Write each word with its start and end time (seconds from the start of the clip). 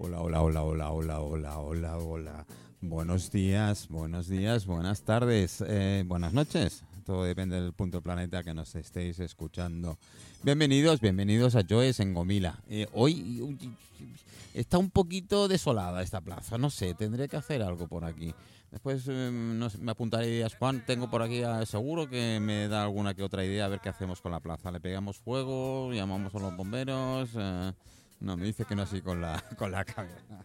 Hola, 0.00 0.20
hola, 0.20 0.42
hola, 0.42 0.62
hola, 0.62 0.90
hola, 0.92 1.20
hola, 1.20 1.58
hola, 1.58 1.98
hola. 1.98 2.46
Buenos 2.80 3.32
días, 3.32 3.88
buenos 3.88 4.28
días, 4.28 4.64
buenas 4.64 5.02
tardes, 5.02 5.60
eh, 5.66 6.04
buenas 6.06 6.32
noches. 6.32 6.84
Todo 7.04 7.24
depende 7.24 7.60
del 7.60 7.72
punto 7.72 8.00
planeta 8.00 8.44
que 8.44 8.54
nos 8.54 8.76
estéis 8.76 9.18
escuchando. 9.18 9.98
Bienvenidos, 10.44 11.00
bienvenidos 11.00 11.56
a 11.56 11.64
Joes 11.68 11.98
en 11.98 12.14
Gomila. 12.14 12.62
Eh, 12.68 12.86
hoy 12.92 13.40
uy, 13.42 13.58
está 14.54 14.78
un 14.78 14.90
poquito 14.90 15.48
desolada 15.48 16.00
esta 16.00 16.20
plaza, 16.20 16.58
no 16.58 16.70
sé, 16.70 16.94
tendré 16.94 17.28
que 17.28 17.36
hacer 17.36 17.60
algo 17.60 17.88
por 17.88 18.04
aquí. 18.04 18.32
Después 18.70 19.02
eh, 19.08 19.30
no 19.32 19.68
me 19.80 19.90
apuntaré 19.90 20.28
ideas. 20.28 20.54
Juan, 20.54 20.86
tengo 20.86 21.10
por 21.10 21.22
aquí, 21.22 21.42
ah, 21.42 21.66
seguro 21.66 22.08
que 22.08 22.38
me 22.38 22.68
da 22.68 22.84
alguna 22.84 23.14
que 23.14 23.24
otra 23.24 23.44
idea 23.44 23.64
a 23.64 23.68
ver 23.68 23.80
qué 23.80 23.88
hacemos 23.88 24.20
con 24.20 24.30
la 24.30 24.38
plaza. 24.38 24.70
¿Le 24.70 24.78
pegamos 24.78 25.18
fuego? 25.18 25.92
¿Llamamos 25.92 26.32
a 26.36 26.38
los 26.38 26.56
bomberos? 26.56 27.30
No, 28.20 28.36
me 28.36 28.46
dice 28.46 28.64
que 28.64 28.74
no 28.74 28.82
así 28.82 29.00
con 29.00 29.20
la, 29.20 29.42
con 29.58 29.70
la 29.70 29.84
cabeza. 29.84 30.44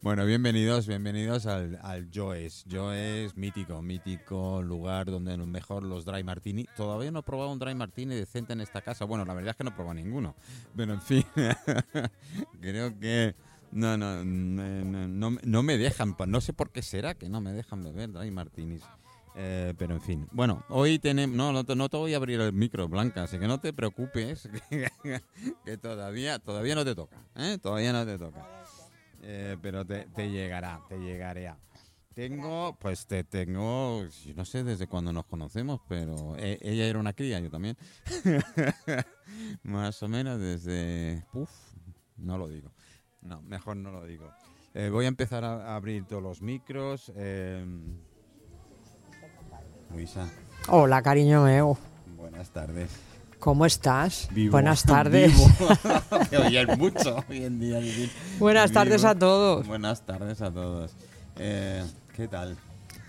Bueno, 0.00 0.24
bienvenidos, 0.24 0.86
bienvenidos 0.86 1.46
al, 1.46 1.78
al 1.82 2.08
Joes. 2.12 2.64
Joes, 2.70 3.36
mítico, 3.36 3.82
mítico 3.82 4.62
lugar 4.62 5.10
donde 5.10 5.36
mejor 5.36 5.82
los 5.82 6.04
dry 6.04 6.24
martini. 6.24 6.66
Todavía 6.74 7.10
no 7.10 7.20
he 7.20 7.22
probado 7.22 7.52
un 7.52 7.58
dry 7.58 7.74
martini 7.74 8.14
decente 8.14 8.54
en 8.54 8.62
esta 8.62 8.80
casa. 8.80 9.04
Bueno, 9.04 9.24
la 9.26 9.34
verdad 9.34 9.50
es 9.50 9.56
que 9.56 9.64
no 9.64 9.70
he 9.70 9.74
probado 9.74 9.94
ninguno. 9.94 10.34
Pero 10.74 10.94
en 10.94 11.02
fin, 11.02 11.24
creo 12.60 12.98
que 12.98 13.34
no, 13.72 13.96
no, 13.98 14.24
no, 14.24 15.08
no, 15.08 15.38
no 15.42 15.62
me 15.62 15.78
dejan. 15.78 16.16
No 16.26 16.40
sé 16.40 16.54
por 16.54 16.70
qué 16.70 16.80
será 16.80 17.14
que 17.14 17.28
no 17.28 17.40
me 17.42 17.52
dejan 17.52 17.82
beber 17.82 18.10
dry 18.10 18.30
martinis. 18.30 18.82
Eh, 19.34 19.72
pero 19.78 19.94
en 19.94 20.00
fin, 20.00 20.28
bueno, 20.30 20.62
hoy 20.68 20.98
tenemos. 20.98 21.34
No, 21.34 21.52
no 21.52 21.62
no 21.62 21.88
te 21.88 21.96
voy 21.96 22.12
a 22.12 22.18
abrir 22.18 22.40
el 22.40 22.52
micro, 22.52 22.88
Blanca, 22.88 23.22
así 23.22 23.38
que 23.38 23.46
no 23.46 23.58
te 23.58 23.72
preocupes, 23.72 24.48
que, 25.64 25.78
todavía, 25.78 26.38
todavía 26.38 26.74
no 26.74 26.84
te 26.84 26.94
toca, 26.94 27.16
¿eh? 27.36 27.58
Todavía 27.60 27.92
no 27.92 28.04
te 28.04 28.18
toca. 28.18 28.46
Eh, 29.22 29.56
pero 29.62 29.86
te, 29.86 30.06
llegará, 30.30 30.82
te 30.88 30.98
llegaré. 30.98 31.50
Tengo, 32.14 32.76
pues 32.78 33.06
te 33.06 33.24
tengo, 33.24 34.04
yo 34.06 34.34
no 34.34 34.44
sé 34.44 34.64
desde 34.64 34.86
cuándo 34.86 35.14
nos 35.14 35.24
conocemos, 35.24 35.80
pero 35.88 36.36
ella 36.36 36.84
era 36.84 36.98
una 36.98 37.14
cría, 37.14 37.40
yo 37.40 37.48
también. 37.48 37.78
Más 39.62 40.02
o 40.02 40.08
menos 40.08 40.38
desde... 40.38 41.24
Uf, 41.32 41.50
no 42.18 42.36
lo 42.36 42.48
digo. 42.48 42.70
No, 43.22 43.40
mejor 43.40 43.78
no 43.78 43.92
lo 43.92 44.04
digo. 44.04 44.30
Voy 44.74 45.06
a 45.06 45.08
empezar 45.08 45.42
a, 45.42 45.74
abrir 45.74 46.04
todos 46.04 46.22
los 46.22 46.42
micros. 46.42 47.10
Luisa, 49.92 50.26
Hola, 50.68 51.02
cariño 51.02 51.44
mío. 51.44 51.76
buenas 52.16 52.50
tardes. 52.50 52.90
¿Cómo 53.38 53.66
estás? 53.66 54.28
Vivo, 54.30 54.52
Buenas 54.52 54.82
tardes. 54.86 55.32
es 56.30 56.78
mucho 56.78 57.24
hoy 57.28 57.44
en 57.44 57.58
día. 57.58 57.80
Buenas 58.38 58.70
tardes 58.72 59.04
a 59.04 59.14
todos. 59.16 59.66
Buenas 59.66 60.02
tardes 60.06 60.40
a 60.40 60.50
todos. 60.50 60.92
Eh, 61.36 61.84
¿Qué 62.14 62.28
tal? 62.28 62.56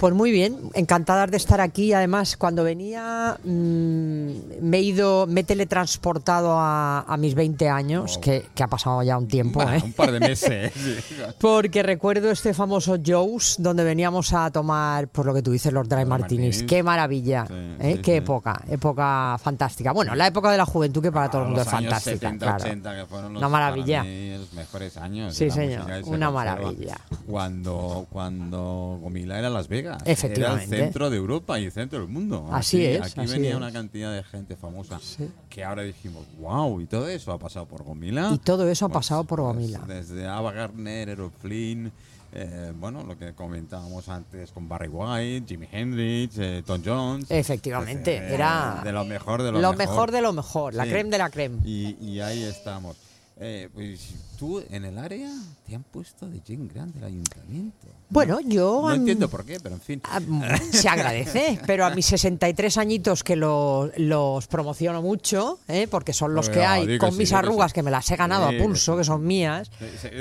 Pues 0.03 0.13
muy 0.13 0.33
bien, 0.33 0.57
encantada 0.73 1.27
de 1.27 1.37
estar 1.37 1.61
aquí. 1.61 1.93
Además, 1.93 2.35
cuando 2.35 2.65
venía, 2.65 3.37
mm, 3.41 4.27
me 4.61 4.77
he 4.79 4.81
ido, 4.81 5.27
me 5.27 5.39
he 5.39 5.43
teletransportado 5.45 6.57
a, 6.59 7.05
a 7.07 7.15
mis 7.15 7.35
20 7.35 7.69
años, 7.69 8.17
que, 8.17 8.45
que 8.53 8.63
ha 8.63 8.67
pasado 8.67 9.01
ya 9.01 9.17
un 9.17 9.29
tiempo, 9.29 9.59
Bah, 9.59 9.77
¿eh? 9.77 9.81
Un 9.81 9.93
par 9.93 10.11
de 10.11 10.19
meses. 10.19 10.73
Porque 11.39 11.83
recuerdo 11.83 12.31
este 12.31 12.53
famoso 12.53 12.97
Joe's 13.01 13.55
donde 13.59 13.85
veníamos 13.85 14.33
a 14.33 14.51
tomar, 14.51 15.07
por 15.07 15.25
lo 15.25 15.33
que 15.33 15.41
tú 15.41 15.51
dices, 15.51 15.71
los 15.71 15.87
dry 15.87 16.03
martinis. 16.03 16.63
Qué 16.63 16.83
maravilla, 16.83 17.45
Sí, 17.47 17.53
¿eh? 17.53 17.93
sí, 17.95 18.01
Qué 18.01 18.11
sí. 18.11 18.17
época, 18.17 18.61
época 18.67 19.37
fantástica. 19.41 19.93
Bueno, 19.93 20.15
la 20.15 20.27
época 20.27 20.51
de 20.51 20.57
la 20.57 20.65
juventud 20.65 21.01
que 21.01 21.13
para 21.13 21.29
todo 21.31 21.43
el 21.43 21.47
mundo 21.47 21.61
es 21.61 21.69
fantástica. 21.69 22.15
70, 22.29 22.45
claro. 22.45 22.61
80, 22.65 22.95
que 22.97 23.05
fueron 23.05 23.33
los, 23.36 23.39
Una 23.42 23.47
maravilla. 23.47 24.03
los 24.03 24.52
mejores 24.52 24.97
años. 24.97 25.33
Sí, 25.33 25.49
señor, 25.49 25.86
una 26.08 26.30
maravilla. 26.30 26.97
Cuando, 27.25 28.05
cuando 28.09 28.99
Gomila 29.02 29.39
era 29.39 29.49
Las 29.49 29.69
Vegas. 29.69 29.92
Efectivamente. 30.05 30.65
Era 30.65 30.77
el 30.77 30.83
centro 30.92 31.09
de 31.09 31.17
Europa 31.17 31.59
y 31.59 31.65
el 31.65 31.71
centro 31.71 31.99
del 31.99 32.08
mundo. 32.08 32.48
Así 32.52 32.86
es, 32.86 33.02
Aquí 33.02 33.21
así 33.21 33.31
venía 33.33 33.52
es. 33.52 33.55
una 33.55 33.71
cantidad 33.71 34.14
de 34.14 34.23
gente 34.23 34.55
famosa 34.55 34.99
Sí. 35.02 35.30
que 35.49 35.64
ahora 35.64 35.83
dijimos, 35.83 36.26
wow, 36.39 36.80
y 36.81 36.86
todo 36.86 37.08
eso 37.08 37.31
ha 37.31 37.39
pasado 37.39 37.65
por 37.65 37.83
Gomila. 37.83 38.31
Y 38.33 38.37
todo 38.39 38.67
eso 38.70 38.86
ha 38.86 38.89
Pues, 38.89 38.99
pasado 39.05 39.23
por 39.23 39.39
pues, 39.39 39.54
Gomila. 39.55 39.80
desde 39.87 40.27
Ava 40.27 40.52
Gardner, 40.52 41.09
Errol 41.09 41.31
Flynn, 41.42 41.92
eh, 42.36 42.73
bueno, 42.80 43.04
lo 43.04 43.15
que 43.17 43.33
comentábamos 43.33 44.09
antes 44.09 44.52
con 44.52 44.67
Barry 44.67 44.87
White, 44.87 45.45
Jimi 45.48 45.67
Hendrix, 45.71 46.36
eh, 46.39 46.64
Tom 46.65 46.81
Jones. 46.83 47.25
Efectivamente, 47.30 48.17
Pues, 48.17 48.31
eh, 48.31 48.33
era 48.33 48.81
de 48.83 48.92
lo 48.92 49.05
mejor 49.05 49.43
de 49.43 49.52
lo, 49.52 49.61
lo 49.61 49.73
mejor 49.73 50.10
de 50.11 50.21
lo 50.21 50.33
mejor, 50.33 50.73
la 50.73 50.83
Sí. 50.86 50.89
creme 50.89 51.10
de 51.11 51.17
la 51.20 51.30
creme. 51.30 51.60
Y, 51.64 51.95
y 52.02 52.20
ahí 52.21 52.42
estamos. 52.43 52.98
Eh, 53.39 53.67
pues 53.73 53.99
tú 54.38 54.64
en 54.70 54.86
el 54.86 54.98
área 54.98 55.27
te 55.66 55.73
han 55.76 55.82
puesto 55.83 56.27
de 56.27 56.39
Jane 56.48 56.70
Grant 56.71 56.94
del 56.94 57.04
ayuntamiento. 57.05 57.88
Bueno, 58.10 58.39
yo... 58.42 58.82
No 58.83 58.89
am, 58.89 58.99
entiendo 58.99 59.27
por 59.27 59.44
qué, 59.44 59.60
pero 59.60 59.73
en 59.73 59.82
fin. 59.82 60.02
am, 60.04 60.44
se 60.71 60.88
agradece, 60.88 61.60
pero 61.66 61.83
a 61.86 61.89
mis 61.89 62.05
63 62.05 62.77
añitos 62.77 63.23
que 63.23 63.36
lo- 63.36 63.89
los 63.98 64.45
promociono 64.48 65.02
mucho, 65.02 65.60
¿eh? 65.67 65.88
porque 65.89 66.14
son 66.14 66.36
los 66.36 66.45
Bueno, 66.48 66.61
que 66.61 66.66
hay, 66.67 66.86
que 66.88 66.98
con 66.99 67.11
sí, 67.11 67.17
mis 67.17 67.30
que 67.30 67.36
arrugas 67.36 67.72
sí. 67.72 67.76
que 67.76 67.83
me 67.83 67.89
las 67.89 68.10
he 68.11 68.16
ganado 68.16 68.49
Sí, 68.49 68.55
a 68.55 68.58
que 68.58 68.64
pulso, 68.64 68.92
sí. 68.93 68.98
que 68.99 69.04
son 69.04 69.26
mías, 69.26 69.72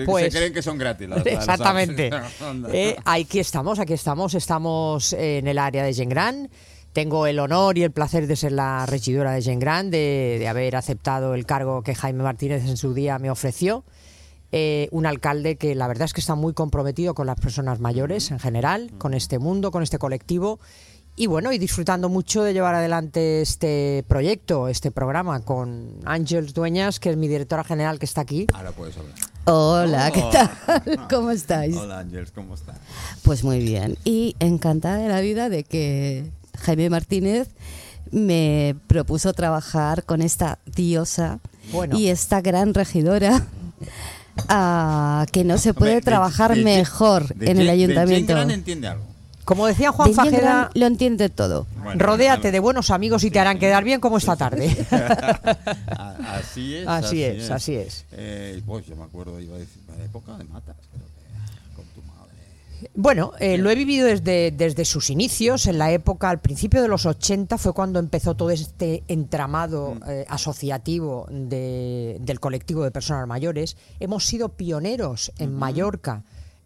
pues... 0.06 0.32
se 0.32 0.38
creen 0.38 0.54
que 0.54 0.62
son 0.62 0.78
gratis. 0.78 1.06
las- 1.08 1.18
las- 1.18 1.26
Exactamente. 1.34 2.10
Anda. 2.40 2.70
Eh, 2.72 2.96
aquí 3.04 3.40
estamos, 3.40 3.78
aquí 3.78 3.92
estamos, 3.92 4.32
estamos 4.34 5.12
en 5.12 5.46
el 5.48 5.58
área 5.58 5.84
de 5.84 5.92
Gengran. 5.92 6.48
Tengo 6.92 7.26
el 7.26 7.38
honor 7.38 7.78
y 7.78 7.84
el 7.84 7.90
placer 7.90 8.26
de 8.26 8.36
ser 8.36 8.52
la 8.52 8.84
regidora 8.86 9.32
de 9.32 9.40
Gengran, 9.42 9.90
de, 9.90 10.36
de 10.38 10.48
haber 10.48 10.76
aceptado 10.76 11.34
el 11.34 11.46
cargo 11.46 11.82
que 11.82 11.94
Jaime 11.94 12.22
Martínez 12.22 12.64
en 12.66 12.76
su 12.76 12.92
día 12.92 13.18
me 13.18 13.30
ofreció. 13.30 13.84
Eh, 14.54 14.88
un 14.92 15.06
alcalde 15.06 15.56
que 15.56 15.74
la 15.74 15.88
verdad 15.88 16.04
es 16.04 16.12
que 16.12 16.20
está 16.20 16.34
muy 16.34 16.52
comprometido 16.52 17.14
con 17.14 17.26
las 17.26 17.40
personas 17.40 17.80
mayores 17.80 18.30
en 18.30 18.38
general, 18.38 18.90
con 18.98 19.14
este 19.14 19.38
mundo, 19.38 19.70
con 19.70 19.82
este 19.82 19.98
colectivo. 19.98 20.60
Y 21.16 21.26
bueno, 21.26 21.52
y 21.52 21.58
disfrutando 21.58 22.10
mucho 22.10 22.42
de 22.42 22.52
llevar 22.52 22.74
adelante 22.74 23.40
este 23.42 24.04
proyecto, 24.08 24.68
este 24.68 24.90
programa, 24.90 25.40
con 25.40 25.96
Ángels 26.04 26.52
Dueñas, 26.54 27.00
que 27.00 27.10
es 27.10 27.16
mi 27.16 27.28
directora 27.28 27.64
general 27.64 27.98
que 27.98 28.04
está 28.06 28.20
aquí. 28.22 28.46
Ahora 28.52 28.72
puedes 28.72 28.96
hablar. 28.98 29.14
Hola, 29.44 30.10
¿qué 30.10 30.22
Oh. 30.22 30.30
tal? 30.30 30.50
¿Cómo 31.10 31.30
estáis? 31.30 31.74
Hola 31.76 32.00
Ángels, 32.00 32.30
¿cómo 32.32 32.54
estás? 32.54 32.76
Pues 33.22 33.44
muy 33.44 33.58
bien. 33.60 33.96
Y 34.04 34.36
encantada 34.38 34.98
de 34.98 35.08
la 35.08 35.20
vida 35.22 35.48
de 35.48 35.64
que 35.64 36.30
Jaime 36.58 36.90
Martínez 36.90 37.48
me 38.10 38.74
propuso 38.86 39.32
trabajar 39.32 40.04
con 40.04 40.20
esta 40.22 40.58
diosa 40.66 41.38
Bueno. 41.72 41.98
y 41.98 42.08
esta 42.08 42.40
gran 42.40 42.74
regidora. 42.74 43.46
ah, 44.48 45.26
que 45.32 45.44
no 45.44 45.58
se 45.58 45.74
puede 45.74 45.92
Hombre, 45.92 46.04
trabajar 46.04 46.54
de- 46.54 46.62
mejor 46.64 47.34
de 47.34 47.50
en 47.50 47.58
el 47.58 47.68
ayuntamiento. 47.70 48.38
Entiende 48.40 48.88
algo. 48.88 49.04
Como 49.44 49.66
decía 49.66 49.90
Juan 49.90 50.12
Grant 50.14 50.70
lo 50.76 50.86
entiende 50.86 51.28
todo. 51.28 51.66
Bueno, 51.82 51.98
Rodéate 52.04 52.52
de 52.52 52.60
buenos 52.60 52.90
amigos 52.90 53.24
y 53.24 53.30
te 53.32 53.40
harán 53.40 53.58
quedar 53.58 53.82
bien 53.82 53.98
como 54.00 54.16
esta 54.18 54.36
tarde. 54.36 54.68
Así 56.28 56.76
es. 56.76 56.86
Así 56.86 57.22
es, 57.24 57.50
así 57.50 57.74
es. 57.74 58.04
Eh, 58.12 58.62
pues 58.64 58.86
yo 58.86 58.94
me 58.96 59.02
acuerdo, 59.04 59.40
iba 59.40 59.56
a 59.56 59.58
decir, 59.58 59.82
la 59.98 60.04
época 60.04 60.36
de 60.38 60.44
matas, 60.44 60.76
creo 60.92 61.04
que 61.04 61.76
con 61.76 61.84
tu 61.86 62.02
madre. 62.02 62.32
Bueno, 62.94 63.32
eh, 63.38 63.58
lo 63.58 63.70
he 63.70 63.74
vivido 63.74 64.06
desde, 64.06 64.50
desde 64.50 64.84
sus 64.84 65.10
inicios, 65.10 65.66
en 65.66 65.78
la 65.78 65.92
época, 65.92 66.30
al 66.30 66.40
principio 66.40 66.82
de 66.82 66.88
los 66.88 67.06
80 67.06 67.58
fue 67.58 67.72
cuando 67.72 67.98
empezó 67.98 68.34
todo 68.34 68.50
este 68.50 69.02
entramado 69.08 69.96
eh, 70.08 70.24
asociativo 70.28 71.26
de- 71.30 72.18
del 72.20 72.40
colectivo 72.40 72.82
de 72.84 72.90
personas 72.90 73.26
mayores. 73.28 73.76
Hemos 74.00 74.26
sido 74.26 74.50
pioneros 74.50 75.32
en 75.38 75.54
Mallorca. 75.54 76.24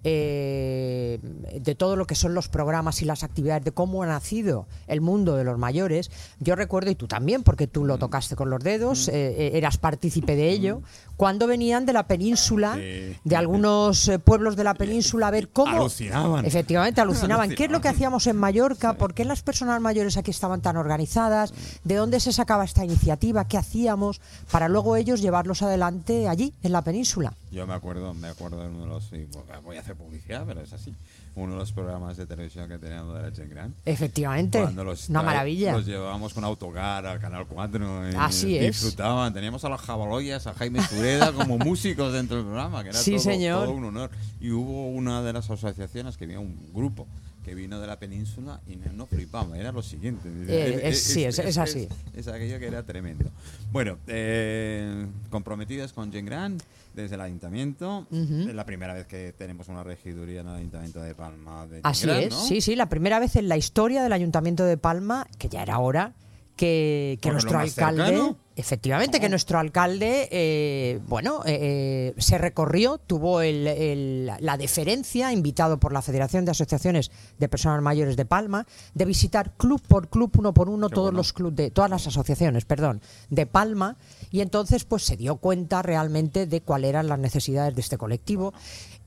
eh, 0.09 1.19
de 1.61 1.75
todo 1.75 1.97
lo 1.97 2.07
que 2.07 2.15
son 2.15 2.33
los 2.33 2.49
programas 2.49 3.03
y 3.03 3.05
las 3.07 3.25
actividades, 3.25 3.65
de 3.65 3.73
cómo 3.73 4.05
ha 4.05 4.07
nacido 4.07 4.69
el 4.87 5.01
mundo 5.01 5.35
de 5.35 5.43
los 5.43 5.59
mayores. 5.59 6.13
Yo 6.39 6.55
recuerdo, 6.55 6.93
y 6.93 6.95
tú 6.95 7.09
también, 7.09 7.43
porque 7.43 7.67
tú 7.67 7.85
lo 7.85 7.99
tocaste 7.99 8.37
con 8.37 8.49
los 8.49 8.63
dedos, 8.63 9.09
eh, 9.09 9.15
eh, 9.37 9.51
eras 9.55 9.79
partícipe 9.79 10.37
de 10.37 10.51
ello, 10.51 10.83
cuando 11.17 11.47
venían 11.47 11.87
de 11.87 11.93
la 11.93 12.07
península, 12.07 12.77
de 12.77 13.37
algunos 13.37 14.09
eh, 14.09 14.19
pueblos 14.19 14.57
de 14.57 14.65
la 14.65 14.75
península, 14.75 15.29
a 15.29 15.31
ver 15.31 15.49
cómo... 15.49 15.77
Alucinaban. 15.77 16.45
Efectivamente, 16.45 17.01
alucinaban. 17.01 17.51
¿Qué 17.51 17.65
es 17.65 17.71
lo 17.71 17.81
que 17.81 17.89
hacíamos 17.89 18.27
en 18.27 18.37
Mallorca? 18.37 18.95
¿Por 18.95 19.15
qué 19.15 19.25
las 19.25 19.43
personas 19.43 19.81
mayores 19.81 20.17
aquí 20.17 20.31
estaban 20.31 20.61
tan 20.61 20.77
organizadas? 20.77 21.55
¿De 21.85 21.95
dónde 21.95 22.21
se 22.21 22.33
sacaba 22.33 22.65
esta 22.65 22.85
iniciativa? 22.85 23.47
¿Qué 23.47 23.57
hacíamos? 23.57 24.21
Para 24.51 24.69
luego 24.69 24.97
ellos 24.97 25.23
llevarlos 25.23 25.63
adelante 25.63 26.29
allí, 26.29 26.53
en 26.63 26.73
la 26.73 26.83
península. 26.83 27.33
Yo 27.51 27.67
me 27.67 27.75
acuerdo, 27.75 28.13
me 28.13 28.29
acuerdo 28.29 28.61
de 28.61 28.69
uno 28.69 28.81
de 28.81 28.87
los. 28.87 29.05
sí, 29.05 29.27
Voy 29.65 29.77
a 29.77 29.81
hacer 29.81 29.97
publicidad, 29.97 30.45
pero 30.47 30.61
es 30.61 30.73
así. 30.73 30.95
Uno 31.37 31.53
de 31.53 31.59
los 31.59 31.71
programas 31.73 32.17
de 32.17 32.27
televisión 32.27 32.67
que 32.67 32.79
teníamos 32.79 33.15
de 33.15 33.31
la 33.31 33.47
Grant. 33.47 33.77
Efectivamente, 33.85 34.59
Cuando 34.61 34.85
los 34.85 35.11
una 35.11 35.23
maravilla. 35.23 35.73
Los 35.75 35.85
llevábamos 35.85 36.33
con 36.33 36.45
autocar 36.45 37.07
al 37.07 37.21
Canal 37.21 37.47
4. 37.47 38.11
y 38.11 38.15
Así 38.17 38.57
es. 38.57 38.81
Disfrutaban. 38.81 39.35
Teníamos 39.35 39.63
a 39.65 39.69
los 39.69 39.81
jabaloyas, 39.83 40.47
a 40.47 40.55
Jaime 40.55 40.81
Sureda 40.83 41.33
como 41.33 41.59
músicos 41.59 42.13
dentro 42.15 42.39
del 42.39 42.47
programa, 42.47 42.83
que 42.83 42.89
era 42.89 42.99
Sí, 42.99 43.13
todo, 43.13 43.21
señor. 43.21 43.65
todo 43.67 43.75
un 43.75 43.85
honor. 43.85 44.11
Y 44.41 44.51
hubo 44.51 44.89
una 44.89 45.23
de 45.23 45.35
las 45.35 45.51
asociaciones 45.51 46.17
que 46.17 46.25
había 46.25 46.41
un 46.41 46.73
grupo 46.73 47.07
que 47.47 47.55
vino 47.55 47.79
de 47.81 47.87
la 47.87 47.97
península 47.97 48.61
y 48.67 48.75
no, 48.75 48.93
no 48.93 49.07
flipaba, 49.07 49.57
era 49.57 49.71
lo 49.71 49.81
siguiente. 49.81 50.29
Eh, 50.49 50.81
es- 50.83 51.01
sí, 51.05 51.23
es- 51.25 51.39
es 51.39 51.57
así. 51.59 51.87
Es, 52.13 52.27
aquello 52.27 52.59
que 52.59 52.67
era 52.67 52.83
tremendo. 52.83 53.31
Bueno, 53.71 53.99
eh, 54.09 55.07
comprometidas 55.31 55.93
con 55.93 56.11
Gen 56.13 56.27
Gran 56.27 56.59
desde 56.93 57.15
el 57.15 57.21
ayuntamiento. 57.21 58.05
Ujú. 58.11 58.49
Es 58.49 58.55
la 58.55 58.67
primera 58.67 58.95
vez 58.95 59.07
que 59.07 59.33
tenemos 59.33 59.69
una 59.69 59.85
regiduría 59.85 60.41
en 60.41 60.49
el 60.49 60.57
ayuntamiento 60.57 61.01
de 61.01 61.15
Palma. 61.15 61.69
De 61.69 61.81
Así 61.85 62.09
Gran, 62.09 62.19
es, 62.25 62.31
¿no? 62.31 62.41
sí, 62.45 62.61
sí, 62.61 62.75
la 62.75 62.89
primera 62.89 63.21
vez 63.21 63.37
en 63.37 63.49
la 63.49 63.57
historia 63.57 64.03
del 64.03 64.13
Ayuntamiento 64.13 64.65
de 64.65 64.77
Palma, 64.77 65.29
que 65.39 65.49
ya 65.49 65.63
era 65.63 65.79
hora, 65.79 66.15
que, 66.57 67.19
nuestro 67.31 67.59
alcalde, 67.59 68.05
cercano. 68.07 68.37
efectivamente, 68.57 69.21
que 69.21 69.29
nuestro 69.29 69.59
alcalde, 69.59 70.29
eh, 70.33 71.01
bueno, 71.07 71.43
eh, 71.45 72.15
eh, 72.17 72.21
se 72.21 72.39
recorrió, 72.39 72.97
tuvo 72.99 73.43
el- 73.43 73.67
el- 73.67 74.27
la 74.41 74.57
deferencia, 74.57 75.33
invitado 75.33 75.79
por 75.79 75.93
la 75.93 76.01
Federación 76.01 76.47
de 76.47 76.53
Asociaciones 76.53 77.11
de 77.39 77.49
Personas 77.51 77.83
Mayores 77.83 78.17
de 78.17 78.25
Palma, 78.25 78.67
de 78.95 79.05
visitar 79.05 79.53
club 79.59 79.83
por 79.87 80.09
club, 80.09 80.33
uno 80.39 80.55
por 80.55 80.71
uno, 80.71 80.89
Qué 80.89 80.95
todos 80.95 81.09
bueno. 81.09 81.19
los 81.19 81.33
clubes 81.35 81.57
de 81.57 81.71
todas 81.71 81.91
las 81.91 82.07
asociaciones, 82.07 82.65
perdón, 82.65 83.03
de 83.29 83.45
Palma, 83.47 83.97
y 84.31 84.41
entonces 84.41 84.85
pues 84.85 85.03
se 85.05 85.17
dio 85.19 85.37
cuenta 85.37 85.83
realmente 85.83 86.47
de 86.47 86.63
cuáles 86.63 86.89
eran 86.89 87.07
las 87.09 87.19
necesidades 87.19 87.75
de 87.75 87.83
este 87.83 87.99
colectivo. 87.99 88.55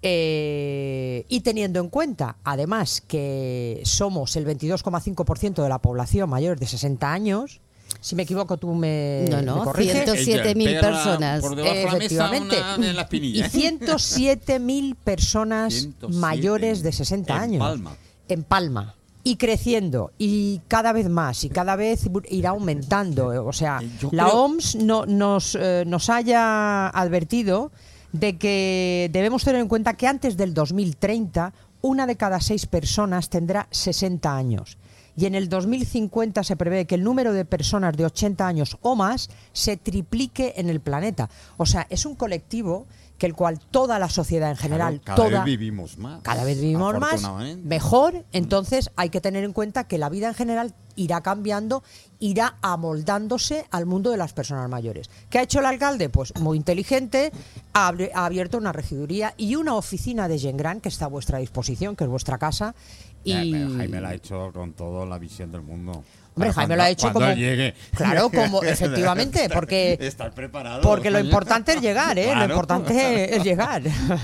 Eh, 0.01 1.25
y 1.29 1.41
teniendo 1.41 1.79
en 1.79 1.89
cuenta, 1.89 2.37
además, 2.43 3.01
que 3.05 3.81
somos 3.83 4.35
el 4.35 4.45
22,5% 4.45 5.61
de 5.63 5.69
la 5.69 5.79
población 5.79 6.29
mayores 6.29 6.59
de 6.59 6.67
60 6.67 7.11
años, 7.11 7.59
si 8.01 8.15
me 8.15 8.23
equivoco 8.23 8.57
tú 8.57 8.73
me, 8.75 9.25
No, 9.29 9.41
no, 9.41 9.57
me 9.57 9.63
corriges. 9.63 9.93
ciento- 9.93 10.13
107.000 10.15 10.67
Ella 10.69 10.79
pega 10.81 10.81
personas. 10.93 11.41
Por 11.41 11.55
debajo 11.55 11.73
de 11.75 11.83
la 11.83 11.91
mesa 11.91 11.97
Efectivamente. 11.97 12.55
una 12.77 12.89
en. 13.09 13.39
Y 13.39 13.43
107.000 13.49 14.95
personas 14.95 15.73
107 15.73 16.17
mayores 16.17 16.81
de 16.83 16.91
60 16.93 17.35
en 17.35 17.41
años. 17.41 17.59
Palma. 17.59 17.95
En 18.27 18.43
Palma. 18.43 18.95
Y 19.21 19.35
creciendo, 19.35 20.11
y 20.17 20.61
cada 20.69 20.93
vez 20.93 21.09
más, 21.09 21.43
y 21.43 21.49
cada 21.49 21.75
vez 21.75 22.09
irá 22.29 22.51
aumentando. 22.51 23.45
O 23.45 23.51
sea, 23.53 23.79
Eh, 23.83 23.89
yo 23.99 24.09
la 24.13 24.23
creo- 24.25 24.35
OMS 24.45 24.75
no, 24.75 25.05
nos, 25.05 25.55
eh, 25.59 25.83
nos 25.85 26.09
haya 26.09 26.87
advertido 26.87 27.71
de 28.11 28.37
que 28.37 29.09
debemos 29.11 29.43
tener 29.43 29.61
en 29.61 29.67
cuenta 29.67 29.93
que 29.95 30.07
antes 30.07 30.37
del 30.37 30.53
2030, 30.53 31.53
una 31.81 32.05
de 32.07 32.15
cada 32.17 32.41
seis 32.41 32.65
personas 32.65 33.29
tendrá 33.29 33.67
60 33.71 34.35
años. 34.35 34.77
Y 35.15 35.25
en 35.25 35.35
el 35.35 35.49
2050 35.49 36.43
se 36.43 36.55
prevé 36.55 36.85
que 36.85 36.95
el 36.95 37.03
número 37.03 37.33
de 37.33 37.43
personas 37.43 37.95
de 37.97 38.05
80 38.05 38.47
años 38.47 38.77
o 38.81 38.95
más 38.95 39.29
se 39.51 39.75
triplique 39.75 40.53
en 40.57 40.69
el 40.69 40.79
planeta. 40.79 41.29
O 41.57 41.65
sea, 41.65 41.87
es 41.89 42.05
un 42.05 42.15
colectivo 42.15 42.85
que 43.17 43.25
el 43.25 43.33
cual 43.33 43.59
toda 43.59 43.99
la 43.99 44.07
sociedad 44.07 44.49
en 44.49 44.55
general, 44.55 45.01
Claro, 45.01 45.03
cada 45.03 45.15
toda, 45.29 45.43
vez 45.43 45.57
vivimos 45.57 45.97
más. 45.97 46.21
cada 46.21 46.45
vez 46.45 46.61
vivimos 46.61 46.97
más, 46.99 47.21
mejor, 47.65 48.23
entonces 48.31 48.91
hay 48.95 49.09
que 49.09 49.19
tener 49.19 49.43
en 49.43 49.51
cuenta 49.51 49.83
que 49.89 49.97
la 49.97 50.07
vida 50.07 50.29
en 50.29 50.35
general 50.35 50.73
irá 50.99 51.21
cambiando, 51.21 51.81
irá 52.19 52.57
amoldándose 52.61 53.65
al 53.71 53.85
mundo 53.85 54.11
de 54.11 54.17
las 54.17 54.33
personas 54.33 54.69
mayores. 54.69 55.09
¿Qué 55.29 55.39
ha 55.39 55.43
hecho 55.43 55.59
el 55.59 55.65
alcalde? 55.65 56.09
Pues 56.09 56.35
muy 56.39 56.57
inteligente, 56.57 57.31
ha, 57.73 57.87
abierto 58.13 58.57
una 58.57 58.73
regiduría 58.73 59.33
y 59.37 59.55
una 59.55 59.75
oficina 59.75 60.27
de 60.27 60.37
Gengran 60.37 60.81
que 60.81 60.89
está 60.89 61.05
a 61.05 61.09
vuestra 61.09 61.39
disposición, 61.39 61.95
que 61.95 62.03
es 62.03 62.09
vuestra 62.09 62.37
casa. 62.37 62.75
Y 63.23 63.33
Jaime 63.33 64.01
la 64.01 64.09
ha 64.09 64.13
hecho 64.13 64.51
con 64.53 64.73
toda 64.73 65.05
la 65.05 65.17
visión 65.17 65.51
del 65.51 65.61
mundo. 65.61 66.03
Hombre, 66.47 66.53
Jaime 66.53 66.75
lo 66.77 66.83
ha 66.83 66.89
hecho 66.89 67.11
como- 67.13 67.31
llegue. 67.33 67.73
Claro, 67.95 68.29
como- 68.33 68.63
efectivamente, 68.63 69.49
porque- 69.53 69.97
Estar 69.99 70.31
preparado. 70.33 70.81
Porque 70.81 71.09
lo 71.11 71.19
importante 71.19 71.73
es 71.73 71.81
llegar, 71.81 72.17
¿eh? 72.17 72.33
Lo 72.35 72.45
importante 72.45 73.35
es 73.35 73.43
llegar. 73.43 73.83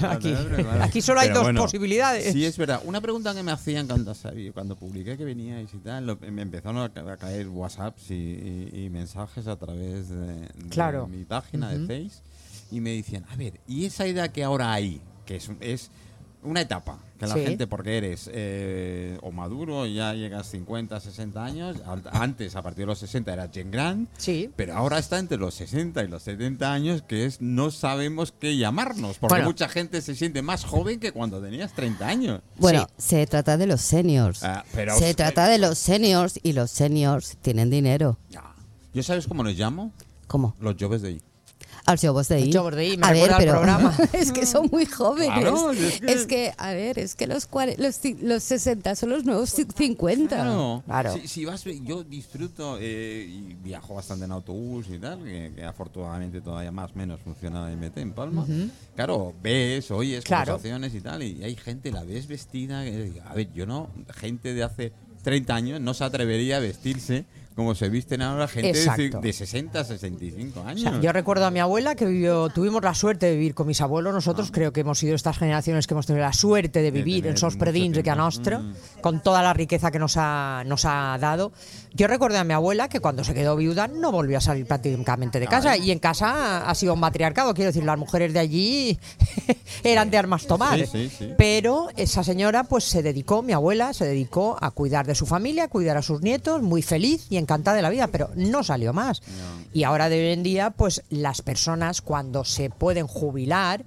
Aquí, 0.10 0.34
aquí 0.82 1.02
solo 1.02 1.20
hay 1.20 1.28
Pero 1.28 1.40
dos 1.40 1.44
bueno, 1.48 1.62
posibilidades. 1.62 2.32
Sí, 2.34 2.46
es 2.46 2.58
verdad. 2.58 2.82
Una 2.86 3.02
pregunta 3.02 3.34
que 3.34 3.44
me 3.44 3.52
hacían 3.52 3.88
cuando, 3.88 4.14
cuando 4.54 4.76
publiqué 4.76 5.18
que 5.18 5.26
veníais 5.26 5.74
y 5.74 5.78
tal, 5.78 6.06
lo- 6.08 6.18
me 6.18 6.42
empezaron 6.42 6.78
a, 6.84 6.90
ca- 6.90 7.12
a 7.12 7.18
caer 7.18 7.48
WhatsApps 7.48 8.12
y, 8.12 8.14
y- 8.14 8.86
y 8.86 8.90
mensajes 8.90 9.48
a 9.48 9.56
través 9.58 10.10
de, 10.10 10.48
mi 11.10 11.26
página 11.26 11.70
de 11.70 11.80
Face 11.86 12.22
y 12.72 12.80
me 12.82 12.92
decían, 12.92 13.26
a 13.32 13.36
ver, 13.36 13.60
¿y 13.68 13.86
esa 13.86 14.06
edad 14.06 14.30
que 14.32 14.44
ahora 14.44 14.74
hay, 14.74 15.02
que 15.26 15.36
es, 15.38 15.50
es 15.62 15.92
una 16.44 16.62
etapa, 16.62 16.98
que 17.18 17.28
la 17.28 17.34
Sí. 17.36 17.46
gente, 17.46 17.66
porque 17.68 17.98
eres 17.98 18.30
eh, 18.34 19.18
o 19.22 19.32
maduro, 19.32 19.86
ya 19.86 20.14
llegas 20.14 20.48
50, 20.50 21.00
60 21.00 21.44
años, 21.46 21.78
antes, 22.12 22.56
a 22.56 22.62
partir 22.62 22.82
de 22.82 22.88
los 22.88 23.00
60, 23.00 23.32
era 23.34 23.48
Gen 23.48 23.72
Gran, 23.72 24.08
Sí. 24.18 24.50
pero 24.56 24.76
ahora 24.76 24.98
está 25.00 25.18
entre 25.20 25.38
los 25.38 25.54
60 25.56 26.04
y 26.04 26.08
los 26.08 26.24
70 26.24 26.74
años, 26.74 27.02
que 27.04 27.26
es 27.26 27.40
no 27.42 27.72
sabemos 27.72 28.34
qué 28.38 28.58
llamarnos, 28.58 29.18
porque 29.18 29.36
Bueno. 29.36 29.48
mucha 29.48 29.70
gente 29.70 30.02
se 30.02 30.14
siente 30.16 30.42
más 30.42 30.66
joven 30.66 31.00
que 31.00 31.12
cuando 31.12 31.42
tenías 31.42 31.74
30 31.74 32.08
años. 32.08 32.42
Bueno, 32.58 32.88
Sí. 32.98 33.06
se 33.10 33.28
trata 33.28 33.58
de 33.58 33.68
los 33.68 33.82
seniors. 33.82 34.44
Ah, 34.44 34.66
pero 34.74 34.98
se 34.98 35.12
os- 35.12 35.16
trata 35.16 35.48
de 35.48 35.58
los 35.58 35.78
seniors 35.78 36.40
y 36.44 36.54
los 36.54 36.70
seniors 36.72 37.38
tienen 37.42 37.70
dinero. 37.70 38.18
¿Yo 38.94 39.04
sabes 39.04 39.28
cómo 39.28 39.44
los 39.44 39.58
llamo? 39.58 39.92
¿Cómo? 40.28 40.56
Los 40.60 40.76
joves 40.80 41.02
de 41.02 41.10
ahí. 41.10 41.22
Joves 42.54 42.76
de 42.76 42.82
ahí, 42.84 42.98
me 42.98 43.06
a 43.06 43.12
ver, 43.12 43.22
recuerda 43.30 43.36
al 43.38 43.42
pero 43.44 43.52
programa. 43.54 43.98
es 44.14 44.32
que 44.32 44.46
son 44.46 44.70
muy 44.72 44.86
jóvenes. 44.86 45.40
Claro, 45.40 45.72
es 45.72 46.00
que- 46.00 46.12
es 46.12 46.26
que, 46.26 46.54
a 46.58 46.74
ver, 46.74 46.98
es 47.00 47.16
que 47.16 47.28
los, 47.28 47.48
los, 47.78 48.04
ci- 48.04 48.18
los 48.22 48.44
60 48.44 48.96
son 48.96 49.10
los 49.10 49.24
nuevos 49.26 49.58
ci- 49.58 49.68
50. 49.72 50.36
Claro. 50.36 50.84
Claro. 50.86 51.14
Si, 51.14 51.28
si 51.28 51.46
vas, 51.46 51.64
yo 51.64 52.04
disfruto 52.04 52.78
eh, 52.82 53.28
y 53.30 53.54
viajo 53.64 53.94
bastante 53.96 54.26
en 54.26 54.32
autobús 54.32 54.88
y 54.90 54.98
tal, 54.98 55.24
que, 55.24 55.52
que 55.56 55.64
afortunadamente 55.64 56.42
todavía 56.42 56.72
más 56.72 56.92
o 56.92 56.96
menos 56.96 57.20
funciona 57.22 57.70
MT 57.76 57.98
en 58.00 58.14
Palma. 58.14 58.46
Claro, 58.96 59.34
ves, 59.44 59.92
oyes 59.92 60.24
Claro. 60.24 60.54
conversaciones 60.54 60.96
y 60.96 61.02
tal, 61.02 61.22
y 61.24 61.44
hay 61.44 61.56
gente, 61.56 61.92
la 61.92 62.04
ves 62.04 62.28
vestida. 62.28 62.84
que- 62.84 63.22
a 63.26 63.34
ver, 63.34 63.52
yo 63.54 63.66
no, 63.66 63.90
gente 64.16 64.54
de 64.54 64.64
hace 64.64 64.92
30 65.24 65.56
años 65.56 65.82
no 65.82 65.94
se 65.94 66.04
atrevería 66.04 66.58
a 66.58 66.60
vestirse 66.60 67.26
como 67.56 67.74
se 67.76 67.88
visten 67.90 68.22
ahora 68.22 68.48
gente 68.48 68.74
de, 68.74 68.80
Exacto. 68.80 69.22
de 69.22 69.32
60, 69.34 69.84
65 69.86 70.60
O 70.60 70.64
años. 70.68 70.82
sea, 70.82 71.00
yo 71.00 71.12
recuerdo 71.14 71.46
a 71.46 71.52
mi 71.52 71.60
abuela 71.60 71.96
que 71.96 72.06
vivió, 72.06 72.50
tuvimos 72.50 72.84
la 72.84 72.94
suerte 72.94 73.28
de 73.28 73.34
vivir 73.34 73.54
con 73.56 73.66
mis 73.68 73.80
abuelos. 73.82 74.14
Nosotros 74.14 74.52
creo 74.52 74.74
que 74.74 74.82
hemos 74.82 75.00
sido 75.00 75.16
estas 75.16 75.38
generaciones 75.38 75.88
que 75.88 75.94
hemos 75.94 76.06
tenido 76.06 76.26
la 76.26 76.34
suerte 76.34 76.82
de 76.82 76.92
vivir 76.92 77.26
en 77.28 77.38
sos 77.38 77.54
mucho 77.56 77.60
predins 77.66 77.96
de 77.96 78.04
Mm. 78.06 78.74
con 79.02 79.24
toda 79.24 79.42
la 79.42 79.54
riqueza 79.54 79.90
que 79.92 80.00
nos 80.00 80.16
ha, 80.18 80.64
nos 80.66 80.86
ha 80.86 81.18
dado. 81.20 81.52
Yo 81.94 82.08
recuerdo 82.08 82.38
a 82.38 82.44
mi 82.44 82.54
abuela 82.54 82.90
que 82.90 83.00
cuando 83.00 83.24
se 83.24 83.34
quedó 83.34 83.56
viuda 83.56 83.88
no 83.88 84.12
volvió 84.12 84.38
a 84.38 84.42
salir 84.42 84.66
prácticamente 84.66 85.40
de 85.40 85.48
casa. 85.48 85.78
Y 85.78 85.92
en 85.92 86.00
casa 86.00 86.70
ha 86.70 86.76
sido 86.76 86.94
un 86.94 87.00
matriarcado. 87.00 87.54
Quiero 87.54 87.70
decir, 87.70 87.84
las 87.86 87.98
mujeres 87.98 88.34
de 88.34 88.40
allí 88.40 89.00
eran 89.84 90.10
de 90.12 90.18
armas 90.18 90.46
tomar. 90.46 90.78
Sí, 90.80 90.86
sí, 90.92 91.10
sí. 91.18 91.30
Pero 91.38 91.88
esa 91.96 92.24
señora 92.24 92.64
pues 92.66 92.84
se 92.84 93.02
dedicó, 93.02 93.42
mi 93.42 93.54
abuela, 93.54 93.94
se 93.94 94.06
dedicó 94.06 94.58
a 94.62 94.72
cuidar 94.72 95.06
de 95.08 95.16
su 95.16 95.26
familia, 95.26 95.66
a 95.66 95.68
cuidar 95.70 95.98
a 95.98 96.02
sus 96.02 96.22
nietos, 96.22 96.62
muy 96.62 96.82
feliz 96.82 97.28
y 97.30 97.38
encantada 97.46 97.78
de 97.78 97.84
la 97.84 97.90
vida, 97.90 98.08
pero 98.08 98.30
no 98.36 98.64
salió 98.64 98.92
más. 98.94 99.22
Y 99.74 99.84
ahora 99.84 100.10
de 100.10 100.20
hoy 100.28 100.34
en 100.34 100.44
día, 100.44 100.72
pues 100.72 101.04
las 101.10 101.42
personas 101.42 102.02
cuando 102.02 102.44
se 102.44 102.70
pueden 102.70 103.08
jubilar 103.08 103.84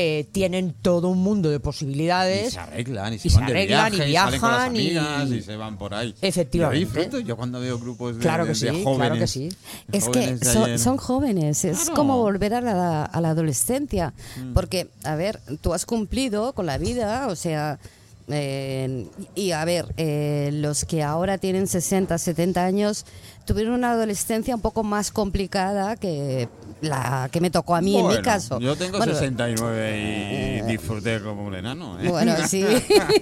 eh, 0.00 0.28
tienen 0.30 0.74
todo 0.80 1.08
un 1.08 1.18
mundo 1.18 1.50
de 1.50 1.56
Y 1.56 1.58
posibilidades. 1.58 2.52
se 2.52 2.60
arreglan, 2.60 3.14
y 3.14 3.18
se, 3.18 3.26
y 3.26 3.30
se 3.32 3.36
van 3.38 3.46
de 3.48 3.52
arreglan, 3.52 3.92
y 3.94 3.96
viaje, 3.96 4.14
salen 4.14 4.40
con 4.40 4.50
las 4.52 4.72
viajan, 4.72 5.32
y- 5.32 5.34
y... 5.38 5.42
se 5.42 5.56
van 5.56 5.76
por 5.76 5.92
ahí. 5.92 6.14
Efectivamente. 6.22 7.24
Yo 7.24 7.36
cuando 7.36 7.58
veo 7.58 7.80
grupos 7.80 8.14
de, 8.14 8.20
Claro 8.22 8.44
de- 8.46 8.52
que 8.52 8.58
de 8.66 8.70
sí, 8.74 8.84
jóvenes. 8.84 8.96
claro 9.08 9.14
que 9.18 9.26
sí. 9.26 9.48
Es 9.90 10.08
que 10.08 10.78
son, 10.78 10.98
jóvenes, 10.98 11.64
es 11.64 11.78
Claro. 11.80 11.94
como 11.96 12.18
volver 12.18 12.54
a 12.54 12.60
la, 12.60 13.04
a 13.06 13.20
la 13.20 13.30
adolescencia. 13.30 14.14
Mm. 14.40 14.52
Porque, 14.52 14.88
a 15.02 15.16
ver, 15.16 15.40
tú 15.60 15.74
has 15.74 15.84
cumplido 15.84 16.52
con 16.52 16.66
la 16.66 16.78
vida, 16.78 17.26
o 17.26 17.34
sea, 17.34 17.80
eh, 18.30 19.06
y 19.34 19.52
a 19.52 19.64
ver, 19.64 19.86
eh, 19.96 20.50
los 20.52 20.84
que 20.84 21.02
ahora 21.02 21.38
tienen 21.38 21.66
60, 21.66 22.16
70 22.18 22.64
años 22.64 23.06
tuvieron 23.48 23.72
una 23.72 23.92
adolescencia 23.92 24.54
un 24.54 24.60
poco 24.60 24.84
más 24.84 25.10
complicada 25.10 25.96
que 25.96 26.48
la 26.82 27.28
que 27.32 27.40
me 27.40 27.50
tocó 27.50 27.74
a 27.74 27.80
mí 27.80 27.96
en 27.98 28.06
mi 28.06 28.20
caso. 28.22 28.60
Yo 28.60 28.76
tengo 28.76 28.98
Bueno, 28.98 29.14
69 29.14 30.62
y 30.64 30.70
disfruté 30.70 31.20
como 31.22 31.44
un 31.46 31.54
enano. 31.54 31.98
¿eh? 31.98 32.08
Bueno, 32.08 32.34
sí, 32.48 32.62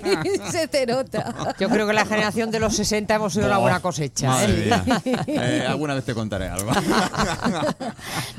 se 0.50 0.66
te 0.68 0.84
nota. 0.84 1.54
Yo 1.58 1.68
creo 1.70 1.86
que 1.86 1.92
la 1.92 2.04
generación 2.04 2.50
de 2.50 2.58
los 2.60 2.74
60 2.74 3.14
hemos 3.14 3.32
sido 3.32 3.46
una 3.46 3.58
Oh, 3.58 3.62
buena 3.62 3.80
cosecha. 3.80 4.28
madre 4.28 4.52
¿eh? 4.68 4.82
mía. 5.04 5.24
Eh, 5.28 5.64
alguna 5.66 5.94
vez 5.94 6.04
te 6.04 6.12
contaré 6.12 6.48
algo. 6.48 6.70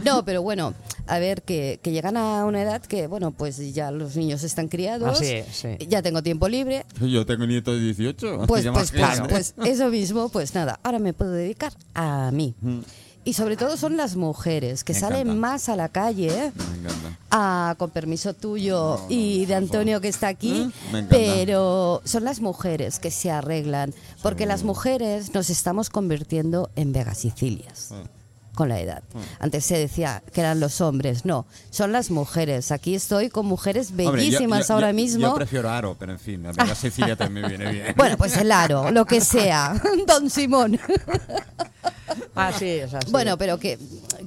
No, 0.04 0.24
pero 0.26 0.42
bueno, 0.42 0.74
a 1.08 1.20
ver, 1.20 1.42
que, 1.42 1.80
que 1.82 1.92
llegan 1.92 2.18
a 2.18 2.46
una 2.46 2.62
edad 2.62 2.82
que, 2.82 3.08
bueno, 3.08 3.32
pues 3.32 3.58
ya 3.74 3.92
los 3.92 4.16
niños 4.16 4.44
están 4.44 4.68
criados, 4.68 5.22
Así 5.22 5.26
es, 5.34 5.46
sí. 5.52 5.70
ya 5.88 6.02
tengo 6.02 6.22
tiempo 6.22 6.48
libre, 6.50 6.86
Yo 7.02 7.26
tengo 7.26 7.46
nieto 7.46 7.74
de 7.74 7.80
18. 7.80 8.44
Pues, 8.48 8.66
pues, 8.66 8.74
pues, 8.74 8.92
grande. 8.92 9.30
pues 9.30 9.56
eso 9.66 9.88
mismo, 9.90 10.30
pues 10.30 10.54
nada, 10.54 10.80
ahora 10.84 11.00
me 11.00 11.14
puedo 11.14 11.32
dedicar 11.32 11.74
a 11.94 12.32
mí. 12.32 12.54
Y 13.26 13.34
sobre 13.34 13.58
todo 13.58 13.76
son 13.76 13.98
las 13.98 14.16
mujeres 14.16 14.86
que 14.86 14.94
Me 14.94 15.00
salen 15.00 15.22
encanta. 15.28 15.40
más 15.42 15.68
a 15.70 15.76
la 15.76 15.90
calle, 15.90 16.54
Me 16.56 16.80
encanta. 16.80 17.18
a, 17.30 17.76
con 17.78 17.90
permiso 17.90 18.34
tuyo 18.34 19.02
y 19.10 19.46
de 19.46 19.56
Antonio 19.56 20.00
que 20.00 20.08
está 20.08 20.30
aquí, 20.30 20.54
Mm, 20.54 20.96
encanta. 20.96 21.10
pero 21.10 22.02
son 22.06 22.24
las 22.24 22.40
mujeres 22.40 23.00
que 23.00 23.12
se 23.12 23.30
arreglan, 23.30 23.94
porque 24.22 24.46
las 24.46 24.64
mujeres 24.64 25.34
nos 25.34 25.50
estamos 25.50 25.90
convirtiendo 25.90 26.70
en 26.78 26.94
Vegasicilias. 26.94 27.92
Con 28.58 28.70
la 28.70 28.80
edad. 28.82 29.04
Antes 29.40 29.64
se 29.66 29.78
decía 29.78 30.24
que 30.34 30.42
eran 30.42 30.60
los 30.60 30.82
hombres, 30.82 31.24
no, 31.26 31.46
son 31.70 31.92
las 31.92 32.10
mujeres. 32.10 32.72
Aquí 32.72 32.96
estoy 32.96 33.30
con 33.30 33.46
mujeres 33.46 33.92
Hombre, 33.92 34.06
yo- 34.06 34.12
bellísimas 34.14 34.68
yo- 34.68 34.74
ahora 34.74 34.90
yo- 34.90 34.96
mismo. 34.96 35.28
Yo 35.28 35.36
prefiero 35.36 35.70
aro, 35.70 35.96
pero 35.98 36.12
en 36.14 36.20
fin, 36.20 36.42
la 36.44 36.52
verdad 36.52 36.74
Cecilia 36.76 37.16
también 37.16 37.48
viene 37.48 37.72
bien. 37.72 37.94
Bueno, 37.96 38.18
pues 38.18 38.36
el 38.38 38.52
aro, 38.52 38.90
lo 38.92 39.06
que 39.06 39.22
sea, 39.22 39.80
don 40.08 40.30
Simón. 40.32 40.80
Así 42.36 42.66
es, 42.66 42.94
así 42.94 43.12
Bueno, 43.12 43.38
pero 43.38 43.58
que, 43.60 43.78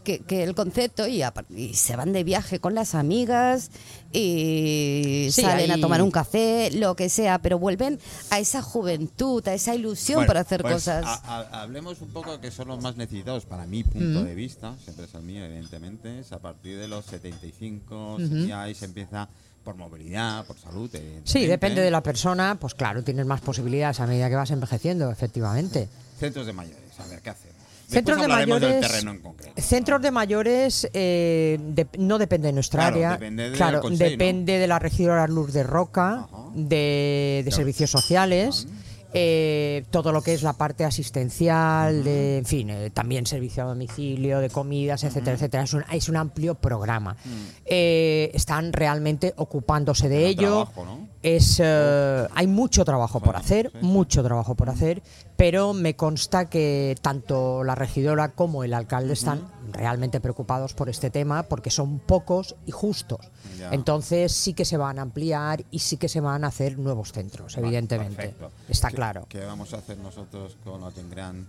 que, 0.04 0.20
que 0.20 0.42
el 0.44 0.54
concepto 0.54 1.06
y, 1.06 1.22
apar- 1.22 1.46
y 1.54 1.74
se 1.74 1.96
van 1.96 2.12
de 2.12 2.24
viaje 2.24 2.58
con 2.60 2.74
las 2.74 2.94
amigas 2.94 3.70
y 4.12 5.28
Sí, 5.30 5.42
salen 5.42 5.70
ahí- 5.70 5.78
a 5.78 5.80
tomar 5.80 6.02
un 6.02 6.10
café, 6.10 6.70
lo 6.72 6.94
que 6.96 7.08
sea, 7.08 7.38
pero 7.38 7.58
vuelven 7.58 7.98
a 8.30 8.38
esa 8.38 8.62
juventud, 8.62 9.46
a 9.48 9.54
esa 9.54 9.74
ilusión 9.74 10.16
Bueno, 10.18 10.26
para 10.28 10.40
hacer 10.40 10.62
pues, 10.62 10.74
cosas. 10.74 11.04
a- 11.04 11.20
a- 11.24 11.62
hablemos 11.62 12.00
un 12.00 12.08
poco 12.10 12.40
que 12.40 12.50
son 12.50 12.68
los 12.68 12.82
más 12.82 12.96
necesitados 12.96 13.46
para 13.46 13.66
mi 13.66 13.84
punto 13.84 14.22
de 14.24 14.34
vista, 14.34 14.74
siempre 14.82 15.06
es 15.06 15.14
el 15.14 15.22
mío, 15.22 15.44
evidentemente, 15.44 16.20
es 16.20 16.32
a 16.32 16.38
partir 16.38 16.78
de 16.78 16.88
los 16.88 17.04
75, 17.06 18.18
ya 18.46 18.62
ahí 18.62 18.74
se 18.74 18.84
empieza 18.86 19.28
por 19.64 19.76
movilidad, 19.76 20.44
por 20.46 20.58
salud. 20.58 20.90
Sí, 21.24 21.46
depende 21.46 21.82
de 21.82 21.90
la 21.90 22.02
persona, 22.02 22.56
pues 22.58 22.74
claro, 22.74 23.02
tienes 23.04 23.26
más 23.26 23.40
posibilidades 23.40 24.00
a 24.00 24.06
medida 24.06 24.28
que 24.28 24.36
vas 24.36 24.50
envejeciendo, 24.50 25.10
efectivamente. 25.10 25.88
Centros 26.18 26.46
de 26.46 26.52
mayores, 26.52 26.98
a 26.98 27.06
ver, 27.06 27.20
¿qué 27.20 27.30
hacemos? 27.30 27.59
Centros 27.90 28.20
de 28.20 28.28
mayores. 28.28 28.60
del 28.72 28.80
terreno 28.80 29.10
en 29.10 29.18
concreto. 29.20 29.60
Centros 29.60 30.02
de 30.02 30.10
mayores 30.10 30.88
eh, 30.92 31.58
de- 31.60 31.86
no 31.98 32.18
depende 32.18 32.48
de 32.48 32.52
nuestra 32.52 32.82
Claro, 32.82 32.96
área. 32.96 33.10
depende 33.12 33.42
del 33.44 33.52
claro, 33.54 33.80
Consell, 33.80 33.98
¿no? 34.04 34.10
depende 34.10 34.58
de 34.58 34.66
la 34.66 34.78
regidora 34.78 35.26
Lourdes 35.26 35.66
Roca, 35.66 36.12
Ajá. 36.30 36.44
de, 36.54 37.36
de 37.38 37.42
Claro. 37.44 37.56
servicios 37.56 37.90
sociales. 37.90 38.66
Eh, 39.12 39.84
todo 39.90 40.12
lo 40.12 40.22
que 40.22 40.34
es 40.34 40.42
la 40.42 40.52
parte 40.52 40.84
asistencial, 40.84 42.04
de, 42.04 42.38
en 42.38 42.44
fin, 42.44 42.70
eh, 42.70 42.90
también 42.90 43.26
servicio 43.26 43.64
a 43.64 43.66
domicilio, 43.66 44.38
de 44.40 44.50
comidas, 44.50 45.04
etcétera, 45.04 45.34
etcétera. 45.34 45.64
Es 45.64 45.74
un, 45.74 45.84
es 45.92 46.08
un 46.08 46.16
amplio 46.16 46.54
programa. 46.54 47.16
Eh, 47.64 48.30
están 48.34 48.72
realmente 48.72 49.34
ocupándose 49.36 50.08
de 50.08 50.26
ello. 50.26 50.66
trabajo, 50.66 50.84
¿no? 50.84 51.08
Es, 51.22 51.60
eh, 51.62 52.26
hay 52.34 52.46
mucho 52.46 52.84
trabajo 52.84 53.20
por 53.20 53.36
hacer, 53.36 53.70
sí, 53.72 53.78
sí. 53.80 53.86
mucho 53.86 54.22
trabajo 54.22 54.54
por 54.54 54.70
hacer, 54.70 55.02
pero 55.36 55.74
me 55.74 55.94
consta 55.94 56.48
que 56.48 56.96
tanto 57.02 57.62
la 57.62 57.74
regidora 57.74 58.32
como 58.32 58.64
el 58.64 58.72
alcalde 58.72 59.12
están 59.12 59.46
realmente 59.72 60.20
preocupados 60.20 60.74
por 60.74 60.88
este 60.88 61.10
tema 61.10 61.42
porque 61.44 61.70
son 61.70 61.98
pocos 61.98 62.56
y 62.66 62.70
justos. 62.72 63.30
Ya. 63.58 63.70
Entonces 63.72 64.32
sí 64.32 64.54
que 64.54 64.64
se 64.64 64.76
van 64.76 64.98
a 64.98 65.02
ampliar 65.02 65.64
y 65.70 65.78
sí 65.80 65.96
que 65.96 66.08
se 66.08 66.20
van 66.20 66.44
a 66.44 66.48
hacer 66.48 66.78
nuevos 66.78 67.12
centros, 67.12 67.54
Vale, 67.56 67.66
evidentemente. 67.68 68.16
perfecto. 68.16 68.50
Está 68.68 68.88
¿Qué- 68.88 68.96
claro. 68.96 69.26
¿Qué 69.28 69.44
vamos 69.44 69.72
a 69.74 69.78
hacer 69.78 69.98
nosotros 69.98 70.56
con 70.64 70.80
la 70.80 70.90
Gran 71.10 71.46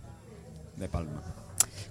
de 0.77 0.87
Palma? 0.89 1.21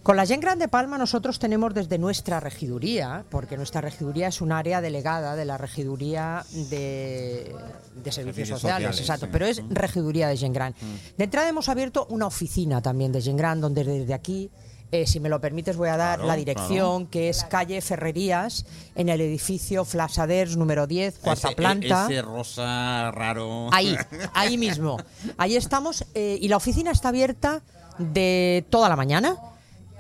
Con 0.03 0.17
la 0.17 0.25
Gen 0.25 0.41
Grande 0.41 0.67
Palma 0.67 0.97
nosotros 0.97 1.39
tenemos 1.39 1.75
desde 1.75 1.99
nuestra 1.99 2.41
regiduría, 2.41 3.25
porque 3.31 3.59
nuestra 3.59 3.83
regiduría 3.83 4.29
es 4.29 4.41
un 4.41 4.51
área 4.51 4.81
delegada 4.81 5.37
de 5.37 5.45
la 5.45 5.59
regiduría 5.59 6.43
de, 6.71 7.55
de 8.03 8.13
servicios, 8.13 8.49
sociales, 8.49 8.97
sociales, 8.97 9.01
exacto, 9.01 9.27
sí. 9.27 9.33
pero 9.33 9.45
es 9.47 9.63
Mm. 9.63 9.71
regiduría 9.73 10.29
de 10.29 10.37
Gen 10.39 10.53
Gran. 10.55 10.75
De 11.19 11.25
entrada 11.25 11.49
hemos 11.51 11.69
abierto 11.69 12.07
una 12.09 12.27
oficina 12.27 12.81
también 12.81 13.13
de 13.13 13.21
Gen 13.21 13.37
Gran, 13.37 13.61
donde 13.61 13.85
desde 13.85 14.15
aquí, 14.15 14.51
eh, 14.93 15.07
si 15.07 15.21
me 15.21 15.29
lo 15.29 15.41
permites, 15.41 15.77
voy 15.77 15.89
a 15.89 15.97
dar 15.97 16.19
Claro, 16.19 16.29
la 16.29 16.37
dirección, 16.37 17.07
que 17.07 17.29
es 17.29 17.45
calle 17.45 17.81
Ferrerías, 17.81 18.67
en 18.97 19.09
el 19.09 19.21
edificio 19.21 19.85
Flasaders 19.85 20.57
número 20.57 20.87
10, 20.87 21.19
cuarta 21.19 21.49
Ese- 21.49 21.57
planta. 21.57 22.07
Ese 22.07 22.23
rosa 22.23 23.11
raro. 23.13 23.69
Ahí, 23.73 23.97
ahí 24.35 24.59
mismo. 24.59 24.97
Ahí 25.39 25.57
estamos. 25.57 26.05
eh, 26.15 26.39
y 26.41 26.49
la 26.49 26.57
oficina 26.57 26.91
está 26.91 27.09
abierta 27.11 27.63
de 27.99 28.65
toda 28.71 28.89
la 28.89 28.97
mañana 28.97 29.37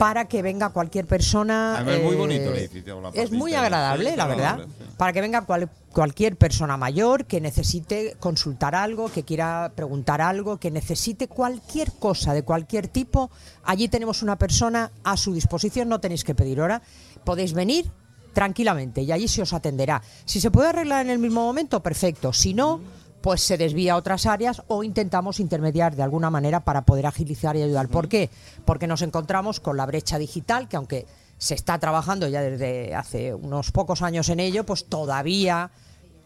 para 0.00 0.24
que 0.28 0.40
venga 0.40 0.70
cualquier 0.70 1.06
persona. 1.06 1.76
Es 1.86 2.02
muy 2.02 2.14
eh, 2.14 2.16
bonito 2.16 2.50
el 2.52 2.56
edificio, 2.56 3.02
la 3.02 3.10
Es 3.10 3.30
muy 3.32 3.52
agradable, 3.54 4.16
la 4.16 4.26
verdad. 4.26 4.46
agradable, 4.52 4.74
sí. 4.78 4.84
Para 4.96 5.12
que 5.12 5.20
venga 5.20 5.42
cual- 5.44 5.68
cualquier 5.92 6.36
persona 6.36 6.78
mayor 6.78 7.26
que 7.26 7.38
necesite 7.38 8.16
consultar 8.18 8.74
algo, 8.74 9.10
que 9.10 9.24
quiera 9.24 9.72
preguntar 9.76 10.22
algo, 10.22 10.56
que 10.56 10.70
necesite 10.70 11.28
cualquier 11.28 11.92
cosa 11.92 12.32
de 12.32 12.42
cualquier 12.44 12.88
tipo. 12.88 13.30
Allí 13.62 13.88
tenemos 13.88 14.22
una 14.22 14.36
persona 14.38 14.90
a 15.04 15.18
su 15.18 15.34
disposición, 15.34 15.90
no 15.90 16.00
tenéis 16.00 16.24
que 16.24 16.34
pedir 16.34 16.62
hora. 16.62 16.80
Podéis 17.24 17.52
venir 17.52 17.90
tranquilamente 18.32 19.02
y 19.02 19.12
allí 19.12 19.28
se 19.28 19.42
os 19.42 19.52
atenderá. 19.52 20.00
Si 20.24 20.40
se 20.40 20.50
puede 20.50 20.68
arreglar 20.70 21.04
en 21.04 21.10
el 21.10 21.18
mismo 21.18 21.42
momento, 21.44 21.82
perfecto. 21.82 22.32
Si 22.32 22.54
no, 22.54 22.80
pues 23.20 23.40
se 23.42 23.58
desvía 23.58 23.94
a 23.94 23.96
otras 23.96 24.26
áreas 24.26 24.62
o 24.68 24.82
intentamos 24.82 25.40
intermediar 25.40 25.94
de 25.94 26.02
alguna 26.02 26.30
manera 26.30 26.60
para 26.60 26.82
poder 26.82 27.06
agilizar 27.06 27.56
y 27.56 27.62
ayudar. 27.62 27.88
¿Por 27.88 28.08
qué? 28.08 28.30
Porque 28.64 28.86
nos 28.86 29.02
encontramos 29.02 29.60
con 29.60 29.76
la 29.76 29.86
brecha 29.86 30.18
digital, 30.18 30.68
que 30.68 30.76
aunque 30.76 31.06
se 31.38 31.54
está 31.54 31.78
trabajando 31.78 32.28
ya 32.28 32.42
desde 32.42 32.94
hace 32.94 33.34
unos 33.34 33.72
pocos 33.72 34.02
años 34.02 34.28
en 34.28 34.40
ello, 34.40 34.64
pues 34.64 34.86
todavía 34.86 35.70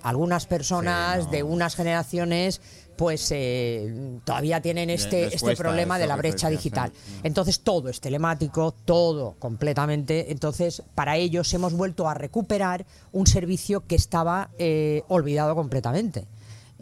algunas 0.03 0.47
personas 0.47 1.21
Sí, 1.21 1.25
no. 1.25 1.31
de 1.31 1.43
unas 1.43 1.77
generaciones 1.77 2.61
pues 2.97 3.29
eh, 3.33 4.21
todavía 4.25 4.61
tienen 4.61 4.91
este, 4.91 5.35
este 5.35 5.57
problema 5.57 5.99
de 5.99 6.07
la 6.07 6.15
brecha 6.17 6.49
digital. 6.49 6.93
Entonces 7.23 7.61
todo 7.61 7.89
es 7.89 8.01
telemático, 8.01 8.73
todo 8.85 9.35
completamente. 9.39 10.31
Entonces 10.31 10.83
para 10.95 11.17
ellos 11.17 11.53
hemos 11.55 11.73
vuelto 11.73 12.09
a 12.09 12.15
recuperar 12.15 12.87
un 13.13 13.27
servicio 13.27 13.85
que 13.87 13.97
estaba 13.97 14.51
eh, 14.59 15.03
olvidado 15.09 15.55
completamente. 15.57 16.27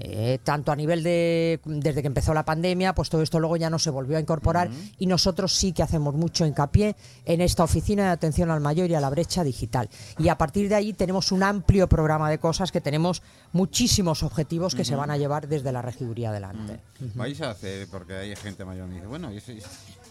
Eh, 0.05 0.41
tanto 0.43 0.73
a 0.73 0.77
nivel 0.77 1.05
de 1.05 1.61
desde 1.65 2.01
que 2.03 2.09
empezó 2.09 2.35
la 2.35 2.45
pandemia, 2.45 2.93
pues 2.93 3.09
todo 3.09 3.23
esto 3.23 3.39
luego 3.39 3.57
ya 3.57 3.71
no 3.71 3.79
se 3.79 3.89
volvió 3.91 4.17
a 4.17 4.21
incorporar 4.21 4.69
y 4.99 5.07
nosotros 5.07 5.55
sí 5.55 5.73
que 5.73 5.85
hacemos 5.85 6.13
mucho 6.15 6.45
hincapié 6.45 6.97
en 7.25 7.41
esta 7.41 7.63
oficina 7.63 8.05
de 8.07 8.11
atención 8.11 8.51
al 8.51 8.61
mayor 8.61 8.91
y 8.91 8.95
a 8.95 9.01
la 9.01 9.11
brecha 9.11 9.45
digital. 9.45 9.89
Y 10.19 10.29
a 10.29 10.37
partir 10.37 10.69
de 10.69 10.75
ahí 10.75 10.93
tenemos 10.93 11.31
un 11.31 11.45
amplio 11.45 11.89
programa 11.89 12.29
de 12.31 12.39
cosas 12.39 12.73
que 12.73 12.81
tenemos 12.81 13.23
muchísimos 13.53 14.25
objetivos 14.25 14.75
que 14.75 14.85
se 14.85 14.97
van 14.97 15.11
a 15.13 15.17
llevar 15.17 15.47
desde 15.47 15.71
la 15.71 15.83
regiduría 15.83 16.31
adelante. 16.31 16.81
Vais 17.15 17.41
a 17.41 17.51
hacer, 17.51 17.87
porque 17.89 18.15
hay 18.15 18.35
gente 18.35 18.65
mayor 18.65 18.89
que 18.89 18.95
dice, 18.95 19.07
bueno, 19.07 19.33
y, 19.33 19.37
eso- 19.37 19.53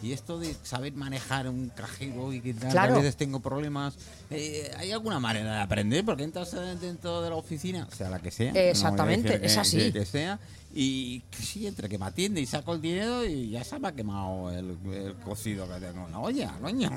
y 0.01 0.13
esto 0.13 0.39
de 0.39 0.55
saber 0.63 0.93
manejar 0.93 1.47
un 1.49 1.69
cajero 1.69 2.33
y 2.33 2.41
que 2.41 2.53
tal, 2.53 2.71
Claro. 2.71 2.95
a 2.95 2.97
veces 2.97 3.15
tengo 3.17 3.39
problemas, 3.39 3.95
eh, 4.29 4.71
¿hay 4.77 4.91
alguna 4.91 5.19
manera 5.19 5.55
de 5.55 5.61
aprender? 5.61 6.03
Porque 6.05 6.23
entras 6.23 6.51
dentro 6.81 7.21
de 7.21 7.29
la 7.29 7.35
oficina, 7.35 7.87
sea 7.95 8.09
la 8.09 8.19
que 8.19 8.31
sea. 8.31 8.51
no 8.51 8.59
Exactamente, 8.59 9.29
decir 9.39 9.45
es 9.45 9.57
así. 9.57 9.77
Que, 9.77 9.93
que 9.93 10.05
sea, 10.05 10.39
y 10.73 11.19
que 11.29 11.43
sí, 11.43 11.67
entre 11.67 11.89
que 11.89 11.97
me 11.97 12.05
atiende 12.05 12.39
y 12.41 12.45
saco 12.45 12.73
el 12.73 12.81
dinero 12.81 13.25
y 13.25 13.49
ya 13.49 13.63
se 13.63 13.77
me 13.77 13.89
ha 13.89 13.91
quemado 13.91 14.49
el, 14.51 14.77
el 14.93 15.15
cocido 15.15 15.67
que 15.67 15.85
tengo 15.85 16.05
en 16.05 16.11
la 16.13 16.19
olla, 16.19 16.53
coño. 16.61 16.89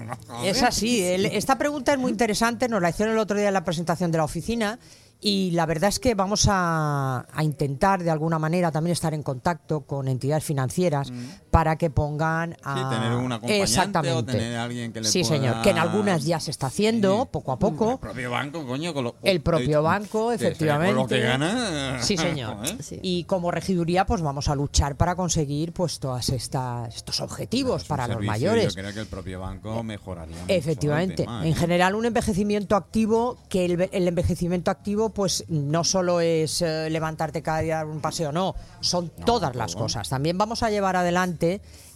Es 0.45 0.63
así. 0.63 1.03
el- 1.03 1.27
esta 1.27 1.59
pregunta 1.59 1.93
es 1.93 1.99
muy 1.99 2.11
interesante. 2.13 2.69
Nos 2.69 2.81
la 2.81 2.91
hicieron 2.91 3.15
el 3.15 3.19
otro 3.21 3.37
día 3.37 3.49
en 3.49 3.55
la 3.55 3.65
presentación 3.65 4.13
de 4.13 4.19
la 4.19 4.25
oficina. 4.25 4.79
Y 5.21 5.53
la 5.53 5.65
verdad 5.65 5.89
es 5.89 5.99
que 6.01 6.15
vamos 6.15 6.47
a, 6.51 7.27
a 7.33 7.43
intentar 7.45 8.03
de 8.03 8.11
alguna 8.11 8.39
manera 8.39 8.71
también 8.71 8.93
estar 8.93 9.15
en 9.15 9.23
contacto 9.23 9.81
con 9.87 10.07
entidades 10.07 10.45
financieras 10.45 11.11
para 11.55 11.77
que 11.77 11.89
pongan 11.89 12.57
a. 12.65 12.75
Sí, 12.75 12.97
tener 12.97 13.13
un 13.13 13.31
acompañante 13.31 13.61
o 13.61 13.63
Exactamente. 13.63 14.33
tener 14.33 14.57
a 14.57 14.65
alguien 14.65 14.93
que 14.93 15.01
le 15.03 15.09
Sí, 15.09 15.23
pueda- 15.23 15.37
señor. 15.37 15.63
Que 15.63 15.71
en 15.71 15.79
algunas 15.79 16.25
ya 16.25 16.41
se 16.41 16.51
está 16.51 16.67
haciendo, 16.67 17.23
Sí. 17.23 17.29
poco 17.31 17.53
a 17.53 17.61
poco. 17.61 17.93
El 17.93 17.99
propio 17.99 18.31
banco, 18.33 18.67
coño. 18.67 18.93
Con 18.93 19.05
lo, 19.05 19.15
El 19.23 19.41
propio 19.41 19.79
eh, 19.79 19.83
banco, 19.83 20.31
que 20.31 20.39
sea 20.39 20.49
efectivamente. 20.49 20.95
Con 20.95 21.03
lo 21.05 21.09
que 21.09 21.21
gana. 21.21 21.99
Sí, 22.03 22.17
señor. 22.17 22.57
Sí. 22.81 22.99
Y 23.03 23.23
como 23.25 23.53
regiduría, 23.53 24.05
pues 24.05 24.21
vamos 24.21 24.49
a 24.49 24.57
luchar 24.57 24.97
para 24.97 25.15
conseguir 25.15 25.73
pues 25.73 26.01
todas 26.01 26.29
estas 26.31 26.93
estos 26.97 27.21
objetivos 27.21 27.83
Es 27.83 27.89
para 27.89 28.09
los 28.09 28.15
servicio, 28.17 28.33
mayores. 28.33 28.75
Yo 28.75 28.81
creo 28.83 28.93
que 28.93 29.01
el 29.01 29.07
propio 29.07 29.39
banco 29.39 29.81
mejoraría. 29.85 30.37
Efectivamente. 30.49 31.23
tema, 31.23 31.47
en 31.47 31.53
¿eh? 31.53 31.55
general, 31.55 31.95
un 31.95 32.05
envejecimiento 32.07 32.75
activo, 32.75 33.39
que 33.49 33.65
el, 33.67 33.89
el 33.93 34.09
envejecimiento 34.09 34.73
activo, 34.73 35.11
pues 35.11 35.45
no 35.47 35.85
solo 35.85 36.19
es 36.21 36.63
eh, 36.63 36.89
levantarte 36.91 37.43
cada 37.43 37.61
día 37.61 37.75
a 37.75 37.85
dar 37.85 37.87
un 37.87 38.01
paseo, 38.01 38.33
no, 38.33 38.57
son 38.81 39.11
todas 39.25 39.55
las 39.55 39.77
cosas. 39.77 40.09
También 40.09 40.37
vamos 40.37 40.65
a 40.65 40.71
llevar 40.71 40.97
adelante, 40.97 41.44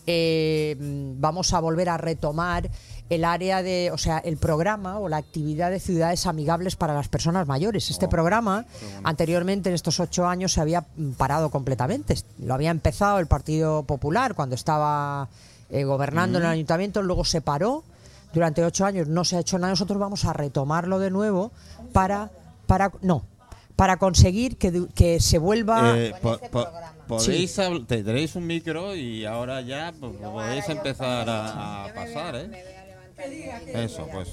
eh, 0.07 0.77
vamos 1.19 1.53
a 1.53 1.61
volver 1.61 1.91
a 1.91 1.99
retomar 1.99 2.71
el 3.11 3.25
área 3.25 3.63
de, 3.63 3.91
o 3.93 3.99
sea, 3.99 4.19
el 4.19 4.37
programa 4.37 4.99
o 4.99 5.09
la 5.09 5.17
actividad 5.19 5.71
de 5.71 5.81
ciudades 5.81 6.27
amigables 6.27 6.77
para 6.77 6.95
las 6.95 7.09
personas 7.09 7.47
mayores. 7.47 7.91
Este 7.91 8.07
Oh, 8.07 8.09
programa, 8.09 8.65
anteriormente 9.05 9.69
en 9.69 9.75
estos 9.75 10.01
ocho 10.01 10.27
años, 10.27 10.53
se 10.53 10.61
había 10.61 10.87
mm, 10.97 11.13
parado 11.13 11.51
completamente. 11.51 12.15
Lo 12.39 12.55
había 12.55 12.71
empezado 12.71 13.19
el 13.19 13.27
Partido 13.27 13.83
Popular 13.83 14.35
cuando 14.35 14.55
estaba 14.55 15.29
eh, 15.71 15.85
gobernando 15.85 16.39
en 16.39 16.45
el 16.45 16.51
ayuntamiento, 16.51 17.03
luego 17.03 17.25
se 17.25 17.41
paró. 17.41 17.85
Durante 18.33 18.65
ocho 18.65 18.85
años 18.85 19.09
no 19.09 19.25
se 19.25 19.37
ha 19.37 19.41
hecho 19.41 19.59
nada. 19.59 19.73
Nosotros 19.73 19.99
vamos 19.99 20.25
a 20.27 20.33
retomarlo 20.35 20.99
de 20.99 21.11
nuevo 21.11 21.51
para, 21.93 22.31
para 22.67 22.93
no, 23.01 23.25
para 23.79 23.97
conseguir 23.97 24.57
que, 24.57 24.73
du- 24.73 24.89
que 24.93 25.21
se 25.21 25.39
vuelva. 25.39 25.97
Eh, 25.97 26.13
po- 26.21 26.37
po- 26.51 26.67
podéis 27.07 27.57
habl- 27.61 27.87
te- 27.87 28.03
tenéis 28.03 28.35
un 28.35 28.45
micro 28.45 28.97
y 28.97 29.25
ahora 29.25 29.61
ya 29.61 29.95
pues, 30.01 30.17
podéis 30.17 30.69
empezar 30.69 31.31
a, 31.31 31.85
a 31.85 31.95
pasar, 31.95 32.35
¿eh? 32.35 32.51
Eso, 33.75 34.09
pues. 34.13 34.31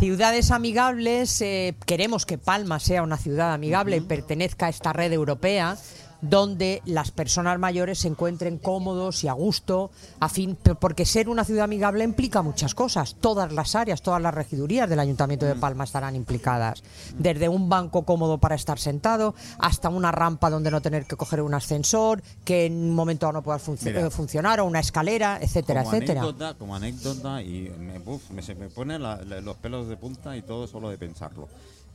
Ciudades 0.00 0.50
amigables, 0.50 1.40
eh, 1.42 1.76
queremos 1.86 2.26
que 2.26 2.38
Palma 2.38 2.80
sea 2.80 3.04
una 3.04 3.16
ciudad 3.16 3.54
amigable 3.54 3.98
y 3.98 4.00
pertenezca 4.00 4.66
a 4.66 4.68
esta 4.68 4.92
red 4.92 5.12
europea, 5.12 5.76
donde 6.20 6.82
las 6.86 7.10
personas 7.10 7.58
mayores 7.58 7.98
se 7.98 8.08
encuentren 8.08 8.58
cómodos 8.58 9.22
y 9.24 9.28
a 9.28 9.32
gusto, 9.32 9.90
a 10.20 10.28
fin, 10.28 10.56
porque 10.80 11.04
ser 11.04 11.28
una 11.28 11.44
ciudad 11.44 11.64
amigable 11.64 12.04
implica 12.04 12.42
muchas 12.42 12.74
cosas. 12.74 13.16
Todas 13.20 13.52
las 13.52 13.74
áreas, 13.74 14.02
todas 14.02 14.20
las 14.22 14.34
regidurías 14.34 14.88
del 14.88 15.00
Ayuntamiento 15.00 15.46
de 15.46 15.54
Palma 15.54 15.84
estarán 15.84 16.16
implicadas. 16.16 16.82
Desde 17.18 17.48
un 17.48 17.68
banco 17.68 18.02
cómodo 18.04 18.38
para 18.38 18.54
estar 18.54 18.78
sentado 18.78 19.34
hasta 19.58 19.88
una 19.88 20.12
rampa 20.12 20.50
donde 20.50 20.70
no 20.70 20.80
tener 20.80 21.06
que 21.06 21.16
coger 21.16 21.42
un 21.42 21.54
ascensor, 21.54 22.22
que 22.44 22.66
en 22.66 22.74
un 22.74 22.94
momento 22.94 23.30
no 23.32 23.42
pueda 23.42 23.60
Mira. 23.82 24.06
eh, 24.06 24.10
funcionar, 24.10 24.60
o 24.60 24.64
una 24.66 24.80
escalera, 24.80 25.38
etcétera, 25.40 25.82
como 25.84 25.94
etcétera. 25.94 26.20
Anécdota, 26.22 26.54
como 26.54 26.76
anécdota, 26.76 27.42
y 27.42 27.70
me, 27.78 27.98
uf, 28.04 28.30
me- 28.30 28.42
se 28.42 28.54
me 28.54 28.68
ponen 28.68 29.02
los 29.02 29.56
pelos 29.56 29.88
de 29.88 29.96
punta 29.96 30.36
y 30.36 30.42
todo 30.42 30.66
solo 30.66 30.88
de 30.88 30.98
pensarlo. 30.98 31.48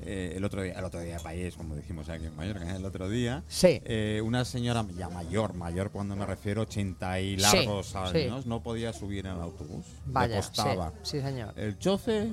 Eh, 0.03 0.33
el 0.35 0.43
otro 0.43 0.61
día, 0.63 0.73
el 0.73 0.83
otro 0.85 0.99
día 0.99 1.19
país, 1.19 1.55
como 1.55 1.75
dijimos 1.75 2.09
aquí 2.09 2.25
en 2.25 2.35
Mallorca, 2.35 2.75
el 2.75 2.85
otro 2.85 3.07
día, 3.09 3.43
Sí. 3.47 3.81
eh, 3.85 4.21
una 4.23 4.45
señora 4.45 4.85
ya 4.97 5.09
mayor, 5.09 5.53
mayor 5.53 5.91
cuando 5.91 6.15
me 6.15 6.25
refiero 6.25 6.63
80 6.63 7.19
y 7.19 7.37
largos 7.37 7.87
sí. 7.87 7.97
años, 7.97 8.45
no 8.45 8.61
podía 8.63 8.93
subir 8.93 9.25
en 9.25 9.33
el 9.35 9.41
autobús. 9.41 9.85
Vaya, 10.05 10.35
le 10.37 10.41
sí, 10.41 10.47
costaba. 10.49 10.93
sí, 11.03 11.21
señor. 11.21 11.53
El 11.57 11.77
chofer 11.79 12.29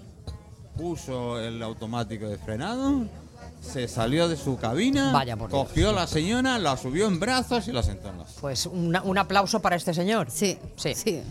puso 0.77 1.41
el 1.41 1.63
automático 1.63 2.29
de 2.29 2.39
frenado, 2.39 3.07
se 3.61 3.89
salió 3.89 4.29
de 4.29 4.37
su 4.37 4.57
cabina, 4.57 5.13
Vaya 5.13 5.37
por 5.37 5.51
cogió 5.51 5.91
a 5.91 5.93
la 5.93 6.07
señora, 6.07 6.59
la 6.59 6.77
subió 6.77 7.07
en 7.07 7.19
brazos 7.19 7.67
y 7.69 7.73
la 7.73 7.83
sentó 7.83 8.11
en 8.11 8.19
las 8.19 8.33
Pues 8.35 8.67
una- 8.67 9.03
un 9.03 9.19
aplauso 9.19 9.61
para 9.61 9.77
este 9.77 9.93
señor. 9.95 10.31
Sí, 10.31 10.59
Sí. 10.77 10.95
sí. 10.95 11.23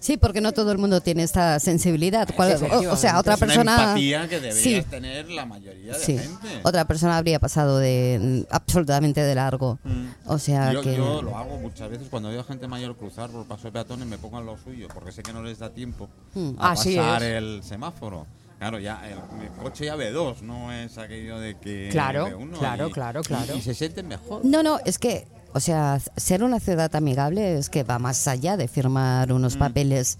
Sí, 0.00 0.16
porque 0.16 0.40
no 0.40 0.52
todo 0.52 0.72
el 0.72 0.78
mundo 0.78 1.00
tiene 1.00 1.22
esta 1.22 1.58
sensibilidad. 1.60 2.28
O, 2.36 2.90
o 2.92 2.96
sea, 2.96 3.18
otra 3.18 3.34
Es 3.34 3.42
una 3.42 3.46
persona. 3.46 3.72
empatía 3.82 4.28
que 4.28 4.40
deberías 4.40 4.84
sí, 4.84 4.90
tener 4.90 5.28
la 5.30 5.44
mayoría 5.46 5.92
de 5.94 5.98
sí. 5.98 6.18
gente. 6.18 6.60
Otra 6.64 6.84
persona 6.86 7.16
habría 7.16 7.38
pasado 7.40 7.78
de 7.78 8.18
mm, 8.48 8.54
absolutamente 8.54 9.20
de 9.22 9.34
largo. 9.34 9.78
Mm. 9.84 10.06
O 10.26 10.38
sea 10.38 10.72
yo, 10.72 10.82
que. 10.82 10.96
yo 10.96 11.22
lo 11.22 11.36
hago 11.36 11.58
muchas 11.58 11.90
veces 11.90 12.08
cuando 12.10 12.28
veo 12.28 12.40
a 12.40 12.44
gente 12.44 12.68
mayor 12.68 12.96
cruzar 12.96 13.30
por 13.30 13.46
paso 13.46 13.64
de 13.64 13.72
peatones 13.72 14.06
me 14.06 14.18
pongo 14.18 14.38
en 14.38 14.46
lo 14.46 14.56
suyo 14.58 14.88
porque 14.92 15.12
sé 15.12 15.22
que 15.22 15.32
no 15.32 15.42
les 15.42 15.58
da 15.58 15.70
tiempo 15.70 16.08
Mm. 16.34 16.50
a 16.58 16.72
Así 16.72 16.96
pasar 16.96 17.22
es. 17.22 17.34
el 17.38 17.62
semáforo. 17.64 18.26
Claro, 18.58 18.78
ya 18.80 19.00
el, 19.06 19.42
el 19.42 19.50
coche 19.52 19.84
ya 19.86 19.94
ve 19.94 20.10
dos, 20.10 20.42
no 20.42 20.72
es 20.72 20.98
aquello 20.98 21.38
de 21.38 21.56
que 21.58 21.88
Claro, 21.92 22.24
ve 22.24 22.34
uno 22.34 22.58
claro, 22.58 22.88
y- 22.88 22.92
claro, 22.92 23.22
claro. 23.22 23.54
Y, 23.54 23.58
y 23.58 23.62
se 23.62 23.74
sienten 23.74 24.08
mejor. 24.08 24.44
No, 24.44 24.62
no, 24.64 24.80
es 24.84 24.98
que, 24.98 25.28
o 25.54 25.60
sea, 25.60 26.00
ser 26.16 26.42
una 26.42 26.58
ciudad 26.58 26.94
amigable 26.96 27.56
es 27.58 27.70
que 27.70 27.84
va 27.84 27.98
más 28.00 28.26
allá 28.26 28.56
de 28.56 28.66
firmar 28.66 29.32
unos 29.32 29.54
Mm. 29.56 29.58
papeles. 29.60 30.18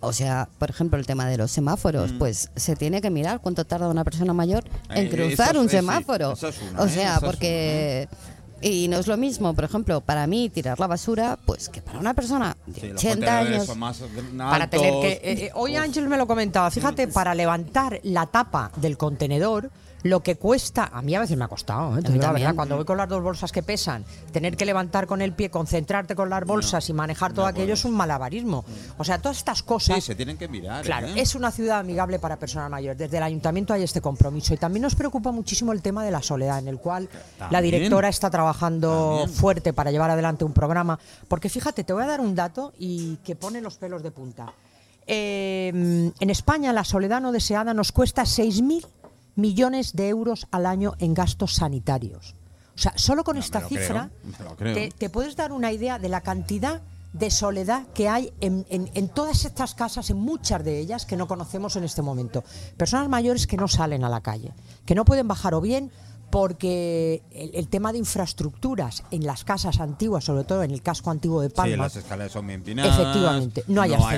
O 0.00 0.12
sea, 0.12 0.48
por 0.58 0.70
ejemplo, 0.70 0.98
el 0.98 1.06
tema 1.06 1.26
de 1.26 1.36
los 1.36 1.50
semáforos, 1.52 2.12
pues 2.18 2.50
se 2.56 2.74
tiene 2.76 3.00
que 3.00 3.10
mirar 3.10 3.40
cuánto 3.40 3.64
tarda 3.64 3.88
una 3.88 4.02
persona 4.04 4.32
mayor 4.32 4.64
en 4.90 5.06
Eh, 5.06 5.10
cruzar 5.10 5.56
un 5.56 5.66
es- 5.66 5.70
sí, 5.70 5.76
semáforo. 5.78 6.32
es 6.32 6.42
una, 6.42 6.80
o 6.82 6.86
¿eh? 6.86 6.88
sea, 6.90 7.16
Eso 7.16 7.24
es 7.26 7.30
porque... 7.30 8.08
Y 8.60 8.88
no 8.88 8.98
es 8.98 9.06
lo 9.06 9.16
mismo, 9.16 9.54
por 9.54 9.64
ejemplo, 9.64 10.00
para 10.00 10.26
mí 10.26 10.48
tirar 10.48 10.80
la 10.80 10.86
basura, 10.88 11.38
pues 11.46 11.68
que 11.68 11.80
para 11.80 11.98
una 12.00 12.14
persona 12.14 12.56
de 12.66 12.80
Sí, 12.80 12.86
los 12.88 12.96
80 13.04 13.14
contenedores 13.26 13.62
años. 13.68 13.76
más 13.76 14.02
para 14.36 14.68
tener 14.68 14.92
que 15.00 15.12
eh, 15.12 15.20
eh, 15.22 15.50
hoy. 15.54 15.76
Ángel 15.76 16.08
me 16.08 16.16
lo 16.16 16.26
comentaba 16.26 16.70
fíjate 16.70 17.06
para 17.08 17.34
levantar 17.34 18.00
la 18.02 18.26
tapa 18.26 18.72
del 18.76 18.96
contenedor 18.98 19.70
lo 20.04 20.20
que 20.20 20.36
cuesta 20.36 20.90
a 20.92 21.02
mí 21.02 21.14
a 21.14 21.20
veces 21.20 21.36
me 21.36 21.44
ha 21.44 21.48
costado 21.48 21.98
¿eh? 21.98 22.02
La 22.18 22.32
verdad, 22.32 22.54
cuando 22.54 22.76
voy 22.76 22.84
con 22.84 22.96
las 22.96 23.08
dos 23.08 23.22
bolsas 23.22 23.50
que 23.50 23.62
pesan 23.62 24.04
tener 24.32 24.56
que 24.56 24.64
levantar 24.64 25.06
con 25.06 25.22
el 25.22 25.32
pie 25.32 25.50
concentrarte 25.50 26.14
con 26.14 26.30
las 26.30 26.44
bolsas 26.44 26.88
y 26.88 26.92
manejar 26.92 27.32
todo 27.32 27.46
no 27.46 27.48
aquello 27.50 27.74
es 27.74 27.84
un 27.84 27.94
malabarismo 27.94 28.64
o 28.96 29.04
sea 29.04 29.18
todas 29.18 29.38
estas 29.38 29.62
cosas 29.62 29.88
Sí, 29.96 30.00
se 30.00 30.14
tienen 30.14 30.36
que 30.36 30.48
mirar. 30.48 30.84
Claro, 30.84 31.08
¿eh? 31.08 31.14
es 31.16 31.34
una 31.34 31.50
ciudad 31.50 31.78
amigable 31.78 32.18
para 32.18 32.36
personas 32.36 32.70
mayores. 32.70 32.98
Desde 32.98 33.16
el 33.16 33.22
ayuntamiento 33.22 33.72
hay 33.72 33.82
este 33.82 34.00
compromiso. 34.00 34.52
Y 34.54 34.56
también 34.56 34.82
nos 34.82 34.94
preocupa 34.94 35.32
muchísimo 35.32 35.72
el 35.72 35.82
tema 35.82 36.04
de 36.04 36.10
la 36.10 36.22
soledad, 36.22 36.58
en 36.58 36.68
el 36.68 36.78
cual 36.78 37.08
la 37.50 37.60
directora 37.60 38.08
está 38.08 38.30
trabajando 38.30 39.18
También. 39.18 39.38
fuerte 39.38 39.72
para 39.72 39.90
llevar 39.90 40.10
adelante 40.10 40.44
un 40.44 40.52
programa. 40.52 40.98
Porque 41.26 41.48
fíjate, 41.48 41.84
te 41.84 41.92
voy 41.92 42.02
a 42.02 42.06
dar 42.06 42.20
un 42.20 42.34
dato 42.34 42.72
y 42.78 43.16
que 43.24 43.34
pone 43.36 43.60
los 43.60 43.76
pelos 43.76 44.02
de 44.02 44.10
punta. 44.10 44.52
Eh, 45.06 45.68
en 45.68 46.30
España 46.30 46.72
la 46.74 46.84
soledad 46.84 47.22
no 47.22 47.32
deseada 47.32 47.72
nos 47.72 47.92
cuesta 47.92 48.24
6.000 48.24 48.86
millones 49.38 49.94
de 49.94 50.08
euros 50.08 50.46
al 50.50 50.66
año 50.66 50.94
en 50.98 51.14
gastos 51.14 51.54
sanitarios. 51.54 52.34
O 52.74 52.78
sea, 52.80 52.92
solo 52.96 53.24
con 53.24 53.36
No, 53.36 53.40
esta 53.40 53.60
cifra 53.66 54.10
creo. 54.58 54.74
te, 54.74 54.90
te 54.90 55.08
puedes 55.10 55.34
dar 55.36 55.52
una 55.52 55.72
idea 55.72 55.98
de 55.98 56.08
la 56.08 56.20
cantidad 56.20 56.82
de 57.12 57.30
soledad 57.30 57.86
que 57.94 58.08
hay 58.08 58.32
en, 58.40 58.66
en- 58.68 58.90
en 58.94 59.08
todas 59.08 59.44
estas 59.44 59.74
casas, 59.74 60.10
en 60.10 60.18
muchas 60.18 60.62
de 60.62 60.78
ellas 60.78 61.06
que 61.06 61.16
no 61.16 61.26
conocemos 61.26 61.74
en 61.76 61.84
este 61.84 62.02
momento. 62.02 62.44
Personas 62.76 63.08
mayores 63.08 63.46
que 63.46 63.56
no 63.56 63.66
salen 63.66 64.04
a 64.04 64.08
la 64.08 64.20
calle, 64.20 64.52
que 64.84 64.94
no 64.94 65.04
pueden 65.04 65.26
bajar 65.26 65.54
o 65.54 65.60
bien 65.60 65.90
porque 66.30 67.22
el, 67.30 67.50
el 67.54 67.68
tema 67.68 67.92
de 67.92 67.98
infraestructuras 67.98 69.02
en 69.10 69.24
las 69.24 69.44
casas 69.44 69.80
antiguas, 69.80 70.24
sobre 70.24 70.44
todo 70.44 70.62
en 70.62 70.70
el 70.70 70.82
casco 70.82 71.10
antiguo 71.10 71.40
de 71.40 71.48
Sí, 71.48 71.54
Palma, 71.56 71.84
las 71.84 71.96
escaleras 71.96 72.32
son 72.32 72.46
bien 72.46 72.60
empinadas. 72.60 72.98
Efectivamente, 72.98 73.64
no 73.68 73.80
hay 73.82 73.92
ascensor, 73.94 74.14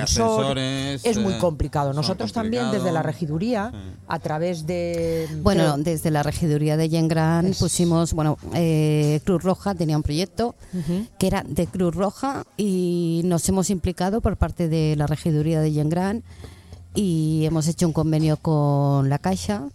ascensores, 0.57 1.05
es 1.05 1.17
muy 1.17 1.33
eh, 1.33 1.37
complicado. 1.37 1.93
Nosotros 1.93 2.33
también 2.33 2.71
desde 2.71 2.91
la 2.91 3.01
regiduría, 3.03 3.71
Sí. 3.71 3.77
a 4.07 4.19
través 4.19 4.65
de... 4.67 5.27
Bueno, 5.41 5.63
creo- 5.73 5.77
desde 5.83 6.11
la 6.11 6.23
regiduría 6.23 6.77
de 6.77 6.89
Yengran 6.89 7.53
pusimos, 7.57 8.13
bueno, 8.13 8.37
eh, 8.53 9.21
Cruz 9.23 9.43
Roja 9.43 9.73
tenía 9.75 9.95
un 9.97 10.03
proyecto 10.03 10.55
que 11.17 11.27
era 11.27 11.43
de 11.47 11.67
Cruz 11.67 11.95
Roja 11.95 12.43
y 12.57 13.21
nos 13.25 13.47
hemos 13.49 13.69
implicado 13.69 14.21
por 14.21 14.37
parte 14.37 14.67
de 14.67 14.95
la 14.97 15.07
regiduría 15.07 15.61
de 15.61 15.71
Yengran 15.71 16.23
y 16.93 17.45
hemos 17.45 17.67
hecho 17.67 17.87
un 17.87 17.93
convenio 17.93 18.37
con 18.37 19.07
la 19.09 19.17
Caixa 19.17 19.69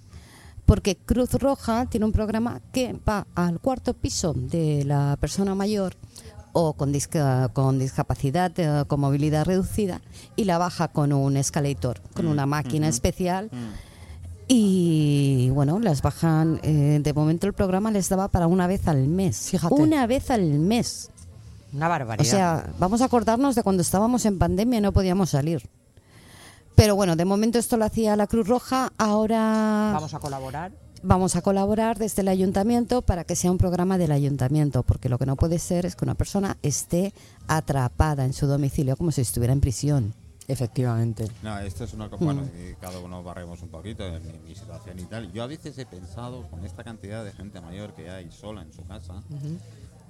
porque 0.66 0.96
Cruz 0.96 1.32
Roja 1.34 1.86
tiene 1.86 2.04
un 2.06 2.12
programa 2.12 2.60
que 2.72 2.94
va 3.08 3.26
al 3.34 3.60
cuarto 3.60 3.94
piso 3.94 4.34
de 4.34 4.84
la 4.84 5.16
persona 5.20 5.54
mayor 5.54 5.94
o 6.52 6.72
con, 6.74 6.92
disca- 6.92 7.50
con 7.52 7.78
discapacidad, 7.78 8.52
eh, 8.58 8.84
con 8.86 9.00
movilidad 9.00 9.44
reducida, 9.46 10.00
y 10.36 10.44
la 10.44 10.58
baja 10.58 10.88
con 10.88 11.12
un 11.12 11.36
escalator, 11.36 12.00
con 12.14 12.26
una 12.26 12.46
máquina 12.46 12.88
especial. 12.88 13.50
Y 14.48 15.50
bueno, 15.50 15.80
las 15.80 16.02
bajan, 16.02 16.60
eh, 16.62 17.00
de 17.02 17.12
momento 17.12 17.46
el 17.46 17.52
programa 17.52 17.90
les 17.90 18.08
daba 18.08 18.28
para 18.28 18.46
una 18.46 18.66
vez 18.66 18.86
al 18.86 19.06
mes. 19.08 19.50
Fíjate. 19.50 19.74
Una 19.74 20.06
vez 20.06 20.30
al 20.30 20.42
mes. 20.42 21.10
Una 21.72 21.88
barbaridad. 21.88 22.26
O 22.26 22.30
sea, 22.30 22.70
vamos 22.78 23.00
a 23.02 23.06
acordarnos 23.06 23.54
de 23.56 23.62
cuando 23.64 23.82
estábamos 23.82 24.24
en 24.24 24.38
pandemia 24.38 24.78
y 24.78 24.82
no 24.82 24.92
podíamos 24.92 25.30
salir. 25.30 25.68
Pero 26.76 26.94
bueno, 26.94 27.16
de 27.16 27.24
momento 27.24 27.58
esto 27.58 27.76
lo 27.76 27.84
hacía 27.86 28.16
la 28.16 28.26
Cruz 28.26 28.46
Roja, 28.46 28.92
ahora 28.98 29.92
Vamos 29.94 30.12
a 30.14 30.18
colaborar. 30.20 30.72
vamos 31.02 31.34
a 31.36 31.40
colaborar 31.42 31.98
desde 31.98 32.20
el 32.22 32.28
ayuntamiento 32.28 33.00
para 33.02 33.24
que 33.24 33.34
sea 33.34 33.50
un 33.50 33.58
programa 33.58 33.96
del 33.96 34.12
ayuntamiento, 34.12 34.82
porque 34.82 35.08
lo 35.08 35.18
que 35.18 35.24
no 35.26 35.36
puede 35.36 35.58
ser 35.58 35.86
es 35.86 35.96
que 35.96 36.04
una 36.04 36.14
persona 36.14 36.58
esté 36.62 37.14
atrapada 37.48 38.24
en 38.24 38.32
su 38.34 38.46
domicilio 38.46 38.96
como 38.96 39.10
si 39.10 39.22
estuviera 39.22 39.52
en 39.54 39.60
prisión. 39.60 40.14
Efectivamente. 40.48 41.26
No, 41.42 41.58
esto 41.58 41.82
es 41.82 41.92
una 41.92 42.08
cosa, 42.08 42.24
bueno, 42.24 42.42
y 42.44 42.74
cada 42.74 43.00
uno 43.00 43.20
barremos 43.24 43.62
un 43.62 43.68
poquito 43.68 44.06
en 44.06 44.24
mi, 44.24 44.38
mi 44.50 44.54
situación 44.54 44.96
y 45.00 45.04
tal. 45.04 45.32
Yo 45.32 45.42
a 45.42 45.48
veces 45.48 45.76
he 45.78 45.86
pensado, 45.86 46.46
con 46.50 46.64
esta 46.64 46.84
cantidad 46.84 47.24
de 47.24 47.32
gente 47.32 47.60
mayor 47.60 47.94
que 47.94 48.10
hay 48.10 48.30
sola 48.30 48.62
en 48.62 48.72
su 48.72 48.84
casa, 48.84 49.24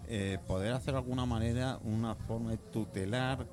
eh, 0.08 0.38
poder 0.46 0.72
hacer 0.74 0.92
de 0.92 0.98
alguna 0.98 1.24
manera 1.24 1.78
una 1.84 2.14
forma 2.14 2.50
de 2.50 2.58
tutelar 2.58 3.46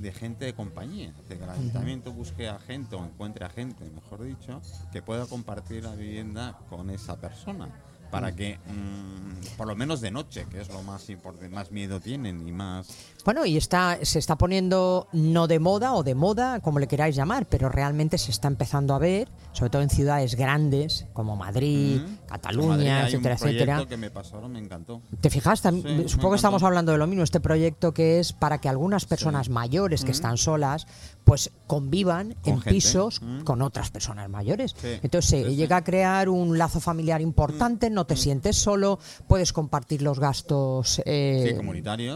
de 0.00 0.12
gente 0.12 0.44
de 0.44 0.54
compañía. 0.54 1.12
Decir, 1.12 1.38
que 1.38 1.44
el 1.44 1.50
ayuntamiento 1.50 2.12
busque 2.12 2.48
a 2.48 2.58
gente 2.58 2.96
o 2.96 3.04
encuentre 3.04 3.44
a 3.44 3.50
gente, 3.50 3.84
mejor 3.90 4.22
dicho, 4.22 4.60
que 4.92 5.02
pueda 5.02 5.26
compartir 5.26 5.84
la 5.84 5.94
vivienda 5.94 6.58
con 6.68 6.90
esa 6.90 7.20
persona. 7.20 7.68
Para 8.10 8.34
que, 8.34 8.58
mm, 8.58 9.56
por 9.58 9.66
lo 9.66 9.76
menos 9.76 10.00
de 10.00 10.10
noche, 10.10 10.46
que 10.50 10.62
es 10.62 10.68
lo 10.70 10.82
más 10.82 11.10
importante, 11.10 11.50
más 11.50 11.70
miedo 11.70 12.00
tienen 12.00 12.46
y 12.48 12.52
más... 12.52 12.88
Bueno, 13.24 13.44
y 13.44 13.56
está, 13.56 13.98
se 14.02 14.18
está 14.18 14.36
poniendo 14.36 15.06
no 15.12 15.46
de 15.48 15.58
moda 15.58 15.92
o 15.94 16.02
de 16.02 16.14
moda, 16.14 16.60
como 16.60 16.78
le 16.78 16.86
queráis 16.86 17.14
llamar, 17.14 17.46
pero 17.46 17.68
realmente 17.68 18.16
se 18.16 18.30
está 18.30 18.48
empezando 18.48 18.94
a 18.94 18.98
ver, 18.98 19.28
sobre 19.52 19.70
todo 19.70 19.82
en 19.82 19.90
ciudades 19.90 20.34
grandes 20.34 21.04
como 21.12 21.36
Madrid, 21.36 21.96
Mm. 21.98 22.00
Madrid 22.00 22.14
Cataluña, 22.28 22.98
hay 23.00 23.04
etcétera, 23.14 23.34
un 23.34 23.38
proyecto 23.40 23.46
etcétera. 23.64 23.86
que 23.88 23.96
me 23.96 24.10
pasaron, 24.10 24.52
me 24.52 24.58
encantó. 24.60 25.02
¿Te 25.20 25.28
fijas? 25.30 25.60
Sí, 25.60 26.04
Supongo 26.08 26.30
que 26.30 26.36
estamos 26.36 26.62
hablando 26.62 26.92
de 26.92 26.98
lo 26.98 27.06
mismo. 27.06 27.22
Este 27.24 27.40
proyecto 27.40 27.92
que 27.92 28.18
es 28.20 28.32
para 28.32 28.58
que 28.58 28.68
algunas 28.68 29.04
personas 29.06 29.48
mayores 29.48 30.04
que 30.04 30.12
están 30.12 30.36
solas, 30.38 30.86
pues 31.24 31.50
convivan 31.66 32.34
Con 32.42 32.54
en 32.54 32.60
gente. 32.60 32.70
pisos 32.70 33.20
Mm. 33.20 33.40
con 33.44 33.60
otras 33.62 33.90
personas 33.90 34.28
mayores. 34.30 34.74
Sí, 34.80 34.88
Entonces 35.02 35.28
se 35.44 35.54
llega 35.56 35.76
a 35.78 35.84
crear 35.84 36.28
un 36.28 36.56
lazo 36.56 36.80
familiar 36.80 37.20
importante, 37.20 37.90
no 37.90 38.06
te 38.06 38.16
sientes 38.16 38.56
solo, 38.56 38.98
puedes 39.26 39.52
compartir 39.52 40.00
los 40.02 40.18
gastos 40.20 41.02
eh, 41.04 41.48
Sí, 41.50 41.54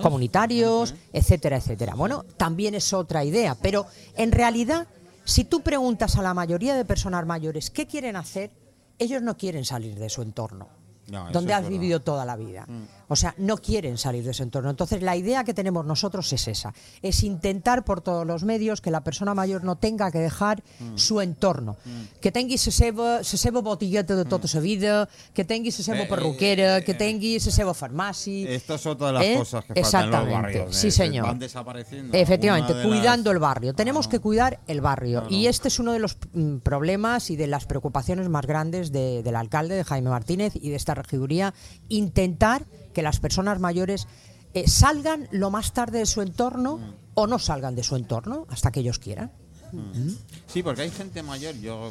comunitarios. 0.01 0.92
Sí. 0.93 0.99
etcétera, 1.13 1.57
etcétera. 1.57 1.95
Bueno, 1.95 2.25
también 2.37 2.75
es 2.75 2.93
otra 2.93 3.25
idea, 3.25 3.55
pero 3.55 3.87
en 4.17 4.33
realidad, 4.33 4.87
si 5.25 5.45
tú 5.45 5.61
preguntas 5.61 6.17
a 6.17 6.23
la 6.23 6.35
mayoría 6.35 6.75
de 6.75 6.85
personas 6.85 7.27
mayores 7.27 7.71
qué 7.71 7.87
quieren 7.87 8.17
hacer, 8.17 8.51
ellos 8.99 9.23
no 9.23 9.37
quieren 9.37 9.65
salir 9.65 9.99
de 9.99 10.09
su 10.11 10.23
entorno 10.23 10.69
No, 11.09 11.31
donde 11.33 11.53
has 11.53 11.63
verdad. 11.63 11.71
vivido 11.71 12.01
toda 12.01 12.25
la 12.25 12.37
vida. 12.37 12.65
Mm. 12.69 12.83
O 13.13 13.17
sea, 13.17 13.35
no 13.39 13.59
quieren 13.59 13.99
salir 13.99 14.25
de 14.25 14.31
ese 14.31 14.43
entorno. 14.43 14.71
Entonces, 14.71 15.03
la 15.03 15.17
idea 15.17 15.45
que 15.45 15.53
tenemos 15.55 15.85
nosotros 15.85 16.33
es 16.33 16.49
esa, 16.49 16.73
es 17.03 17.23
intentar 17.23 17.85
por 17.85 18.01
todos 18.01 18.27
los 18.27 18.43
medios 18.45 18.81
que 18.81 18.91
la 18.91 19.05
persona 19.05 19.35
mayor 19.35 19.65
no 19.65 19.77
tenga 19.77 20.11
que 20.11 20.19
dejar 20.19 20.63
Mm. 20.81 20.97
su 20.97 21.21
entorno, 21.21 21.77
que 22.21 22.33
tenga 22.33 22.55
ese 22.55 22.71
seva, 22.71 23.23
se 23.23 23.37
seva 23.37 23.61
botigueta 23.61 24.17
de 24.17 24.25
tota 24.25 24.49
sa 24.49 24.61
vida, 24.61 25.09
que 25.35 25.45
tingui 25.45 25.71
la 25.71 25.77
seva 25.77 25.97
Mm. 25.99 26.01
Eh, 26.01 26.07
perruquera, 26.09 26.79
eh, 26.79 26.85
que 26.85 26.95
tingui 26.95 27.39
la 27.39 27.51
seva 27.53 27.75
farmàcia. 27.75 28.49
Esto 28.49 28.75
es 28.77 28.87
otra 28.87 29.09
de 29.09 29.13
las 29.13 29.25
¿Eh? 29.25 29.35
cosas 29.37 29.65
que 29.65 29.75
faltan 29.75 29.75
en 29.75 29.83
los 29.83 29.87
Exactamente, 29.87 30.59
barrios. 30.59 30.77
sí, 30.77 30.89
eh, 30.89 30.91
señor. 30.91 31.27
Van 31.27 31.39
desapareciendo. 31.39 32.17
Efectivamente, 32.17 32.75
de 32.75 32.83
cuidando 32.83 33.31
las- 33.31 33.37
el 33.37 33.41
barrio. 33.41 33.75
Tenemos 33.75 34.07
Claro. 34.07 34.19
que 34.19 34.23
cuidar 34.23 34.61
el 34.67 34.81
barrio. 34.81 35.25
Y 35.29 35.47
este 35.47 35.69
es 35.69 35.79
uno 35.79 35.93
de 35.93 35.99
los 35.99 36.17
mm, 36.33 36.59
problemas 36.59 37.31
y 37.31 37.37
de 37.37 37.47
las 37.47 37.67
preocupaciones 37.67 38.29
más 38.29 38.47
grandes 38.47 38.91
de- 38.93 39.23
del 39.23 39.37
alcalde, 39.37 39.75
de 39.75 39.85
Jaime 39.85 40.09
Martínez, 40.11 40.55
y 40.57 40.71
de 40.71 40.77
esta 40.77 40.95
regiduría. 40.95 41.53
Intentar 41.89 42.65
que 42.93 43.03
las 43.03 43.21
personas 43.21 43.59
mayores 43.61 44.07
eh, 44.55 44.69
salgan 44.69 45.29
lo 45.33 45.51
más 45.51 45.73
tarde 45.73 45.99
de 46.01 46.07
su 46.07 46.21
entorno 46.23 46.77
Mm. 46.79 46.95
o 47.15 47.27
no 47.27 47.39
salgan 47.39 47.75
de 47.75 47.83
su 47.83 47.97
entorno 47.97 48.47
hasta 48.51 48.71
que 48.71 48.81
ellos 48.81 48.99
quieran. 48.99 49.31
Sí, 50.47 50.63
porque 50.63 50.83
hay 50.83 50.91
gente 50.91 51.23
mayor, 51.23 51.55
yo 51.57 51.91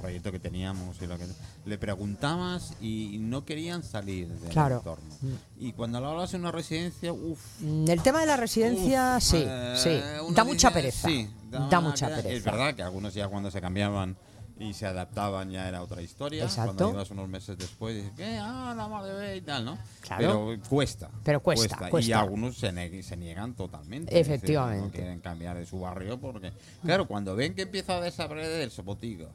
proyecto 0.00 0.32
que 0.32 0.38
teníamos 0.40 1.00
y 1.00 1.06
lo 1.06 1.16
que 1.16 1.24
le 1.64 1.78
preguntabas 1.78 2.74
y 2.80 3.18
no 3.20 3.44
querían 3.44 3.82
salir 3.84 4.28
del 4.28 4.50
Claro. 4.50 4.78
entorno. 4.78 5.14
Y 5.58 5.72
cuando 5.72 6.00
lo 6.00 6.08
hablas 6.10 6.34
en 6.34 6.40
una 6.40 6.50
residencia, 6.52 7.12
uff, 7.12 7.38
Mm, 7.60 7.88
El 7.88 8.02
tema 8.02 8.20
de 8.20 8.26
la 8.26 8.36
residencia, 8.36 9.14
Uf, 9.18 9.22
sí, 9.24 9.44
eh, 9.46 9.74
sí. 9.76 10.34
Da 10.34 10.42
mucha 10.44 10.72
pereza. 10.72 11.08
sí, 11.08 11.28
da 11.50 11.80
mucha 11.80 12.08
que- 12.08 12.14
pereza. 12.22 12.34
Es 12.36 12.44
verdad 12.44 12.74
que 12.74 12.82
algunos 12.82 13.14
ya 13.14 13.28
cuando 13.28 13.50
se 13.52 13.60
cambiaban 13.60 14.16
y 14.62 14.72
se 14.74 14.86
adaptaban 14.86 15.50
ya 15.50 15.68
era 15.68 15.82
otra 15.82 16.00
historia. 16.02 16.44
Exacto. 16.44 16.74
Cuando 16.76 16.94
ibas 16.98 17.10
unos 17.10 17.28
meses 17.28 17.58
después 17.58 17.96
dices, 17.96 18.12
¿qué? 18.16 18.38
Ah, 18.40 18.74
la 18.76 18.88
madre 18.88 19.12
ve 19.14 19.36
y 19.36 19.40
tal, 19.40 19.64
¿no? 19.64 19.78
Claro. 20.00 20.18
Pero 20.50 20.68
cuesta. 20.68 21.10
Pero 21.24 21.42
cuesta, 21.42 21.86
Y 21.86 21.90
cuesta. 21.90 22.20
algunos 22.20 22.56
se, 22.56 22.70
ne- 22.72 23.02
se 23.02 23.16
niegan 23.16 23.54
totalmente. 23.54 24.14
decir, 24.14 24.32
Efectivamente. 24.34 24.86
no 24.86 24.90
quieren 24.92 25.20
cambiar 25.20 25.56
de 25.58 25.66
su 25.66 25.80
barrio 25.80 26.18
porque, 26.20 26.52
claro, 26.82 27.06
cuando 27.06 27.34
ven 27.36 27.54
que 27.54 27.62
empieza 27.62 27.96
a 27.96 28.00
desaparecer 28.00 28.70
su 28.70 28.82
botiga, 28.82 29.28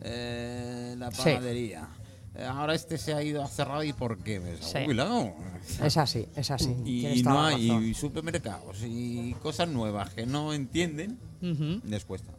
eh, 0.00 0.94
la 0.98 1.10
panadería, 1.10 1.88
eh, 2.34 2.44
ahora 2.44 2.74
este 2.74 2.98
se 2.98 3.12
ha 3.14 3.22
ido 3.22 3.42
a 3.42 3.46
cerrar 3.48 3.84
y 3.84 3.92
¿por 3.92 4.18
qué? 4.18 4.40
Pues, 4.40 4.58
Sí. 4.60 4.78
cuidado. 4.84 5.32
Es 5.82 5.96
así, 5.96 6.26
es 6.34 6.50
así. 6.50 6.74
Y, 6.84 7.22
no 7.22 7.44
hay 7.44 7.70
y 7.70 7.94
supermercados 7.94 8.78
y 8.84 9.34
cosas 9.42 9.68
nuevas 9.68 10.10
que 10.14 10.26
no 10.26 10.52
entienden, 10.52 11.18
Ujú. 11.40 11.80
les 11.88 12.04
cuesta. 12.04 12.32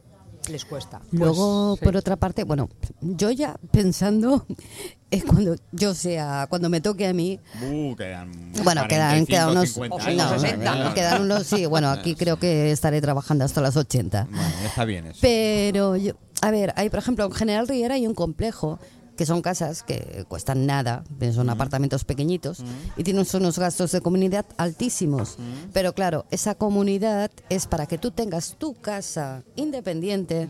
Les 0.49 0.65
cuesta. 0.65 0.99
Luego, 1.11 1.71
Pues, 1.71 1.79
sí. 1.79 1.85
por 1.85 1.95
otra 1.97 2.15
parte, 2.17 2.43
bueno, 2.43 2.69
yo 3.01 3.31
ya 3.31 3.55
pensando 3.71 4.45
es 5.11 5.23
cuando 5.23 5.55
yo 5.71 5.93
sea, 5.93 6.47
cuando 6.49 6.69
me 6.69 6.81
toque 6.81 7.07
a 7.07 7.13
mí, 7.13 7.39
Uh, 7.61 7.95
quedan 7.95 8.51
Bueno, 8.63 8.85
quedan, 8.87 9.25
45, 9.25 9.27
quedan 9.27 9.49
unos. 9.51 9.69
50 9.69 9.95
O 9.95 9.99
años, 9.99 10.17
no, 10.17 10.23
o 10.25 10.39
sea, 10.39 10.49
60. 10.49 10.71
quedan- 10.73 10.93
quedan 10.93 11.21
unos. 11.21 11.47
Sí, 11.47 11.65
bueno, 11.65 11.89
aquí 11.89 12.15
creo 12.19 12.37
que 12.39 12.71
estaré 12.71 12.99
trabajando 13.01 13.45
hasta 13.45 13.61
las 13.61 13.77
80. 13.77 14.27
Bueno, 14.29 14.43
está 14.65 14.85
bien 14.85 15.07
eso. 15.07 15.19
Pero, 15.21 15.95
yo, 15.95 16.13
a 16.41 16.51
ver, 16.51 16.73
hay, 16.75 16.89
por 16.89 16.99
ejemplo, 16.99 17.25
en 17.25 17.31
General 17.31 17.67
Riera 17.67 17.95
hay 17.95 18.05
un 18.05 18.13
complejo 18.15 18.79
que 19.15 19.25
son 19.25 19.41
casas 19.41 19.83
que 19.83 20.25
cuestan 20.27 20.65
nada, 20.65 21.03
son 21.33 21.49
apartamentos 21.49 22.03
pequeñitos 22.03 22.63
y 22.97 23.03
tienen 23.03 23.25
unos 23.33 23.59
gastos 23.59 23.91
de 23.91 24.01
comunidad 24.01 24.45
altísimos. 24.57 25.37
Pero 25.71 25.93
claro, 25.93 26.25
esa 26.31 26.55
comunidad 26.55 27.31
es 27.49 27.67
para 27.67 27.85
que 27.85 27.97
tú 27.97 28.11
tengas 28.11 28.55
tu 28.57 28.73
casa 28.73 29.43
independiente. 29.55 30.47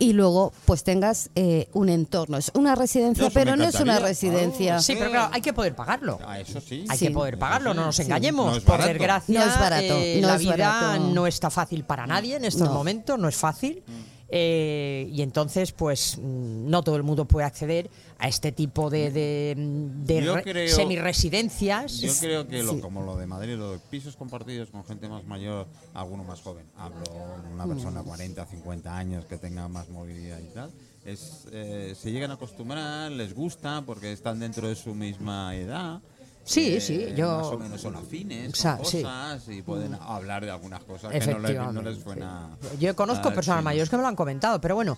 Y 0.00 0.12
luego, 0.12 0.52
pues 0.64 0.84
tengas 0.84 1.28
eh, 1.34 1.68
un 1.72 1.88
entorno. 1.88 2.36
Es 2.36 2.52
una 2.54 2.76
residencia, 2.76 3.24
Eso 3.26 3.34
pero 3.34 3.56
no 3.56 3.64
es 3.64 3.74
una 3.80 3.98
residencia. 3.98 4.76
Ah, 4.76 4.80
Sí, 4.80 4.94
pero 4.96 5.10
claro, 5.10 5.30
hay 5.34 5.40
que 5.42 5.52
poder 5.52 5.74
pagarlo. 5.74 6.20
Ah, 6.24 6.38
eso 6.38 6.60
sí. 6.60 6.84
Hay 6.88 6.96
Sí. 6.96 7.06
que 7.08 7.10
poder 7.12 7.36
pagarlo, 7.36 7.74
no 7.74 7.86
nos 7.86 7.96
Sí. 7.96 8.02
engañemos. 8.02 8.46
No 8.46 8.56
es 8.58 8.62
Por 8.62 8.74
barato. 8.74 8.88
desgracia, 8.90 9.40
No 9.40 9.50
es 9.52 9.58
barato, 9.58 9.98
eh, 9.98 10.18
no 10.20 10.28
la 10.28 10.34
es 10.36 10.40
vida 10.40 10.56
barato. 10.56 11.04
no 11.12 11.26
está 11.26 11.50
fácil 11.50 11.82
para 11.82 12.06
nadie 12.06 12.36
en 12.36 12.44
estos 12.44 12.68
No. 12.68 12.74
momentos, 12.74 13.18
no 13.18 13.26
es 13.28 13.34
fácil. 13.34 13.82
Eh, 14.30 15.08
y 15.10 15.22
entonces, 15.22 15.72
pues, 15.72 16.18
mm, 16.18 16.68
no 16.68 16.82
todo 16.82 16.96
el 16.96 17.02
mundo 17.02 17.24
puede 17.24 17.46
acceder 17.46 17.88
a 18.18 18.28
este 18.28 18.52
tipo 18.52 18.90
de, 18.90 19.10
de, 19.10 19.54
de 19.56 20.22
Yo 20.22 20.36
re- 20.36 20.42
creo- 20.42 20.74
semiresidencias. 20.74 21.98
Yo 22.00 22.12
creo 22.20 22.46
que 22.46 22.62
lo, 22.62 22.72
sí. 22.74 22.80
como 22.80 23.02
lo 23.02 23.16
de 23.16 23.26
Madrid, 23.26 23.54
lo 23.56 23.72
de 23.72 23.78
pisos 23.78 24.16
compartidos 24.16 24.70
con 24.70 24.84
gente 24.84 25.08
más 25.08 25.24
mayor, 25.24 25.66
alguno 25.94 26.24
más 26.24 26.40
joven, 26.42 26.66
hablo 26.76 27.04
de 27.46 27.54
una 27.54 27.66
persona 27.66 28.02
40, 28.02 28.44
50 28.46 28.96
años 28.96 29.24
que 29.24 29.38
tenga 29.38 29.66
más 29.68 29.88
movilidad 29.88 30.38
y 30.40 30.52
tal, 30.54 30.70
es, 31.04 31.46
eh, 31.52 31.94
se 31.98 32.12
llegan 32.12 32.30
a 32.30 32.34
acostumbrar, 32.34 33.10
les 33.12 33.34
gusta 33.34 33.82
porque 33.86 34.12
están 34.12 34.40
dentro 34.40 34.68
de 34.68 34.74
su 34.76 34.94
misma 34.94 35.54
edad. 35.56 36.00
Sí, 36.48 36.80
sí, 36.80 37.06
yo- 37.16 37.38
Más 37.38 37.46
o 37.48 37.58
menos 37.58 37.80
son 37.80 37.96
afines, 37.96 38.56
Sa- 38.56 38.76
con 38.78 38.86
sí. 38.86 39.02
cosas 39.02 39.46
y 39.48 39.62
pueden 39.62 39.94
hablar 40.00 40.44
de 40.44 40.50
algunas 40.50 40.82
cosas 40.84 41.12
que 41.12 41.18
no 41.20 41.26
les, 41.26 41.26
no 41.26 41.38
Efectivamente. 41.48 41.90
les 41.90 42.02
suena. 42.02 42.50
sí. 42.60 42.68
Yo 42.80 42.96
conozco 42.96 43.32
personas 43.34 43.62
mayores 43.62 43.90
que 43.90 43.96
me 43.96 44.02
lo 44.02 44.08
han 44.08 44.16
comentado, 44.16 44.60
pero 44.60 44.74
bueno. 44.74 44.96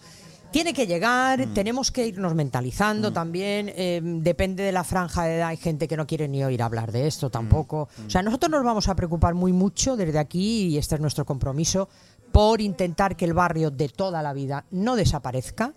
Tiene 0.53 0.75
que 0.75 0.85
llegar, 0.89 1.47
Mm. 1.47 1.55
tenemos 1.55 1.93
que 1.93 2.09
irnos 2.09 2.35
mentalizando 2.35 3.13
también. 3.13 3.73
eh, 3.73 4.01
depende 4.03 4.65
de 4.65 4.73
la 4.73 4.83
franja 4.83 5.23
de 5.23 5.37
edad. 5.37 5.47
Hay 5.51 5.57
gente 5.57 5.87
que 5.87 5.97
no 5.97 6.09
quiere 6.09 6.27
ni 6.27 6.43
oír 6.43 6.61
hablar 6.61 6.91
de 6.91 7.07
esto 7.07 7.31
tampoco. 7.31 7.89
Mm. 7.99 8.07
O 8.07 8.11
sea, 8.11 8.23
nosotros 8.25 8.51
nos 8.51 8.65
vamos 8.65 8.89
a 8.89 8.97
preocupar 8.97 9.35
muy 9.35 9.53
mucho 9.53 9.97
desde 9.97 10.19
aquí, 10.19 10.67
y 10.67 10.77
este 10.79 10.97
es 10.97 11.01
nuestro 11.01 11.25
compromiso, 11.25 11.89
por 12.33 12.61
intentar 12.61 13.15
que 13.17 13.27
el 13.27 13.33
barrio 13.33 13.71
de 13.71 13.89
toda 13.91 14.23
la 14.23 14.33
vida 14.33 14.65
no 14.73 14.97
desaparezca 14.97 15.73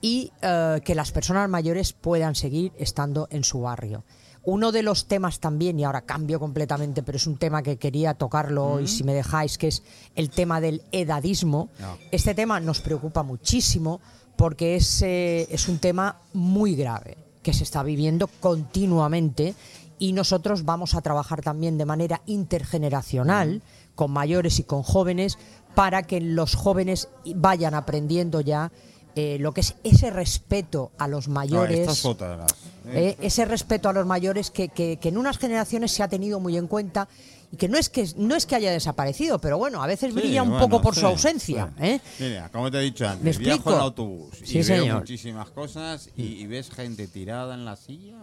y 0.00 0.32
eh, 0.40 0.80
que 0.82 0.94
las 0.94 1.12
personas 1.12 1.46
mayores 1.50 1.92
puedan 1.92 2.34
seguir 2.34 2.72
estando 2.78 3.28
en 3.30 3.44
su 3.44 3.60
barrio. 3.60 4.04
Uno 4.46 4.72
de 4.72 4.82
los 4.82 5.06
temas 5.06 5.40
también, 5.40 5.78
y 5.80 5.84
ahora 5.84 6.02
cambio 6.02 6.38
completamente, 6.38 7.02
pero 7.02 7.16
es 7.16 7.26
un 7.26 7.38
tema 7.38 7.62
que 7.62 7.78
quería 7.78 8.14
tocarlo 8.14 8.66
hoy, 8.66 8.88
si 8.88 9.02
me 9.02 9.14
dejáis, 9.14 9.56
que 9.56 9.68
es 9.68 9.82
el 10.14 10.28
tema 10.28 10.60
del 10.60 10.82
edadismo. 10.92 11.70
Este 12.10 12.34
tema 12.34 12.60
nos 12.60 12.80
preocupa 12.80 13.22
muchísimo 13.22 14.00
porque 14.36 14.76
es, 14.76 15.02
eh, 15.02 15.46
es 15.50 15.68
un 15.68 15.78
tema 15.78 16.18
muy 16.34 16.74
grave 16.74 17.16
que 17.42 17.54
se 17.54 17.64
está 17.64 17.82
viviendo 17.82 18.26
continuamente 18.40 19.54
y 19.98 20.12
nosotros 20.12 20.64
vamos 20.64 20.94
a 20.94 21.02
trabajar 21.02 21.40
también 21.40 21.78
de 21.78 21.86
manera 21.86 22.20
intergeneracional 22.26 23.62
con 23.94 24.10
mayores 24.10 24.58
y 24.58 24.64
con 24.64 24.82
jóvenes 24.82 25.38
para 25.74 26.02
que 26.02 26.20
los 26.20 26.54
jóvenes 26.54 27.08
vayan 27.36 27.74
aprendiendo 27.74 28.40
ya 28.40 28.72
eh, 29.16 29.38
lo 29.40 29.52
que 29.52 29.60
es 29.60 29.74
ese 29.84 30.10
respeto 30.10 30.90
a 30.98 31.06
los 31.08 31.28
No, 31.28 31.34
mayores. 31.34 31.78
de 32.04 32.36
las. 32.36 32.54
Eh, 32.86 33.16
ese 33.20 33.44
respeto 33.44 33.88
a 33.88 33.92
los 33.92 34.06
mayores 34.06 34.50
que, 34.50 34.68
que- 34.68 34.98
que 34.98 35.08
en 35.08 35.16
unas 35.18 35.38
generaciones 35.38 35.92
se 35.92 36.02
ha 36.02 36.08
tenido 36.08 36.40
muy 36.40 36.56
en 36.56 36.66
cuenta 36.66 37.08
y 37.52 37.56
que 37.56 37.68
no 37.68 37.78
es 37.78 37.88
que 37.88 38.06
no 38.16 38.34
es 38.34 38.44
que 38.46 38.56
haya 38.56 38.72
desaparecido, 38.72 39.38
pero 39.40 39.56
bueno, 39.56 39.82
a 39.82 39.86
veces 39.86 40.12
Sí, 40.12 40.20
brilla 40.20 40.42
un 40.42 40.50
bueno, 40.50 40.64
poco 40.68 40.82
por 40.82 40.94
sí, 40.94 41.00
su 41.00 41.06
ausencia. 41.06 41.72
sí. 41.78 41.84
¿eh? 41.84 42.00
Mira, 42.20 42.48
como 42.50 42.70
te 42.70 42.78
he 42.78 42.82
dicho 42.82 43.04
¿Me 43.04 43.10
antes, 43.10 43.38
viajo 43.38 43.54
explico? 43.56 43.76
en 43.76 43.82
autobús 43.82 44.34
Sí, 44.44 44.58
y 44.58 44.62
veo 44.62 44.82
señor. 44.82 44.98
muchísimas 45.00 45.50
cosas 45.50 46.10
y, 46.16 46.22
y 46.24 46.46
ves 46.46 46.70
gente 46.70 47.06
tirada 47.08 47.54
en 47.54 47.64
la 47.64 47.76
silla 47.76 48.18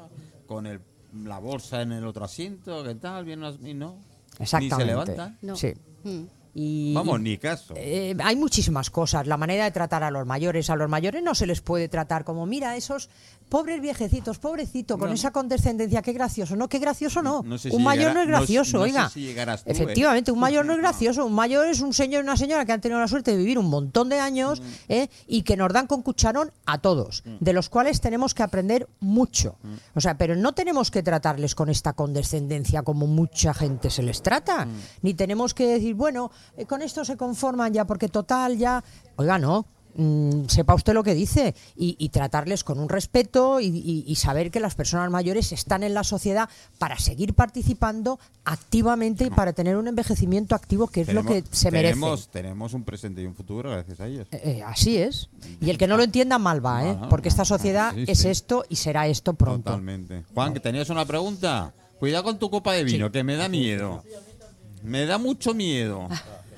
con 0.46 0.68
el, 0.68 0.82
la 1.24 1.40
bolsa 1.40 1.82
en 1.82 1.94
el 1.94 2.06
otro 2.06 2.26
asiento, 2.26 2.84
¿qué 2.84 2.96
tal? 2.96 3.24
Bien, 3.26 3.40
no. 3.40 3.96
Exactamente. 4.40 4.76
Ni 4.76 4.82
se 4.82 4.86
levantan. 4.86 5.38
No. 5.42 5.56
Sí. 5.56 5.74
Mm. 6.04 6.24
Y, 6.54 6.94
Vamos, 6.94 7.22
ni 7.22 7.38
caso. 7.38 7.74
Eh, 7.78 8.16
hay 8.22 8.36
muchísimas 8.36 8.90
cosas. 8.90 9.26
La 9.28 9.38
manera 9.38 9.64
de 9.64 9.72
tratar 9.72 10.04
a 10.04 10.12
los 10.12 10.26
mayores. 10.26 10.70
A 10.70 10.76
los 10.76 10.90
mayores 10.90 11.24
no 11.24 11.34
se 11.34 11.48
les 11.48 11.62
puede 11.62 11.88
tratar 11.88 12.24
como, 12.24 12.46
mira, 12.46 12.76
esos 12.76 13.10
pobres 13.52 13.82
viejecitos, 13.82 14.40
pobrecito, 14.40 14.98
con 14.98 15.10
No. 15.10 15.14
esa 15.16 15.32
condescendencia, 15.32 16.02
qué 16.02 16.14
gracioso. 16.14 16.56
No, 16.56 16.70
qué 16.70 16.80
gracioso 16.80 17.22
no. 17.22 17.44
No 17.44 17.58
sé 17.58 17.70
un 17.70 17.84
mayor 17.84 18.12
llegará- 18.12 18.14
no 18.14 18.22
es 18.22 18.28
gracioso, 18.30 18.78
no 18.78 18.84
sé 18.86 18.90
oiga. 18.92 19.10
si 19.10 19.20
llegarás 19.22 19.64
tú, 19.66 19.70
¿eh? 19.70 19.74
Efectivamente, 19.74 20.32
un 20.32 20.40
mayor 20.40 20.66
no 20.66 20.72
es 20.72 20.80
gracioso. 20.86 21.26
Un 21.26 21.34
mayor 21.34 21.68
es 21.68 21.82
un 21.82 21.94
señor 21.94 22.22
y 22.24 22.24
una 22.24 22.38
señora 22.38 22.66
que 22.66 22.72
han 22.72 22.80
tenido 22.80 23.00
la 23.02 23.10
suerte 23.10 23.32
de 23.32 23.38
vivir 23.38 23.60
un 23.60 23.70
montón 23.70 24.08
de 24.08 24.20
años 24.20 24.62
Mm. 24.62 24.64
¿eh? 24.88 25.10
y 25.28 25.42
que 25.44 25.58
nos 25.58 25.74
dan 25.74 25.86
con 25.88 26.02
cucharón 26.02 26.52
a 26.66 26.78
todos, 26.78 27.24
de 27.42 27.52
los 27.52 27.68
cuales 27.68 28.00
tenemos 28.00 28.34
que 28.34 28.42
aprender 28.44 28.88
mucho. 29.02 29.58
Mm. 29.64 29.98
O 29.98 30.02
sea, 30.02 30.18
pero 30.18 30.36
no 30.38 30.54
tenemos 30.54 30.90
que 30.90 31.04
tratarles 31.04 31.54
con 31.54 31.70
esta 31.70 31.92
condescendencia 31.92 32.84
como 32.84 33.06
mucha 33.06 33.54
gente 33.54 33.90
se 33.90 34.02
les 34.02 34.22
trata. 34.24 34.66
Mm. 34.66 34.70
Ni 35.02 35.14
tenemos 35.14 35.54
que 35.54 35.68
decir, 35.68 35.94
bueno, 35.94 36.32
eh, 36.56 36.66
con 36.66 36.82
esto 36.82 37.04
se 37.04 37.18
conforman 37.18 37.74
ya, 37.74 37.86
porque 37.86 38.08
total 38.08 38.58
ya. 38.58 38.82
Oiga, 39.18 39.38
no. 39.38 39.66
Mm, 39.96 40.46
sepa 40.48 40.74
usted 40.76 40.94
lo 40.94 41.04
que 41.04 41.14
dice 41.14 41.56
y, 41.76 41.96
y 42.00 42.10
tratarles 42.10 42.64
con 42.64 42.80
un 42.80 42.90
respeto 42.90 43.60
y, 43.60 43.66
y- 43.68 44.04
y 44.08 44.16
saber 44.16 44.52
que 44.52 44.60
las 44.60 44.76
personas 44.76 45.10
mayores 45.12 45.52
están 45.52 45.84
en 45.84 45.94
la 45.94 46.04
sociedad 46.04 46.50
para 46.78 46.98
seguir 47.00 47.34
participando 47.34 48.20
activamente 48.46 49.26
y 49.26 49.30
para 49.30 49.54
tener 49.54 49.78
un 49.78 49.88
envejecimiento 49.88 50.56
activo 50.56 50.88
que 50.88 51.02
es 51.02 51.14
lo 51.14 51.24
que 51.24 51.44
se 51.52 51.72
merece. 51.72 51.94
tenemos, 51.94 52.28
tenemos 52.30 52.74
un 52.74 52.84
presente 52.84 53.22
y 53.22 53.26
un 53.26 53.36
futuro 53.36 53.70
gracias 53.72 54.00
a 54.00 54.08
ellos. 54.08 54.28
Eh, 54.32 54.42
eh, 54.44 54.64
así 54.66 54.98
es. 54.98 55.30
Y 55.60 55.70
el 55.70 55.78
que 55.78 55.88
no 55.88 55.98
lo 55.98 56.04
entienda 56.04 56.38
mal 56.40 56.66
va, 56.66 56.86
¿eh? 56.86 56.92
Ajá, 56.92 57.10
porque 57.10 57.30
esta 57.30 57.44
ajá, 57.44 57.50
sociedad 57.58 57.94
sí, 57.94 58.06
es 58.08 58.26
esto 58.26 58.64
y 58.70 58.76
será 58.78 59.08
esto 59.08 59.34
pronto. 59.34 59.70
Totalmente. 59.70 60.24
Juan, 60.34 60.54
que 60.54 60.60
tenías 60.60 60.90
una 60.90 61.06
pregunta. 61.06 61.74
Cuidado 62.00 62.24
con 62.24 62.40
tu 62.40 62.50
copa 62.50 62.74
de 62.74 62.84
vino, 62.84 63.12
que 63.12 63.24
me 63.24 63.36
da 63.36 63.48
miedo. 63.48 64.04
Me 64.84 65.06
da 65.06 65.20
mucho 65.20 65.54
miedo. 65.54 66.08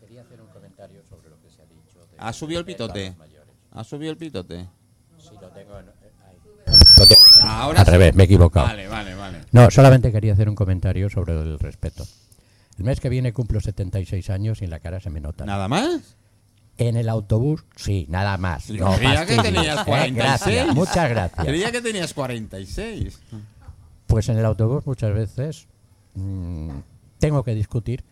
Quería 0.00 0.22
hacer 0.22 0.40
un 0.40 0.46
comentario 0.52 1.02
sobre 1.08 1.28
lo 1.30 1.40
que 1.40 1.50
se 1.50 1.62
ha 1.62 1.66
dicho. 1.66 1.98
de- 2.12 2.13
¿Ha 2.26 2.32
subido 2.32 2.60
el 2.60 2.66
pitote? 2.66 3.14
¿Ha 3.72 3.84
subido 3.84 4.10
el 4.12 4.16
pitote? 4.16 4.66
Si 5.18 5.34
lo 5.34 5.48
tengo 5.50 5.78
en- 5.78 5.88
eh, 5.88 7.16
Ahora 7.42 7.80
Al 7.80 7.86
sí. 7.86 7.92
revés, 7.92 8.14
me 8.14 8.22
he 8.22 8.26
equivocado. 8.26 8.66
Vale, 8.66 8.88
vale, 8.88 9.14
vale. 9.14 9.38
No, 9.52 9.70
solamente 9.70 10.10
quería 10.12 10.32
hacer 10.32 10.48
un 10.48 10.54
comentario 10.54 11.10
sobre 11.10 11.32
el 11.34 11.58
respeto. 11.58 12.06
El 12.78 12.84
mes 12.84 13.00
que 13.00 13.08
viene 13.08 13.32
cumplo 13.32 13.60
76 13.60 14.30
años 14.30 14.62
y 14.62 14.64
en 14.64 14.70
la 14.70 14.80
cara 14.80 15.00
se 15.00 15.10
me 15.10 15.20
nota. 15.20 15.44
¿Nada 15.44 15.68
más? 15.68 16.16
En 16.78 16.96
el 16.96 17.08
autobús, 17.08 17.64
sí, 17.76 18.06
nada 18.08 18.36
más. 18.38 18.68
No 18.70 18.94
creía 18.96 19.26
que 19.26 19.36
fastidies, 19.36 19.42
tenías 19.54 19.78
¿eh? 19.80 19.84
46. 19.84 20.14
Gracias, 20.16 20.74
muchas 20.74 21.10
gracias. 21.10 21.46
Creía 21.46 21.70
que 21.72 21.80
tenías 21.82 22.14
46. 22.14 23.20
Pues 24.06 24.28
en 24.28 24.38
el 24.38 24.44
autobús 24.44 24.84
muchas 24.86 25.12
veces 25.14 25.68
mm, 26.14 26.70
tengo 27.18 27.44
que 27.44 27.54
discutir 27.54 28.02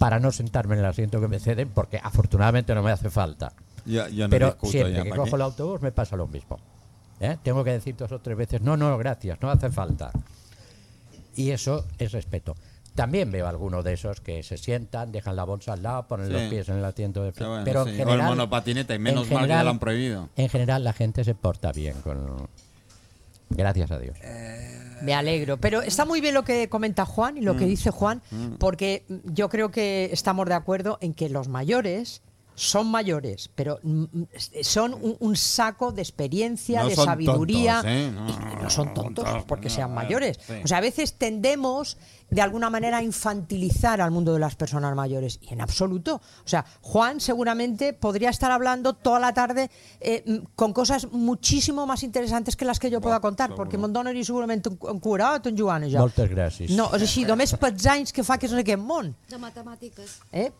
para 0.00 0.18
no 0.18 0.32
sentarme 0.32 0.76
en 0.76 0.78
el 0.80 0.86
asiento 0.86 1.20
que 1.20 1.28
me 1.28 1.38
ceden, 1.38 1.68
porque 1.74 2.00
afortunadamente 2.02 2.74
no 2.74 2.82
me 2.82 2.90
hace 2.90 3.10
falta. 3.10 3.52
Yo, 3.84 4.08
yo 4.08 4.28
no 4.28 4.30
Pero 4.30 4.56
siempre 4.62 4.94
ya, 4.94 5.02
que 5.02 5.10
¿para 5.10 5.22
cojo 5.24 5.36
el 5.36 5.42
autobús 5.42 5.82
me 5.82 5.92
pasa 5.92 6.16
lo 6.16 6.26
mismo. 6.26 6.58
¿eh? 7.20 7.36
Tengo 7.42 7.62
que 7.62 7.72
decir 7.72 7.94
dos 7.98 8.10
o 8.10 8.18
tres 8.18 8.34
veces, 8.34 8.62
no, 8.62 8.78
no, 8.78 8.96
gracias, 8.96 9.38
no 9.42 9.50
hace 9.50 9.68
falta. 9.68 10.10
Y 11.36 11.50
eso 11.50 11.84
es 11.98 12.12
respeto. 12.12 12.56
También 12.94 13.30
veo 13.30 13.46
algunos 13.46 13.84
de 13.84 13.92
esos 13.92 14.22
que 14.22 14.42
se 14.42 14.56
sientan, 14.56 15.12
dejan 15.12 15.36
la 15.36 15.44
bolsa 15.44 15.74
al 15.74 15.82
lado, 15.82 16.06
ponen 16.08 16.28
Sí. 16.28 16.32
los 16.32 16.42
pies 16.44 16.68
en 16.70 16.78
el 16.78 16.84
asiento 16.86 17.22
de 17.22 17.32
Pero 17.32 17.34
frente. 17.34 17.50
bueno, 17.50 17.64
Pero 17.66 17.84
sí. 17.84 17.90
en 17.90 17.94
o 17.96 18.02
el 18.02 18.08
general, 18.08 18.28
monopatineta, 18.30 18.94
y 18.94 18.98
menos 18.98 19.30
mal 19.30 19.46
que 19.46 19.64
lo 19.64 19.70
han 19.70 19.78
prohibido. 19.78 20.28
en 20.34 20.48
general 20.48 20.82
la 20.82 20.94
gente 20.94 21.24
se 21.24 21.34
porta 21.34 21.72
bien 21.72 22.00
con... 22.00 22.48
Gracias 23.50 23.90
a 23.90 23.98
Dios. 23.98 24.16
Me 25.02 25.14
alegro. 25.14 25.56
Pero 25.58 25.82
está 25.82 26.04
muy 26.04 26.20
bien 26.20 26.34
lo 26.34 26.44
que 26.44 26.68
comenta 26.68 27.04
Juan 27.06 27.36
y 27.38 27.40
lo 27.40 27.54
Mm. 27.54 27.58
que 27.58 27.64
dice 27.66 27.90
Juan, 27.90 28.22
porque 28.58 29.04
yo 29.24 29.48
creo 29.48 29.70
que 29.70 30.10
estamos 30.12 30.46
de 30.46 30.54
acuerdo 30.54 30.98
en 31.00 31.14
que 31.14 31.28
los 31.28 31.48
mayores 31.48 32.22
son 32.56 32.90
mayores, 32.90 33.48
pero 33.54 33.78
mm, 33.82 34.02
mm, 34.12 34.26
son 34.62 34.92
un, 34.92 35.16
un 35.20 35.36
saco 35.36 35.92
de 35.92 36.02
experiencia, 36.02 36.82
No 36.82 36.88
de 36.90 36.94
sabiduría. 36.96 37.76
tontos, 37.76 37.90
¿eh? 37.90 38.10
No, 38.12 38.28
y- 38.28 38.62
no 38.64 38.70
son 38.70 38.92
tontos 38.92 39.24
tontos, 39.24 39.44
porque 39.44 39.70
sean 39.70 39.92
eh, 39.92 39.94
mayores. 39.94 40.38
sí. 40.46 40.54
O 40.62 40.66
sea, 40.66 40.78
a 40.78 40.82
veces 40.82 41.14
tendemos 41.14 41.96
de 42.30 42.42
alguna 42.42 42.70
manera 42.70 43.02
infantilizar 43.02 44.00
al 44.00 44.10
mundo 44.10 44.32
de 44.32 44.38
las 44.38 44.54
personas 44.54 44.94
mayores. 44.94 45.38
Y 45.42 45.52
en 45.52 45.60
absoluto. 45.60 46.16
O 46.44 46.48
sea, 46.48 46.64
Juan 46.80 47.20
seguramente 47.20 47.92
podría 47.92 48.30
estar 48.30 48.50
hablando 48.50 48.94
toda 48.94 49.20
la 49.20 49.34
tarde 49.34 49.70
eh, 50.00 50.42
con 50.54 50.72
cosas 50.72 51.08
muchísimo 51.12 51.86
más 51.86 52.02
interesantes 52.02 52.56
que 52.56 52.64
las 52.64 52.78
que 52.78 52.90
yo 52.90 53.00
pueda 53.00 53.20
contar, 53.20 53.54
porque 53.54 53.78
me'n 53.78 53.92
donaria 53.92 54.24
segurament 54.24 54.66
un, 54.70 54.78
un 54.80 55.00
curat, 55.00 55.46
un 55.50 55.56
Joan, 55.58 55.86
jo. 55.90 56.00
Moltes 56.00 56.30
gràcies. 56.30 56.74
No, 56.76 56.90
és 56.96 57.04
així, 57.06 57.24
només 57.28 57.54
pels 57.60 57.86
anys 57.90 58.12
que 58.14 58.24
fa 58.26 58.38
que 58.38 58.48
és 58.48 58.54
en 58.54 58.62
aquest 58.62 58.82
món. 58.82 59.14
De 59.30 59.38
matemàtiques. 59.40 60.18
Eh? 60.32 60.50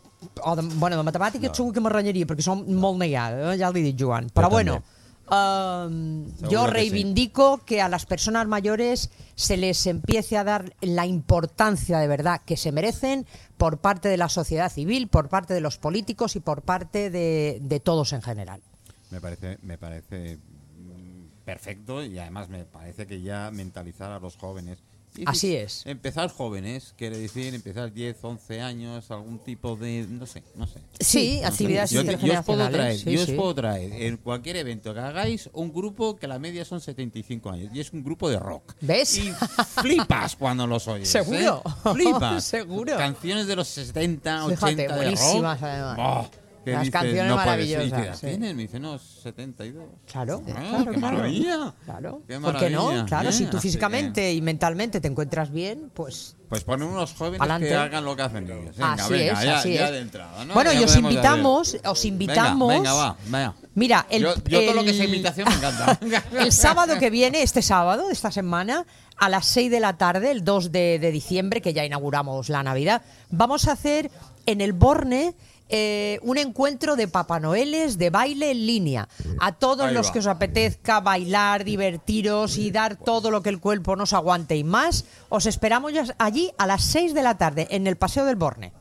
O 0.44 0.54
de, 0.56 0.64
bueno, 0.76 0.98
de 0.98 1.04
matemàtiques 1.06 1.52
no. 1.52 1.58
segur 1.62 1.74
que 1.76 1.84
m'arranyaria, 1.84 2.28
perquè 2.28 2.44
som 2.44 2.64
molt 2.66 2.98
negada, 3.00 3.52
eh? 3.52 3.58
ja 3.60 3.70
l'he 3.72 3.84
dit 3.90 4.00
Joan. 4.00 4.32
Però 4.34 4.50
Jo 4.50 4.58
bueno, 4.58 4.80
Seguro 4.80 4.99
um, 5.30 6.26
yo 6.48 6.64
que 6.64 6.68
sí. 6.68 6.72
reivindico 6.72 7.64
que 7.64 7.80
a 7.80 7.88
las 7.88 8.06
personas 8.06 8.46
mayores 8.46 9.10
se 9.34 9.56
les 9.56 9.86
empiece 9.86 10.36
a 10.36 10.44
dar 10.44 10.74
la 10.80 11.06
importancia 11.06 11.98
de 11.98 12.08
verdad 12.08 12.42
que 12.44 12.56
se 12.56 12.72
merecen 12.72 13.26
por 13.56 13.78
parte 13.78 14.08
de 14.08 14.16
la 14.16 14.28
sociedad 14.28 14.70
civil, 14.70 15.08
por 15.08 15.28
parte 15.28 15.54
de 15.54 15.60
los 15.60 15.78
políticos 15.78 16.36
y 16.36 16.40
por 16.40 16.62
parte 16.62 17.10
de, 17.10 17.58
de 17.62 17.80
todos 17.80 18.12
en 18.12 18.22
general. 18.22 18.62
Me 19.10 19.20
parece, 19.20 19.58
me 19.62 19.78
parece 19.78 20.36
mm, 20.36 21.44
perfecto 21.44 22.04
y 22.04 22.18
además 22.18 22.48
me 22.48 22.64
parece 22.64 23.06
que 23.06 23.20
ya 23.22 23.50
mentalizar 23.50 24.10
a 24.12 24.20
los 24.20 24.36
jóvenes. 24.36 24.78
Así 25.26 25.56
es. 25.56 25.82
Empezar 25.86 26.30
jóvenes, 26.30 26.94
quiere 26.96 27.18
decir 27.18 27.54
empezar 27.54 27.92
10, 27.92 28.16
11 28.22 28.60
años, 28.60 29.10
algún 29.10 29.38
tipo 29.38 29.76
de, 29.76 30.06
no 30.08 30.26
sé, 30.26 30.42
no 30.54 30.66
sé. 30.66 30.80
Sí, 31.00 31.40
No 31.42 31.48
actividades 31.48 31.90
yo, 31.90 32.02
yo 32.02 32.38
os 32.38 32.44
puedo 32.44 32.68
traer, 32.70 32.98
sí, 32.98 33.12
yo 33.12 33.20
os 33.20 33.26
sí. 33.26 33.32
puedo 33.32 33.54
traer 33.54 33.92
en 33.92 34.16
cualquier 34.16 34.56
evento 34.56 34.94
que 34.94 35.00
hagáis 35.00 35.50
un 35.52 35.72
grupo 35.72 36.16
que 36.16 36.26
la 36.28 36.38
media 36.38 36.64
son 36.64 36.80
75 36.80 37.50
años 37.50 37.70
y 37.74 37.80
es 37.80 37.92
un 37.92 38.02
grupo 38.02 38.28
de 38.30 38.38
rock. 38.38 38.74
¿Ves? 38.80 39.18
Y 39.18 39.32
flipas 39.80 40.36
cuando 40.36 40.66
los 40.66 40.86
oyes. 40.88 41.08
Seguro. 41.08 41.62
¿eh? 41.64 41.70
Flipas. 41.94 42.44
Seguro. 42.44 42.96
Canciones 42.96 43.46
de 43.46 43.56
los 43.56 43.68
70, 43.68 44.44
80 44.46 44.56
Fíjate, 44.66 44.82
de 44.82 44.88
rock. 44.88 44.96
buenísimas, 44.96 45.62
además. 45.62 45.96
Buah, 45.96 46.28
que 46.64 46.72
Las 46.72 46.90
canciones 46.90 47.26
no 47.26 47.42
puede 47.42 47.46
ser. 47.46 47.60
¿Y 47.60 47.68
qué 47.68 47.78
maravillosas, 47.78 48.06
edad 48.06 48.14
sí. 48.16 48.26
tienen? 48.26 48.56
Me 48.56 48.62
dicen, 48.62 48.82
no, 48.82 48.98
72. 48.98 49.84
Claro, 50.10 50.42
Ah, 50.46 50.52
claro, 50.52 50.92
qué 50.92 50.98
claro. 50.98 51.16
maravilla. 51.16 51.74
Claro. 51.84 52.22
Qué 52.28 52.38
¿Por 52.38 52.58
qué 52.58 52.70
no? 52.70 53.06
Claro, 53.06 53.28
¿eh? 53.28 53.32
si 53.32 53.46
tú 53.46 53.58
físicamente 53.58 54.32
y 54.32 54.42
mentalmente 54.42 55.00
te 55.00 55.08
encuentras 55.08 55.50
bien, 55.50 55.90
pues 55.94 56.36
Pues 56.48 56.64
ponen 56.64 56.88
unos 56.88 57.14
jóvenes 57.14 57.38
Pa'lante. 57.38 57.68
que 57.68 57.74
hagan 57.74 58.04
lo 58.04 58.14
que 58.16 58.22
hacen 58.22 58.44
ellos. 58.44 58.76
Venga, 58.76 58.92
Así 58.94 59.12
venga, 59.12 59.32
es, 59.32 59.44
ya, 59.44 59.58
así 59.58 59.74
ya 59.74 59.84
es. 59.86 59.90
de 59.92 59.98
entrada. 60.00 60.44
¿no? 60.44 60.54
Bueno, 60.54 60.72
Ya 60.72 60.80
y 60.80 60.84
os 60.84 60.96
invitamos, 60.96 61.76
os 61.84 62.02
Venga, 62.02 62.08
invitamos. 62.08 62.68
Venga, 62.68 62.92
va, 62.92 63.16
venga. 63.26 63.54
Mira, 63.74 64.06
el, 64.10 64.22
yo, 64.22 64.34
yo 64.46 64.60
todo 64.64 64.74
lo 64.74 64.82
que 64.84 64.90
el- 64.90 64.96
sea 64.96 65.04
invitación 65.06 65.48
me 65.48 65.54
encanta. 65.54 65.98
El 66.38 66.52
sábado 66.52 66.98
que 66.98 67.08
viene, 67.08 67.42
este 67.42 67.62
sábado 67.62 68.08
de 68.08 68.12
esta 68.12 68.30
semana, 68.32 68.84
a 69.16 69.28
las 69.28 69.46
6 69.46 69.70
de 69.70 69.80
la 69.80 69.96
tarde, 69.96 70.30
el 70.32 70.44
2 70.44 70.72
de, 70.72 70.98
de 70.98 71.10
diciembre, 71.12 71.60
que 71.62 71.72
ya 71.72 71.84
inauguramos 71.84 72.48
la 72.48 72.62
Navidad, 72.64 73.02
vamos 73.30 73.68
a 73.68 73.72
hacer 73.72 74.10
en 74.46 74.60
el 74.60 74.72
Borne 74.72 75.34
eh, 75.70 76.18
un 76.22 76.36
encuentro 76.38 76.96
de 76.96 77.08
Papá 77.08 77.40
Noeles 77.40 77.96
de 77.96 78.10
baile 78.10 78.50
en 78.50 78.66
línea. 78.66 79.08
A 79.40 79.52
todos 79.52 79.86
Ahí 79.86 79.94
los 79.94 80.08
va. 80.08 80.12
que 80.12 80.18
os 80.18 80.26
apetezca 80.26 81.00
bailar, 81.00 81.64
divertiros 81.64 82.58
y 82.58 82.70
dar 82.70 82.96
todo 82.96 83.30
lo 83.30 83.42
que 83.42 83.48
el 83.50 83.60
cuerpo 83.60 83.96
nos 83.96 84.12
aguante 84.12 84.56
y 84.56 84.64
más, 84.64 85.04
os 85.28 85.46
esperamos 85.46 85.92
ya 85.92 86.04
allí 86.18 86.50
a 86.58 86.66
las 86.66 86.82
6 86.84 87.14
de 87.14 87.22
la 87.22 87.38
tarde 87.38 87.68
en 87.70 87.86
el 87.86 87.96
Paseo 87.96 88.24
del 88.24 88.36
Borne. 88.36 88.72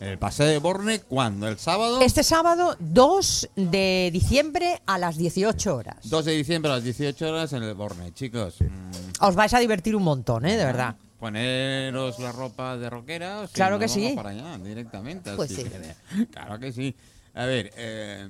El 0.00 0.16
paseo 0.18 0.46
de 0.46 0.56
Borne, 0.58 1.00
¿cuándo? 1.00 1.46
¿El 1.46 1.58
sábado? 1.58 2.00
Este 2.00 2.22
sábado 2.24 2.74
2 2.78 3.50
de 3.54 4.08
diciembre 4.10 4.80
a 4.86 4.96
las 4.96 5.18
18 5.18 5.76
horas. 5.76 5.96
2 6.08 6.24
de 6.24 6.32
diciembre 6.32 6.72
a 6.72 6.76
las 6.76 6.84
18 6.84 7.28
horas 7.28 7.52
en 7.52 7.62
el 7.62 7.74
Borne, 7.74 8.10
chicos. 8.14 8.54
mm, 8.62 9.22
Os 9.22 9.34
vais 9.34 9.52
a 9.52 9.58
divertir 9.58 9.94
un 9.94 10.02
montón, 10.02 10.46
¿eh? 10.46 10.56
De 10.56 10.64
verdad. 10.64 10.96
Poneros 11.20 12.18
la 12.18 12.32
ropa 12.32 12.78
de 12.78 12.88
rockera. 12.88 13.46
si 13.46 13.52
Claro 13.52 13.78
que 13.78 13.86
vamos 13.86 13.94
sí. 14.08 14.12
para 14.16 14.30
allá 14.30 14.56
directamente. 14.58 15.32
Pues 15.36 15.52
así 15.52 15.62
sí. 15.62 15.68
que- 15.68 16.26
claro 16.28 16.58
que 16.58 16.72
sí. 16.72 16.96
A 17.34 17.44
ver, 17.44 17.70
eh, 17.76 18.26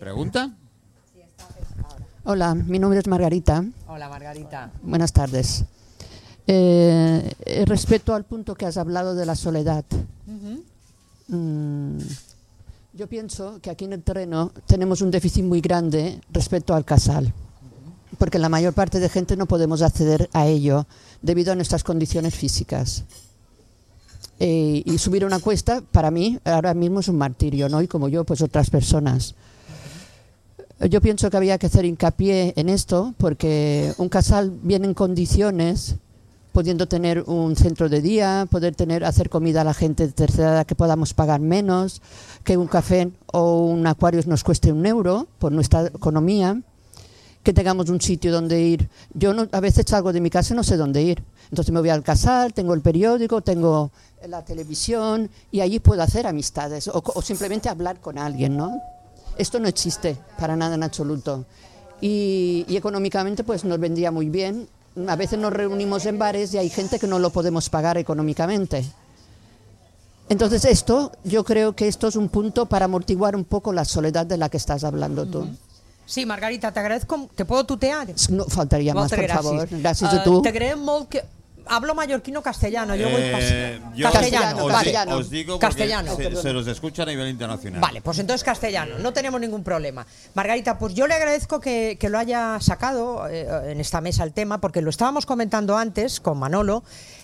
¿pregunta? 0.00 0.50
Hola, 2.24 2.54
mi 2.54 2.78
nombre 2.78 2.98
es 3.00 3.06
Margarita. 3.06 3.62
Hola 3.86 4.08
Margarita. 4.08 4.70
Buenas 4.82 5.12
tardes. 5.12 5.64
Eh, 6.46 7.32
eh, 7.44 7.64
respecto 7.66 8.14
al 8.14 8.24
punto 8.24 8.54
que 8.54 8.64
has 8.64 8.78
hablado 8.78 9.14
de 9.14 9.26
la 9.26 9.36
soledad, 9.36 9.84
mm, 11.28 11.98
yo 12.94 13.06
pienso 13.08 13.60
que 13.60 13.70
aquí 13.70 13.84
en 13.84 13.92
el 13.92 14.02
terreno 14.02 14.52
tenemos 14.66 15.02
un 15.02 15.10
déficit 15.10 15.44
muy 15.44 15.60
grande 15.60 16.20
respecto 16.30 16.74
al 16.74 16.84
casal, 16.84 17.32
porque 18.18 18.38
la 18.38 18.48
mayor 18.48 18.72
parte 18.72 18.98
de 19.00 19.08
gente 19.08 19.36
no 19.36 19.46
podemos 19.46 19.82
acceder 19.82 20.28
a 20.32 20.46
ello 20.46 20.86
debido 21.22 21.52
a 21.52 21.54
nuestras 21.54 21.84
condiciones 21.84 22.34
físicas. 22.34 23.04
Eh, 24.40 24.82
y 24.84 24.98
subir 24.98 25.24
una 25.24 25.38
cuesta, 25.38 25.82
para 25.92 26.10
mí, 26.10 26.38
ahora 26.44 26.74
mismo 26.74 27.00
es 27.00 27.08
un 27.08 27.16
martirio, 27.16 27.68
¿no? 27.68 27.80
Y 27.80 27.88
como 27.88 28.08
yo, 28.08 28.24
pues 28.24 28.42
otras 28.42 28.70
personas. 28.70 29.34
Yo 30.90 31.00
pienso 31.00 31.30
que 31.30 31.36
había 31.36 31.58
que 31.58 31.66
hacer 31.66 31.84
hincapié 31.84 32.54
en 32.56 32.68
esto 32.68 33.14
porque 33.18 33.92
un 33.98 34.08
casal 34.08 34.52
viene 34.64 34.88
en 34.88 34.94
condiciones, 34.94 35.94
pudiendo 36.50 36.88
tener 36.88 37.22
un 37.28 37.54
centro 37.54 37.88
de 37.88 38.02
día, 38.02 38.48
poder 38.50 38.74
tener 38.74 39.04
hacer 39.04 39.30
comida 39.30 39.60
a 39.60 39.64
la 39.64 39.74
gente 39.74 40.06
de 40.08 40.12
tercera 40.12 40.50
edad 40.50 40.66
que 40.66 40.74
podamos 40.74 41.14
pagar 41.14 41.40
menos, 41.40 42.02
que 42.42 42.56
un 42.56 42.66
café 42.66 43.12
o 43.32 43.64
un 43.64 43.86
acuario 43.86 44.20
nos 44.26 44.42
cueste 44.42 44.72
un 44.72 44.84
euro 44.84 45.28
por 45.38 45.52
nuestra 45.52 45.86
economía, 45.86 46.60
que 47.42 47.52
tengamos 47.52 47.88
un 47.88 48.00
sitio 48.00 48.32
donde 48.32 48.60
ir. 48.60 48.88
Yo 49.14 49.34
no, 49.34 49.48
a 49.50 49.60
veces 49.60 49.84
salgo 49.88 50.12
de 50.12 50.20
mi 50.20 50.30
casa 50.30 50.54
y 50.54 50.56
no 50.56 50.62
sé 50.62 50.76
dónde 50.76 51.02
ir. 51.02 51.22
Entonces 51.50 51.72
me 51.72 51.80
voy 51.80 51.90
al 51.90 52.02
casal, 52.02 52.54
tengo 52.54 52.74
el 52.74 52.80
periódico, 52.80 53.42
tengo 53.42 53.90
la 54.26 54.44
televisión 54.44 55.28
y 55.50 55.60
allí 55.60 55.80
puedo 55.80 56.02
hacer 56.02 56.26
amistades 56.26 56.88
o, 56.88 57.22
simplemente 57.22 57.68
hablar 57.68 58.00
con 58.00 58.18
alguien, 58.18 58.56
¿no? 58.56 58.80
Esto 59.36 59.58
no 59.58 59.66
existe 59.66 60.16
para 60.38 60.56
nada 60.56 60.74
en 60.76 60.82
absoluto. 60.82 61.44
Y, 62.00 62.64
y 62.68 62.76
económicamente 62.76 63.44
pues 63.44 63.64
nos 63.64 63.78
vendría 63.78 64.10
muy 64.10 64.28
bien. 64.28 64.68
A 65.08 65.16
veces 65.16 65.38
nos 65.38 65.52
reunimos 65.52 66.06
en 66.06 66.18
bares 66.18 66.54
y 66.54 66.58
hay 66.58 66.68
gente 66.68 66.98
que 66.98 67.06
no 67.06 67.18
lo 67.18 67.30
podemos 67.30 67.68
pagar 67.70 67.98
económicamente. 67.98 68.84
Entonces 70.28 70.64
esto, 70.64 71.12
yo 71.24 71.44
creo 71.44 71.74
que 71.74 71.88
esto 71.88 72.08
es 72.08 72.16
un 72.16 72.28
punto 72.28 72.66
para 72.66 72.84
amortiguar 72.84 73.34
un 73.34 73.44
poco 73.44 73.72
la 73.72 73.84
soledad 73.84 74.26
de 74.26 74.36
la 74.36 74.48
que 74.48 74.56
estás 74.56 74.84
hablando 74.84 75.26
tú. 75.26 75.46
Sí, 76.06 76.26
Margarita, 76.26 76.72
te 76.72 76.80
agradezco. 76.80 77.28
¿Te 77.34 77.44
puedo 77.44 77.64
tutear? 77.64 78.08
No 78.30 78.44
faltaría 78.46 78.92
más, 78.94 79.10
por 79.10 79.18
gràcies. 79.20 79.32
favor. 79.34 79.68
Gracias 79.70 80.12
Eh, 80.12 80.16
a 80.18 80.24
tú. 80.24 80.42
Te 80.42 80.48
agraïm 80.50 80.78
molt 80.78 81.08
que... 81.08 81.22
Hablo 81.64 81.94
mallorquino 81.94 82.40
o 82.40 82.42
castellano, 82.42 82.96
yo 82.96 83.08
voy 83.08 83.20
Eh, 83.22 83.78
yo 83.94 84.10
castellano. 84.10 84.64
os, 84.66 84.72
vale. 84.72 84.90
di- 84.90 84.92
Castellano. 84.92 85.16
os 85.16 85.30
digo 85.30 85.52
porque 85.60 85.66
Castellano. 85.68 86.16
se, 86.16 86.34
se 86.42 86.52
los 86.52 86.66
escucha 86.66 87.04
a 87.04 87.06
nivel 87.06 87.28
internacional. 87.28 87.80
Vale, 87.80 88.02
pues 88.02 88.18
entonces 88.18 88.42
castellano, 88.42 88.98
no 88.98 89.12
tenemos 89.12 89.40
ningún 89.40 89.62
problema. 89.62 90.04
Margarita, 90.34 90.76
pues 90.76 90.92
yo 90.94 91.06
le 91.06 91.14
agradezco 91.14 91.60
que, 91.60 91.96
que 92.00 92.08
lo 92.08 92.18
haya 92.18 92.58
sacado 92.60 93.28
eh, 93.30 93.46
en 93.70 93.78
esta 93.80 94.00
mesa 94.00 94.24
el 94.24 94.32
tema, 94.32 94.60
porque 94.60 94.82
lo 94.82 94.90
estábamos 94.90 95.24
comentando 95.24 95.76
antes 95.78 96.18
con 96.18 96.36
Manolo, 96.36 96.82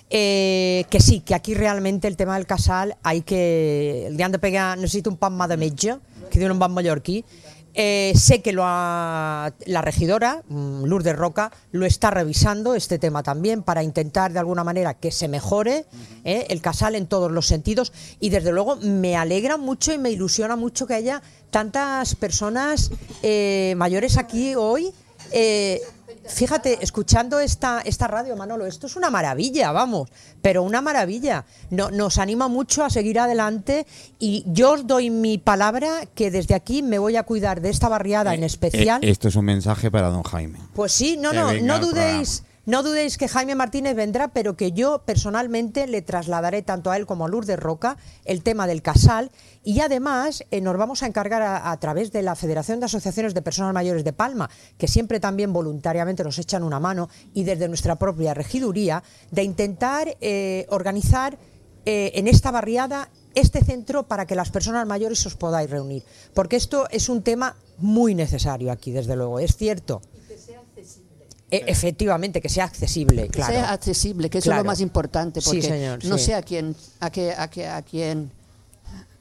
eh, 0.08 0.84
que 0.88 1.00
sí, 1.00 1.18
que 1.18 1.34
aquí 1.34 1.54
realmente 1.54 2.06
el 2.06 2.16
tema 2.16 2.36
del 2.36 2.46
casal 2.46 2.96
hay 3.02 3.22
que... 3.22 4.06
El 4.06 4.16
día 4.16 4.28
de 4.28 4.38
pegar, 4.38 4.78
necesito 4.78 5.10
un 5.10 5.16
pan 5.16 5.36
más 5.36 5.48
de 5.48 5.56
metge, 5.56 5.96
que 6.30 6.38
diuen 6.38 6.52
un 6.52 6.60
pan 6.60 6.70
mallorquí, 6.72 7.24
Eh, 7.80 8.12
sé 8.16 8.42
que 8.42 8.52
lo 8.52 8.62
ha- 8.66 9.52
la 9.66 9.82
regidora, 9.82 10.42
mm, 10.48 10.82
Lourdes 10.84 11.14
Roca, 11.14 11.52
lo 11.70 11.86
está 11.86 12.10
revisando 12.10 12.74
este 12.74 12.98
tema 12.98 13.22
también 13.22 13.62
para 13.62 13.84
intentar 13.84 14.32
de 14.32 14.40
alguna 14.40 14.64
manera 14.64 14.94
que 14.94 15.12
se 15.12 15.28
mejore 15.28 15.86
eh, 16.24 16.46
el 16.50 16.60
casal 16.60 16.96
en 16.96 17.06
todos 17.06 17.30
los 17.30 17.46
sentidos 17.46 17.92
y 18.18 18.30
desde 18.30 18.50
luego 18.50 18.74
me 18.82 19.14
alegra 19.16 19.56
mucho 19.58 19.92
y 19.92 19.98
me 19.98 20.10
ilusiona 20.10 20.56
mucho 20.56 20.88
que 20.88 20.94
haya 20.94 21.22
tantas 21.50 22.16
personas 22.16 22.90
eh, 23.22 23.74
mayores 23.76 24.18
aquí 24.18 24.56
hoy. 24.56 24.92
Eh, 26.28 26.32
Fíjate, 26.32 26.78
escuchando 26.82 27.40
esta, 27.40 27.80
esta 27.84 28.06
radio, 28.06 28.36
Manolo, 28.36 28.66
esto 28.66 28.86
es 28.86 28.96
una 28.96 29.10
maravilla, 29.10 29.72
vamos, 29.72 30.10
pero 30.42 30.62
una 30.62 30.80
maravilla. 30.80 31.44
No, 31.70 31.90
nos 31.90 32.18
anima 32.18 32.48
mucho 32.48 32.84
a 32.84 32.90
seguir 32.90 33.18
adelante 33.18 33.86
y 34.18 34.44
yo 34.46 34.72
os 34.72 34.86
doy 34.86 35.10
mi 35.10 35.38
palabra 35.38 36.06
que 36.14 36.30
desde 36.30 36.54
aquí 36.54 36.82
me 36.82 36.98
voy 36.98 37.16
a 37.16 37.22
cuidar 37.22 37.60
de 37.60 37.70
esta 37.70 37.88
barriada 37.88 38.34
en 38.34 38.44
especial. 38.44 39.02
Eh, 39.02 39.10
esto 39.10 39.28
es 39.28 39.36
un 39.36 39.44
mensaje 39.44 39.90
para 39.90 40.08
don 40.08 40.22
Jaime. 40.22 40.58
Pues 40.74 40.92
sí, 40.92 41.16
no, 41.18 41.32
no, 41.32 41.52
no 41.52 41.78
dudéis. 41.78 42.44
No 42.68 42.82
dudéis 42.82 43.16
que 43.16 43.28
Jaime 43.28 43.54
Martínez 43.54 43.96
vendrá, 43.96 44.28
pero 44.28 44.54
que 44.54 44.72
yo 44.72 45.00
personalmente 45.06 45.86
le 45.86 46.02
trasladaré 46.02 46.60
tanto 46.60 46.90
a 46.90 46.98
él 46.98 47.06
como 47.06 47.24
a 47.24 47.28
Lourdes 47.30 47.58
Roca 47.58 47.96
el 48.26 48.42
tema 48.42 48.66
del 48.66 48.82
casal 48.82 49.30
y 49.64 49.80
además 49.80 50.44
eh, 50.50 50.60
nos 50.60 50.76
vamos 50.76 51.02
a 51.02 51.06
encargar 51.06 51.40
a, 51.40 51.74
través 51.80 52.12
de 52.12 52.20
la 52.20 52.34
Federación 52.36 52.78
de 52.78 52.84
Asociaciones 52.84 53.32
de 53.32 53.40
Personas 53.40 53.72
Mayores 53.72 54.04
de 54.04 54.12
Palma, 54.12 54.50
que 54.76 54.86
siempre 54.86 55.18
también 55.18 55.50
voluntariamente 55.50 56.22
nos 56.22 56.38
echan 56.38 56.62
una 56.62 56.78
mano 56.78 57.08
y 57.32 57.44
desde 57.44 57.68
nuestra 57.68 57.96
propia 57.96 58.34
regiduría, 58.34 59.02
de 59.30 59.44
intentar 59.44 60.18
eh, 60.20 60.66
organizar 60.68 61.38
eh, 61.86 62.12
en 62.16 62.28
esta 62.28 62.50
barriada 62.50 63.08
este 63.34 63.64
centro 63.64 64.08
para 64.08 64.26
que 64.26 64.34
las 64.34 64.50
personas 64.50 64.86
mayores 64.86 65.24
os 65.24 65.36
podáis 65.36 65.70
reunir. 65.70 66.02
Porque 66.34 66.56
esto 66.56 66.86
es 66.90 67.08
un 67.08 67.22
tema 67.22 67.56
muy 67.78 68.14
necesario 68.14 68.70
aquí, 68.70 68.90
desde 68.90 69.16
luego, 69.16 69.38
es 69.38 69.56
cierto. 69.56 70.02
E- 71.50 71.64
efectivamente, 71.66 72.40
que 72.42 72.48
sea 72.48 72.64
accesible, 72.64 73.22
Que 73.24 73.28
claro. 73.30 73.52
sea 73.54 73.72
accesible, 73.72 74.28
que 74.28 74.38
eso 74.38 74.50
es 74.50 74.56
lo 74.56 74.64
más 74.64 74.80
importante, 74.80 75.40
Sí, 75.40 75.46
porque 75.46 75.62
señor, 75.62 76.04
no 76.04 76.18
sí. 76.18 76.24
sé 76.26 76.34
a 76.34 76.42
quién, 76.42 76.76
a 77.00 77.10
qué, 77.10 77.32
a 77.32 77.48
qué, 77.48 77.66
a 77.66 77.80
quién, 77.82 78.30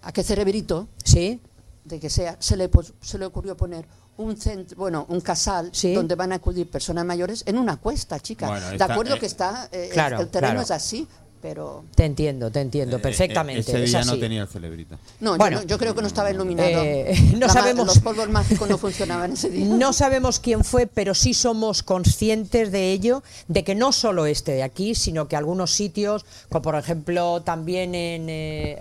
a 0.02 0.12
qué 0.12 0.24
cerebrito 0.24 0.88
Sí, 1.04 1.40
de 1.86 2.00
que 2.00 2.10
sea 2.10 2.36
se 2.40 2.58
le 2.58 2.68
pos- 2.70 2.94
se 3.02 3.18
le 3.18 3.26
ocurrió 3.26 3.56
poner 3.56 3.86
un 4.18 4.36
centro, 4.36 4.76
bueno, 4.78 5.06
un 5.10 5.22
casal 5.22 5.70
Sí. 5.72 5.94
donde 5.94 6.16
van 6.16 6.32
a 6.32 6.36
acudir 6.36 6.70
personas 6.70 7.06
mayores 7.06 7.44
en 7.46 7.58
una 7.58 7.78
cuesta, 7.78 8.20
chica. 8.20 8.48
Bueno, 8.48 8.68
de 8.68 8.74
está- 8.74 8.86
acuerdo 8.92 9.16
eh, 9.16 9.20
que 9.20 9.26
está, 9.28 9.70
eh, 9.72 9.86
el- 9.86 9.94
claro, 9.94 10.20
el, 10.20 10.28
terreno 10.28 10.54
claro. 10.54 10.64
es 10.64 10.72
así, 10.72 11.08
pero 11.48 11.86
te 11.96 12.04
entiendo, 12.04 12.52
te 12.52 12.60
entiendo 12.60 12.98
Eh, 12.98 13.00
perfectamente. 13.00 13.62
eh, 13.72 13.76
Ese 13.76 13.84
es 13.86 13.90
día 13.92 14.04
no 14.04 14.12
así. 14.12 14.20
tenía 14.20 14.42
el 14.42 14.48
celebrito. 14.50 14.98
no, 15.22 15.32
yo 15.32 15.38
Bueno. 15.38 15.62
no- 15.62 15.64
yo, 15.66 15.78
creo 15.78 15.96
que 15.96 16.02
no 16.02 16.08
estaba 16.08 16.30
iluminado. 16.30 16.84
Eh, 16.84 17.16
no 17.34 17.48
La 17.48 17.50
sabemos- 17.54 17.88
los 17.88 18.00
polvos 18.00 18.28
mágicos 18.30 18.68
no 18.70 18.78
funcionaban 18.78 19.32
ese 19.32 19.50
día. 19.50 19.66
No 19.66 19.94
sabemos 19.94 20.40
quién 20.42 20.66
fue, 20.66 20.88
pero 20.88 21.14
sí 21.16 21.34
somos 21.34 21.84
conscientes 21.84 22.72
de 22.74 22.92
ello, 22.92 23.24
de 23.48 23.64
que 23.64 23.76
no 23.76 23.94
solo 23.94 24.26
este 24.26 24.52
de 24.52 24.64
aquí, 24.64 24.94
sino 24.94 25.30
que 25.30 25.38
algunos 25.38 25.72
sitios, 25.72 26.26
como 26.50 26.62
por 26.64 26.76
ejemplo 26.76 27.42
también 27.44 27.96
en 27.96 28.28
eh, 28.30 28.78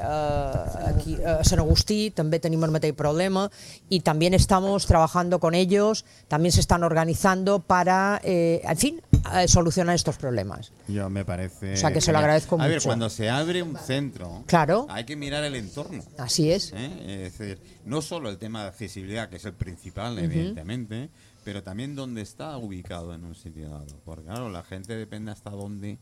aquí, 0.86 1.16
San 1.42 1.60
Agustí, 1.60 2.10
también 2.10 2.40
tenemos 2.40 2.64
el 2.66 2.72
mateix 2.72 2.94
problema 2.94 3.50
y 3.88 4.00
también 4.00 4.34
estamos 4.34 4.86
trabajando 4.86 5.38
con 5.38 5.54
ellos, 5.54 6.04
también 6.28 6.50
se 6.52 6.60
están 6.60 6.82
organizando 6.82 7.60
para, 7.60 8.20
eh, 8.24 8.60
en 8.64 8.76
fin, 8.76 9.02
eh, 9.34 9.46
solucionar 9.48 9.94
estos 9.94 10.16
problemas. 10.16 10.72
Yo 10.88 11.08
me 11.10 11.24
parece. 11.24 11.74
O 11.74 11.76
sea, 11.76 11.92
que 11.92 12.00
se 12.00 12.12
lo 12.12 12.18
genial. 12.18 12.30
Agradezco 12.60 12.88
A 12.90 12.92
ver, 12.92 12.98
cuando 12.98 13.10
se 13.10 13.28
abre 13.30 13.62
un 13.62 13.76
centro, 13.76 14.44
Claro. 14.46 14.86
hay 14.88 15.04
que 15.04 15.16
mirar 15.16 15.44
el 15.44 15.54
entorno. 15.54 16.02
Así 16.18 16.50
es. 16.50 16.72
¿eh? 16.74 17.24
Es 17.26 17.38
decir, 17.38 17.60
no 17.84 18.02
solo 18.02 18.28
el 18.30 18.38
tema 18.38 18.62
de 18.62 18.68
accesibilidad, 18.68 19.28
que 19.28 19.36
es 19.36 19.44
el 19.44 19.54
principal, 19.54 20.18
evidentemente, 20.18 21.10
pero 21.44 21.62
también 21.62 21.94
dónde 21.94 22.22
está 22.22 22.56
ubicado 22.58 23.14
en 23.14 23.24
un 23.24 23.34
sitio 23.34 23.68
dado. 23.70 23.86
Porque, 24.04 24.24
claro, 24.24 24.50
la 24.50 24.62
gente 24.62 24.96
depende 24.96 25.30
hasta 25.32 25.50
dónde 25.50 25.98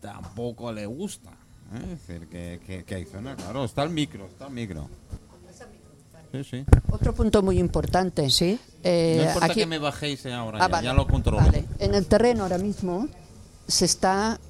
tampoco 0.00 0.72
le 0.72 0.86
gusta. 0.86 1.30
¿eh? 1.30 1.92
Es 1.94 2.06
decir, 2.06 2.28
que, 2.28 2.60
que, 2.66 2.84
que 2.84 2.94
hay 2.94 3.04
zonas, 3.06 3.36
claro, 3.36 3.64
está 3.64 3.82
el 3.82 3.90
micro, 3.90 4.26
está 4.26 4.46
el 4.48 4.52
micro. 4.52 4.88
Sí, 6.32 6.42
sí. 6.42 6.64
Otro 6.90 7.14
punto 7.14 7.42
muy 7.44 7.60
importante. 7.60 8.28
Sí. 8.28 8.58
Eh, 8.82 9.14
no 9.18 9.24
importa 9.28 9.46
aquí- 9.46 9.60
que 9.60 9.66
me 9.66 9.78
bajéis 9.78 10.26
ahora, 10.26 10.58
Ah, 10.58 10.62
ya, 10.62 10.68
vale, 10.68 10.84
ya 10.86 10.92
lo 10.92 11.06
controlo. 11.06 11.38
vale. 11.38 11.64
En 11.78 11.94
el 11.94 12.06
terreno 12.06 12.42
ahora 12.42 12.58
mismo 12.58 13.06
se 13.68 13.84
está 13.84 14.40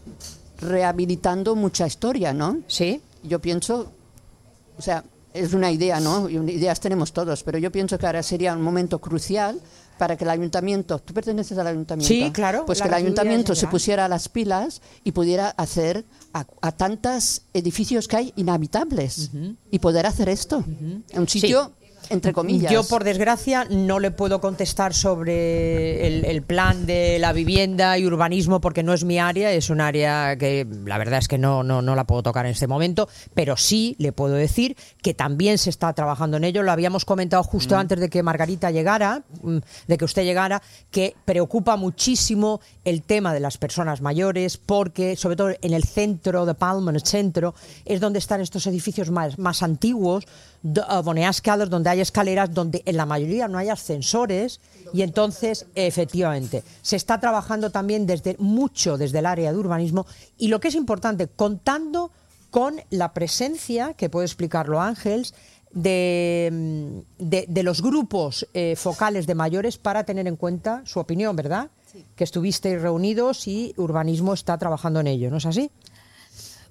rehabilitando 0.64 1.54
mucha 1.54 1.86
historia, 1.86 2.32
¿no? 2.32 2.60
Sí. 2.66 3.00
Yo 3.22 3.40
pienso, 3.40 3.92
o 4.76 4.82
sea, 4.82 5.04
es 5.32 5.52
una 5.52 5.70
idea, 5.70 6.00
¿no? 6.00 6.28
Ideas 6.28 6.80
tenemos 6.80 7.12
todos, 7.12 7.42
pero 7.42 7.58
yo 7.58 7.70
pienso 7.72 7.98
que 7.98 8.06
ahora 8.06 8.22
sería 8.22 8.54
un 8.54 8.62
momento 8.62 9.00
crucial 9.00 9.60
para 9.98 10.16
que 10.16 10.24
el 10.24 10.30
ayuntamiento, 10.30 10.98
tú 10.98 11.14
perteneces 11.14 11.56
al 11.58 11.66
ayuntamiento, 11.68 12.12
Sí, 12.12 12.30
claro, 12.32 12.64
pues 12.66 12.80
que 12.82 12.88
el 12.88 12.94
ayuntamiento 12.94 13.54
se 13.54 13.66
pusiera 13.66 14.04
a 14.04 14.08
las 14.08 14.28
pilas 14.28 14.80
y 15.04 15.12
pudiera 15.12 15.50
hacer 15.50 16.04
a, 16.32 16.46
a 16.60 16.72
tantos 16.72 17.42
edificios 17.52 18.08
que 18.08 18.16
hay 18.16 18.32
inhabitables 18.36 19.30
y 19.70 19.78
poder 19.78 20.06
hacer 20.06 20.28
esto, 20.28 20.64
en 20.66 21.04
un 21.16 21.28
sitio 21.28 21.72
entre 22.10 22.32
comillas. 22.32 22.72
Yo, 22.72 22.84
por 22.84 23.04
desgracia, 23.04 23.66
no 23.70 24.00
le 24.00 24.10
puedo 24.10 24.40
contestar 24.40 24.94
sobre 24.94 26.06
el, 26.06 26.24
el 26.24 26.42
plan 26.42 26.86
de 26.86 27.18
la 27.18 27.32
vivienda 27.32 27.98
y 27.98 28.06
urbanismo 28.06 28.60
porque 28.60 28.82
no 28.82 28.92
es 28.92 29.04
mi 29.04 29.18
área, 29.18 29.52
es 29.52 29.70
un 29.70 29.80
área 29.80 30.36
que 30.36 30.66
la 30.84 30.98
verdad 30.98 31.18
es 31.18 31.28
que 31.28 31.38
no, 31.38 31.62
no, 31.62 31.82
no 31.82 31.94
la 31.94 32.04
puedo 32.04 32.22
tocar 32.22 32.46
en 32.46 32.52
este 32.52 32.66
momento, 32.66 33.08
pero 33.34 33.56
sí 33.56 33.96
le 33.98 34.12
puedo 34.12 34.34
decir 34.34 34.76
que 35.02 35.14
también 35.14 35.58
se 35.58 35.70
está 35.70 35.92
trabajando 35.92 36.36
en 36.36 36.44
ello. 36.44 36.62
Lo 36.62 36.72
habíamos 36.72 37.04
comentado 37.04 37.42
justo 37.42 37.76
antes 37.76 38.00
de 38.00 38.08
que 38.08 38.22
Margarita 38.22 38.70
llegara, 38.70 39.22
mm, 39.42 39.58
de 39.86 39.98
que 39.98 40.04
usted 40.04 40.24
llegara, 40.24 40.62
que 40.90 41.14
preocupa 41.24 41.76
muchísimo 41.76 42.60
el 42.84 43.02
tema 43.02 43.32
de 43.32 43.40
las 43.40 43.58
personas 43.58 44.00
mayores 44.00 44.56
porque, 44.56 45.16
sobre 45.16 45.36
todo 45.36 45.50
en 45.60 45.72
el 45.72 45.84
centro 45.84 46.46
de 46.46 46.54
Palma, 46.54 46.90
en 46.90 46.96
el 46.96 47.02
centro, 47.02 47.54
es 47.84 48.00
donde 48.00 48.18
están 48.18 48.40
estos 48.40 48.66
edificios 48.66 49.10
más, 49.10 49.38
más 49.38 49.62
antiguos, 49.62 50.26
do- 50.64 50.82
eh, 50.82 51.02
donde 51.70 51.90
hay 51.90 52.00
escaleras, 52.00 52.52
donde 52.52 52.82
en 52.86 52.96
la 52.96 53.06
mayoría 53.06 53.46
no 53.46 53.58
hay 53.58 53.68
ascensores 53.68 54.60
y 54.92 55.02
entonces, 55.02 55.66
efectivamente, 55.76 56.64
se 56.82 56.96
está 56.96 57.20
trabajando 57.20 57.70
también 57.70 58.06
desde 58.06 58.34
mucho 58.40 58.96
desde 58.98 59.20
el 59.20 59.26
área 59.26 59.52
de 59.52 59.58
urbanismo 59.58 60.06
y 60.38 60.48
lo 60.48 60.58
que 60.58 60.68
es 60.68 60.74
importante, 60.74 61.28
contando 61.28 62.10
con 62.50 62.80
la 62.90 63.12
presencia, 63.12 63.94
que 63.94 64.08
puede 64.10 64.26
explicarlo 64.26 64.80
Ángels, 64.80 65.34
de, 65.72 66.50
mm, 66.52 66.98
de- 67.18 67.46
de 67.48 67.62
los 67.64 67.82
grupos 67.82 68.46
eh, 68.54 68.74
focales 68.76 69.26
de 69.26 69.34
mayores 69.34 69.76
para 69.76 70.04
tener 70.04 70.26
en 70.28 70.36
cuenta 70.36 70.82
su 70.84 71.00
opinión, 71.00 71.34
¿verdad? 71.36 71.70
Que 72.16 72.24
estuvisteis 72.24 72.80
reunidos 72.80 73.46
y 73.48 73.72
urbanismo 73.76 74.34
está 74.34 74.56
trabajando 74.58 75.00
en 75.00 75.08
ello, 75.08 75.30
¿no 75.30 75.36
es 75.38 75.46
así? 75.46 75.70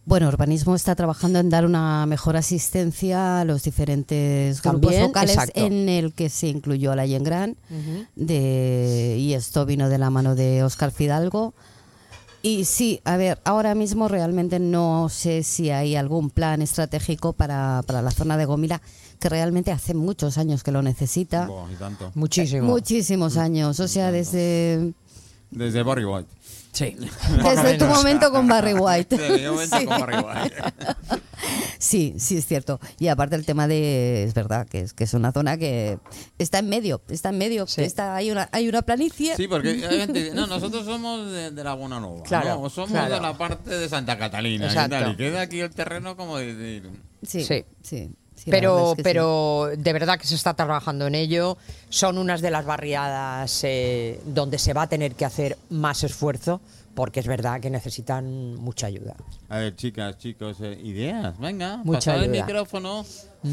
Bueno, 0.06 0.28
Urbanismo 0.28 0.76
está 0.76 0.96
trabajando 0.96 1.40
en 1.40 1.50
dar 1.50 1.66
una 1.66 2.06
mejor 2.06 2.36
asistencia 2.36 3.40
a 3.40 3.46
los 3.46 3.64
diferentes 3.64 4.62
grupos 4.62 4.96
locales, 5.00 5.36
exacto. 5.36 5.62
en 5.62 5.88
el 5.88 6.14
que 6.14 6.30
se 6.30 6.48
incluyó 6.48 6.92
a 6.92 6.96
la 6.98 7.06
Yengran, 7.06 7.56
de, 8.16 9.16
y 9.18 9.34
esto 9.34 9.66
vino 9.66 9.88
de 9.88 9.98
la 9.98 10.10
mano 10.10 10.36
de 10.36 10.64
Óscar 10.64 10.92
Fidalgo. 10.92 11.54
Y 12.42 12.66
sí, 12.66 13.00
a 13.06 13.16
ver, 13.16 13.40
ahora 13.46 13.74
mismo 13.74 14.10
realmente 14.10 14.60
no 14.60 15.08
sé 15.08 15.44
si 15.44 15.70
hay 15.70 15.96
algún 15.96 16.30
plan 16.30 16.62
estratégico 16.62 17.32
para, 17.32 17.82
para 17.88 18.02
la 18.02 18.12
zona 18.12 18.36
de 18.36 18.44
Gomila, 18.44 18.82
que 19.18 19.30
realmente 19.30 19.72
hace 19.72 19.94
muchos 19.94 20.38
años 20.38 20.62
que 20.64 20.74
lo 20.74 20.82
necesita. 20.82 21.48
Buah, 21.48 21.72
y 21.72 21.76
tanto. 21.76 22.12
Muchísimo. 22.16 22.68
Muchísimos 22.68 23.38
años, 23.38 23.80
o 23.80 23.88
sea, 23.88 24.12
desde, 24.12 24.94
Desde 25.52 25.84
Barry 25.84 26.04
White. 26.04 26.30
Sí. 26.74 26.96
desde 27.44 27.78
tu 27.78 27.86
momento 27.86 28.32
con 28.32 28.48
Barry 28.48 28.74
White. 28.80 29.16
Desde 29.18 29.38
mi 29.40 29.48
momento 29.48 29.78
Sí. 29.80 29.86
con 29.86 30.00
Barry 30.00 30.16
White. 30.18 30.56
Sí, 31.78 32.16
sí 32.18 32.38
es 32.38 32.46
cierto. 32.48 32.80
Y 33.00 33.10
aparte 33.10 33.36
el 33.36 33.46
tema 33.46 33.68
de, 33.68 34.24
es 34.24 34.34
verdad, 34.34 34.68
que 34.68 34.80
es, 34.82 34.94
que 34.94 35.04
es 35.04 35.14
una 35.14 35.32
zona 35.32 35.58
que 35.58 36.00
está 36.40 36.60
en 36.60 36.70
medio, 36.70 37.02
está 37.10 37.30
en 37.30 37.38
medio, 37.38 37.68
Sí. 37.68 37.82
está, 37.84 38.16
hay, 38.16 38.32
una, 38.32 38.50
hay 38.52 38.68
una 38.70 38.82
planicie. 38.82 39.36
Sí, 39.36 39.48
porque 39.48 39.70
hay 39.70 40.00
gente 40.00 40.24
dice, 40.24 40.36
no, 40.36 40.48
nosotros 40.48 40.86
somos 40.86 41.32
de, 41.32 41.52
de 41.52 41.64
la 41.64 41.74
Buena 41.74 42.00
Nova, 42.00 42.24
Claro, 42.24 42.56
¿no? 42.56 42.62
O 42.62 42.70
somos 42.70 42.92
claro. 42.92 43.14
de 43.16 43.22
la 43.22 43.38
parte 43.38 43.70
de 43.70 43.90
Santa 43.90 44.18
Catalina. 44.18 44.68
Y 45.12 45.16
queda 45.16 45.42
aquí 45.42 45.60
el 45.60 45.70
terreno 45.72 46.16
como 46.16 46.38
decir... 46.38 46.90
sí, 47.22 47.44
Sí. 47.44 47.66
sí, 47.84 48.12
sí, 48.36 48.52
pero, 48.52 48.92
es 48.92 48.96
que 48.98 49.02
sí. 49.02 49.04
pero 49.04 49.70
de 49.78 49.94
verdad 49.94 50.20
que 50.20 50.28
se 50.28 50.36
está 50.36 50.54
trabajando 50.54 51.08
en 51.08 51.16
ello. 51.16 51.58
Son 51.90 52.18
unas 52.18 52.42
de 52.42 52.52
las 52.52 52.66
barriadas 52.66 53.64
eh, 53.64 54.20
donde 54.26 54.58
se 54.58 54.74
va 54.74 54.84
a 54.84 54.88
tener 54.90 55.16
que 55.16 55.26
hacer 55.26 55.58
más 55.70 56.04
esfuerzo, 56.04 56.62
porque 56.96 57.20
es 57.20 57.28
verdad 57.28 57.60
que 57.60 57.70
necesitan 57.70 58.56
mucha 58.56 58.88
ayuda. 58.88 59.16
A 59.50 59.58
ver, 59.60 59.76
chicas, 59.76 60.18
chicos, 60.18 60.58
eh, 60.62 60.80
ideas, 60.84 61.38
venga, 61.40 61.78
Mucha 61.84 62.12
pasad 62.12 62.16
el 62.24 62.32
ayuda. 62.32 62.46
micrófono, 62.46 63.06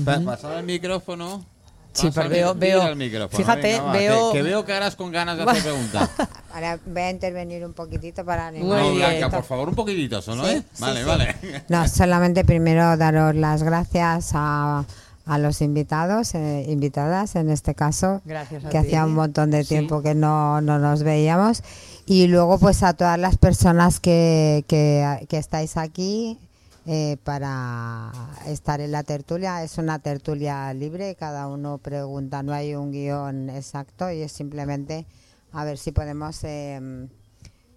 pa- 0.04 0.20
pasad 0.20 0.58
el 0.58 0.64
micrófono. 0.66 1.44
Sí, 1.92 2.10
pero 2.14 2.28
veo- 2.28 2.54
veo- 2.54 3.28
fíjate, 3.28 3.62
venga, 3.72 3.82
va, 3.84 3.92
veo- 3.92 4.30
Que, 4.32 4.38
que 4.38 4.42
veo 4.42 4.64
caras 4.64 4.94
con 4.96 5.10
ganas 5.10 5.36
de 5.36 5.42
hacer 5.44 5.62
preguntas. 5.62 6.08
Ahora 6.54 6.78
voy 6.86 7.02
a 7.02 7.10
intervenir 7.10 7.64
un 7.66 7.72
poquitito 7.72 8.24
para 8.24 8.50
no. 8.52 8.94
Blanca, 8.94 9.28
por 9.30 9.44
favor, 9.44 9.68
un 9.68 9.74
poquitito 9.74 10.22
solo, 10.22 10.44
Sí, 10.44 10.50
¿eh? 10.56 10.62
sí, 10.72 10.80
Vale, 10.82 11.00
sí. 11.00 11.06
vale. 11.06 11.36
No, 11.68 11.88
solamente 11.88 12.44
primero 12.44 12.96
daros 12.96 13.34
las 13.34 13.62
gracias 13.64 14.30
a, 14.34 14.84
a 15.26 15.38
los 15.38 15.60
invitados, 15.62 16.34
eh, 16.34 16.64
invitadas 16.68 17.34
en 17.36 17.50
este 17.50 17.74
caso, 17.74 18.20
Gracias 18.24 18.64
a 18.64 18.68
que 18.68 18.80
ti. 18.80 18.86
hacía 18.86 19.04
un 19.04 19.14
montón 19.14 19.50
de 19.50 19.62
Sí. 19.64 19.70
tiempo 19.70 20.00
que 20.02 20.14
no, 20.14 20.60
no 20.60 20.78
nos 20.78 21.02
veíamos. 21.02 21.62
Y 22.06 22.26
luego 22.28 22.58
pues 22.58 22.82
a 22.82 22.94
todas 22.94 23.18
las 23.18 23.36
personas 23.36 24.00
que, 24.00 24.64
que, 24.68 25.26
que 25.28 25.38
estáis 25.38 25.76
aquí 25.76 26.38
eh, 26.86 27.16
para 27.24 28.12
estar 28.46 28.80
en 28.80 28.92
la 28.92 29.02
tertulia. 29.02 29.62
Es 29.62 29.78
una 29.78 29.98
tertulia 29.98 30.72
libre, 30.74 31.14
cada 31.14 31.46
uno 31.48 31.78
pregunta, 31.78 32.42
no 32.42 32.52
hay 32.52 32.74
un 32.74 32.90
guion 32.92 33.50
exacto 33.50 34.10
y 34.10 34.22
es 34.22 34.32
simplemente 34.32 35.06
a 35.52 35.64
ver 35.64 35.78
si 35.78 35.92
podemos 35.92 36.42
eh, 36.44 37.08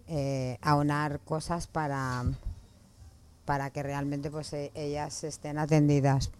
eh, 0.08 0.58
aunar 0.62 1.20
cosas 1.22 1.68
para, 1.68 2.24
para 3.46 3.70
que 3.72 3.84
realmente 3.84 4.30
pues 4.30 4.54
eh, 4.54 4.72
ellas 4.76 5.24
estén 5.24 5.58
atendidas 5.58 6.32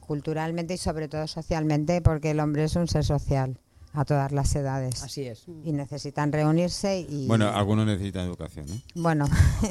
culturalmente 0.00 0.74
y 0.74 0.76
sobre 0.76 1.06
todo 1.06 1.28
socialmente 1.28 2.02
porque 2.02 2.32
el 2.32 2.40
hombre 2.40 2.64
es 2.64 2.74
un 2.74 2.88
ser 2.88 3.04
social 3.04 3.58
a 3.94 4.04
todas 4.04 4.32
las 4.32 4.54
edades 4.54 5.02
Así 5.02 5.26
es. 5.26 5.44
y 5.64 5.72
necesitan 5.72 6.32
reunirse 6.32 7.00
y 7.00 7.26
Bueno, 7.26 7.48
algunos 7.50 7.86
necesitan 7.86 8.26
educación, 8.26 8.66
¿eh? 8.70 8.82
bueno 8.94 9.26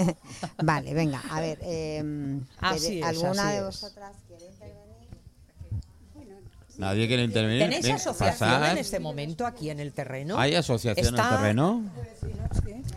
vale 0.63 0.93
venga 0.93 1.21
a 1.31 1.39
ver 1.41 1.57
eh, 1.61 2.39
Así 2.59 2.99
es, 2.99 3.05
alguna 3.05 3.31
así 3.43 3.51
de 3.53 3.57
es. 3.57 3.63
vosotras 3.65 4.11
quiere 4.27 4.45
intervenir 4.45 4.81
Nadie 6.77 7.07
quiere 7.07 7.23
intervenir. 7.23 7.59
¿Tenéis 7.63 7.83
Ven, 7.83 7.95
asociación 7.95 8.49
pasad. 8.49 8.71
en 8.71 8.77
este 8.79 8.99
momento 8.99 9.45
aquí 9.45 9.69
en 9.69 9.79
el 9.79 9.91
terreno? 9.93 10.39
¿Hay 10.39 10.55
asociación 10.55 11.05
en 11.05 11.13
Está- 11.13 11.29
el 11.29 11.35
terreno? 11.37 11.83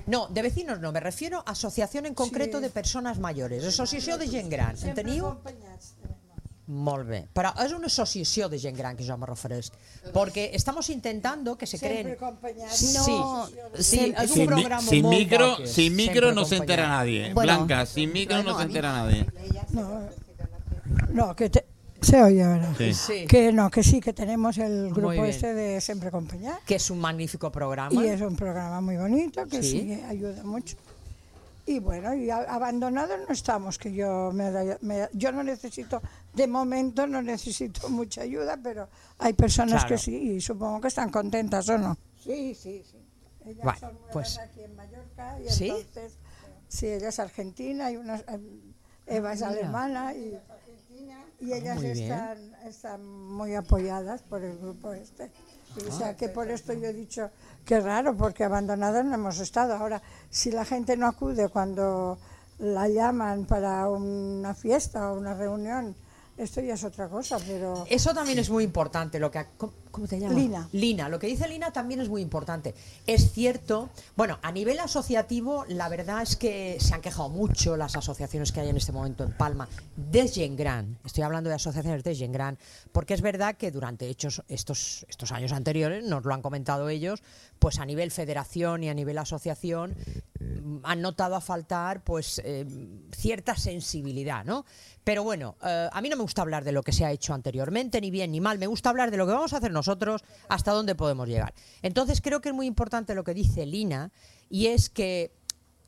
No, 0.06 0.26
de 0.28 0.42
vecinos 0.42 0.80
no, 0.80 0.90
me 0.92 1.00
refiero 1.00 1.42
a 1.46 1.50
associación 1.52 2.06
en 2.06 2.14
concreto 2.14 2.60
de 2.60 2.70
persones 2.70 3.18
majores. 3.18 3.62
Associació 3.64 4.16
de 4.16 4.28
gent 4.28 4.48
gran, 4.50 4.76
en 4.82 4.94
teniu? 4.94 5.36
Molt 6.66 7.06
bé, 7.06 7.28
però 7.34 7.50
és 7.60 7.72
una 7.76 7.86
associació 7.90 8.48
de 8.48 8.58
gent 8.58 8.74
gran 8.78 8.96
que 8.96 9.04
jo 9.04 9.18
me 9.20 9.26
refereix, 9.26 9.70
perquè 10.14 10.46
estamos 10.54 10.88
intentando 10.88 11.58
que 11.58 11.66
se 11.66 11.78
creen... 11.78 12.16
Sí, 12.70 12.94
No, 12.96 13.46
sí, 13.76 13.82
siempre- 13.82 14.24
és 14.24 14.30
un 14.30 14.36
Sin, 14.36 14.46
programa 14.46 14.80
sin 14.88 15.02
molt 15.04 15.14
micro, 15.18 15.50
boques, 15.50 15.70
sin 15.70 15.94
micro 15.94 16.14
sempre 16.28 16.34
no 16.34 16.44
se 16.46 16.56
entera 16.56 16.88
nadie. 16.88 17.34
Bueno. 17.34 17.52
Blanca, 17.66 17.84
sin 17.84 18.12
micro 18.14 18.36
Bueno, 18.36 18.52
no 18.52 18.58
se 18.58 18.64
entera 18.64 18.92
nadie. 18.92 19.26
No, 19.72 20.08
no, 21.12 21.36
que 21.36 21.50
te- 21.50 21.66
se 22.00 22.22
oye 22.22 22.42
ahora. 22.42 22.74
Sí. 22.76 22.92
Sí, 22.94 23.26
Que 23.26 23.52
no, 23.52 23.70
que 23.70 23.82
sí, 23.82 24.00
que 24.00 24.12
tenemos 24.12 24.58
el 24.58 24.90
grupo 24.92 25.24
este 25.24 25.54
de 25.54 25.80
Siempre 25.80 26.08
Acompañar. 26.08 26.60
que 26.66 26.76
és 26.76 26.90
un 26.90 26.98
magnífico 27.00 27.50
programa. 27.52 27.92
Y 28.02 28.08
es 28.08 28.20
un 28.20 28.36
programa 28.36 28.80
muy 28.80 28.96
bonito 28.96 29.46
que 29.46 29.62
Sí. 29.62 29.70
sí, 29.80 29.86
que 29.86 30.04
ayuda 30.04 30.42
mucho. 30.44 30.76
Y 31.66 31.78
bueno, 31.78 32.14
y 32.14 32.28
abandonados 32.30 33.18
no 33.26 33.32
estamos, 33.32 33.78
que 33.78 33.92
yo 33.92 34.30
me, 34.32 34.50
da- 34.50 34.78
me- 34.82 35.08
yo 35.14 35.32
no 35.32 35.42
necesito, 35.42 36.02
de 36.34 36.46
momento 36.46 37.06
no 37.06 37.22
necesito 37.22 37.88
mucha 37.88 38.20
ayuda, 38.22 38.58
pero 38.62 38.88
hay 39.18 39.32
personas 39.32 39.84
Claro. 39.84 39.88
que 39.88 39.98
sí, 39.98 40.14
y 40.14 40.40
supongo 40.42 40.80
que 40.82 40.88
están 40.88 41.10
contentas 41.10 41.66
o 41.70 41.78
no. 41.78 41.96
Sí, 42.22 42.54
sí, 42.54 42.82
sí. 42.84 42.98
Ellas 43.46 43.62
Bueno, 43.64 43.78
son 43.80 43.92
nuevas 43.94 44.12
pues- 44.12 44.38
aquí 44.38 44.62
en 44.62 44.76
Mallorca 44.76 45.40
y 45.40 45.48
¿Sí? 45.50 45.68
entonces, 45.70 46.18
sí, 46.68 46.86
ella 46.86 47.08
es 47.08 47.18
argentina 47.18 47.90
y 47.90 47.96
una, 47.96 48.22
Eva 49.06 49.32
es 49.32 49.42
Ah, 49.42 49.48
mira. 49.50 49.60
alemana 49.60 50.14
y, 50.14 50.38
y 51.40 51.52
ellas 51.52 51.76
muy 51.76 51.90
bien. 51.92 51.98
están, 52.12 52.54
están 52.66 53.06
muy 53.06 53.54
apoyadas 53.54 54.22
por 54.22 54.42
el 54.44 54.58
grupo 54.58 54.92
este. 54.94 55.30
O 55.76 55.90
sea 55.90 56.16
que 56.16 56.28
por 56.28 56.50
esto 56.50 56.72
yo 56.72 56.86
he 56.86 56.92
dicho 56.92 57.30
que 57.64 57.80
raro, 57.80 58.16
porque 58.16 58.44
abandonadas 58.44 59.04
no 59.04 59.14
hemos 59.14 59.40
estado. 59.40 59.74
Ahora, 59.74 60.00
si 60.30 60.50
la 60.50 60.64
gente 60.64 60.96
no 60.96 61.06
acude 61.06 61.48
cuando 61.48 62.18
la 62.58 62.88
llaman 62.88 63.46
para 63.46 63.88
una 63.88 64.54
fiesta 64.54 65.10
o 65.10 65.18
una 65.18 65.34
reunión, 65.34 65.94
esto 66.36 66.60
ya 66.60 66.74
es 66.74 66.84
otra 66.84 67.08
cosa, 67.08 67.38
pero... 67.46 67.84
Eso 67.88 68.14
también 68.14 68.38
es 68.38 68.50
muy 68.50 68.64
importante, 68.64 69.18
lo 69.18 69.30
que 69.30 69.38
¿cómo, 69.94 70.08
te 70.08 70.18
llamas? 70.18 70.36
Lina. 70.36 70.68
Lina, 70.72 71.08
lo 71.08 71.18
que 71.18 71.26
dice 71.26 71.48
Lina 71.48 71.72
también 71.72 72.00
es 72.00 72.08
muy 72.08 72.20
importante. 72.20 72.74
Es 73.06 73.32
cierto, 73.32 73.90
bueno, 74.16 74.38
a 74.42 74.52
nivel 74.52 74.80
asociativo, 74.80 75.64
la 75.68 75.88
verdad 75.88 76.22
es 76.22 76.36
que 76.36 76.76
se 76.80 76.94
han 76.94 77.00
quejado 77.00 77.28
mucho 77.28 77.76
las 77.76 77.96
asociaciones 77.96 78.52
que 78.52 78.60
hay 78.60 78.68
en 78.68 78.76
este 78.76 78.92
momento 78.92 79.24
en 79.24 79.32
Palma 79.32 79.68
de 79.96 80.28
Gent 80.28 80.58
Gran. 80.58 80.98
Estoy 81.04 81.22
hablando 81.22 81.48
de 81.48 81.56
asociaciones 81.56 82.04
de 82.04 82.14
Gent 82.14 82.34
Gran, 82.34 82.58
porque 82.92 83.14
es 83.14 83.22
verdad 83.22 83.56
que 83.56 83.70
durante 83.70 84.08
hechos 84.08 84.42
estos 84.48 85.06
estos 85.08 85.32
años 85.32 85.52
anteriores, 85.52 86.04
nos 86.04 86.24
lo 86.24 86.34
han 86.34 86.42
comentado 86.42 86.88
ellos, 86.88 87.22
pues 87.58 87.78
a 87.78 87.86
nivel 87.86 88.10
federación 88.10 88.84
y 88.84 88.88
a 88.88 88.94
nivel 88.94 89.18
asociación 89.18 89.94
mm, 90.40 90.78
han 90.82 91.00
notado 91.00 91.36
a 91.36 91.40
faltar 91.40 92.02
pues 92.02 92.40
eh, 92.44 92.66
cierta 93.12 93.56
sensibilidad, 93.56 94.44
¿no? 94.44 94.64
Pero 95.04 95.22
bueno, 95.22 95.56
eh, 95.62 95.88
a 95.92 96.00
mí 96.00 96.08
no 96.08 96.16
me 96.16 96.22
gusta 96.22 96.42
hablar 96.42 96.64
de 96.64 96.72
lo 96.72 96.82
que 96.82 96.92
se 96.92 97.04
ha 97.04 97.12
hecho 97.12 97.34
anteriormente, 97.34 98.00
ni 98.00 98.10
bien 98.10 98.32
ni 98.32 98.40
mal, 98.40 98.58
me 98.58 98.66
gusta 98.66 98.90
hablar 98.90 99.10
de 99.10 99.16
lo 99.16 99.26
que 99.26 99.32
vamos 99.32 99.52
a 99.52 99.58
hacer 99.58 99.70
nosotros, 99.70 99.83
hasta 100.48 100.72
dónde 100.72 100.94
podemos 100.94 101.28
llegar. 101.28 101.54
Entonces 101.82 102.20
creo 102.20 102.40
que 102.40 102.50
es 102.50 102.54
muy 102.54 102.66
importante 102.66 103.14
lo 103.14 103.24
que 103.24 103.34
dice 103.34 103.66
Lina, 103.66 104.12
y 104.48 104.66
es 104.66 104.90
que 104.90 105.32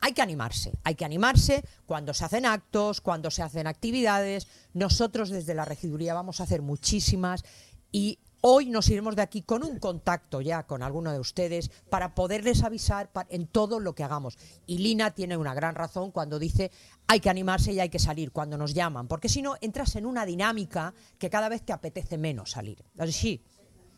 hay 0.01 0.12
que 0.12 0.22
animarse, 0.22 0.72
hay 0.84 0.94
que 0.94 1.05
animarse 1.05 1.64
cuando 1.86 2.14
se 2.14 2.24
hacen 2.24 2.47
actos, 2.47 3.01
cuando 3.01 3.30
se 3.30 3.42
hacen 3.42 3.66
actividades. 3.66 4.47
Nosotros 4.74 5.30
desde 5.30 5.55
la 5.55 5.64
regiduría 5.64 6.14
vamos 6.14 6.40
a 6.40 6.44
hacer 6.44 6.62
muchísimas 6.62 7.44
y 7.92 8.18
hoy 8.42 8.66
nos 8.66 8.88
iremos 8.90 9.16
de 9.16 9.22
aquí 9.22 9.42
con 9.42 9.64
un 9.64 9.78
contacto 9.78 10.40
ya 10.40 10.66
con 10.66 10.82
alguno 10.82 11.12
de 11.12 11.18
ustedes 11.18 11.70
para 11.90 12.14
poderles 12.14 12.62
avisar 12.62 13.11
en 13.30 13.47
todo 13.47 13.80
lo 13.80 13.94
que 13.94 14.05
hagamos. 14.05 14.38
Y 14.66 14.78
Lina 14.78 15.12
tiene 15.12 15.36
una 15.36 15.55
gran 15.55 15.74
razón 15.74 16.11
cuando 16.11 16.38
dice 16.38 16.70
hay 17.09 17.20
que 17.20 17.30
animarse 17.30 17.72
y 17.72 17.80
hay 17.80 17.88
que 17.88 17.99
salir 17.99 18.32
cuando 18.32 18.59
nos 18.59 18.74
llaman, 18.74 19.09
porque 19.09 19.28
si 19.28 19.42
no 19.42 19.57
entras 19.61 19.97
en 19.97 20.07
una 20.07 20.26
dinámica 20.26 20.92
que 21.18 21.30
cada 21.30 21.49
vez 21.49 21.62
te 21.62 21.72
apetece 21.72 22.18
menos 22.18 22.51
salir. 22.51 22.84
Así, 22.99 23.42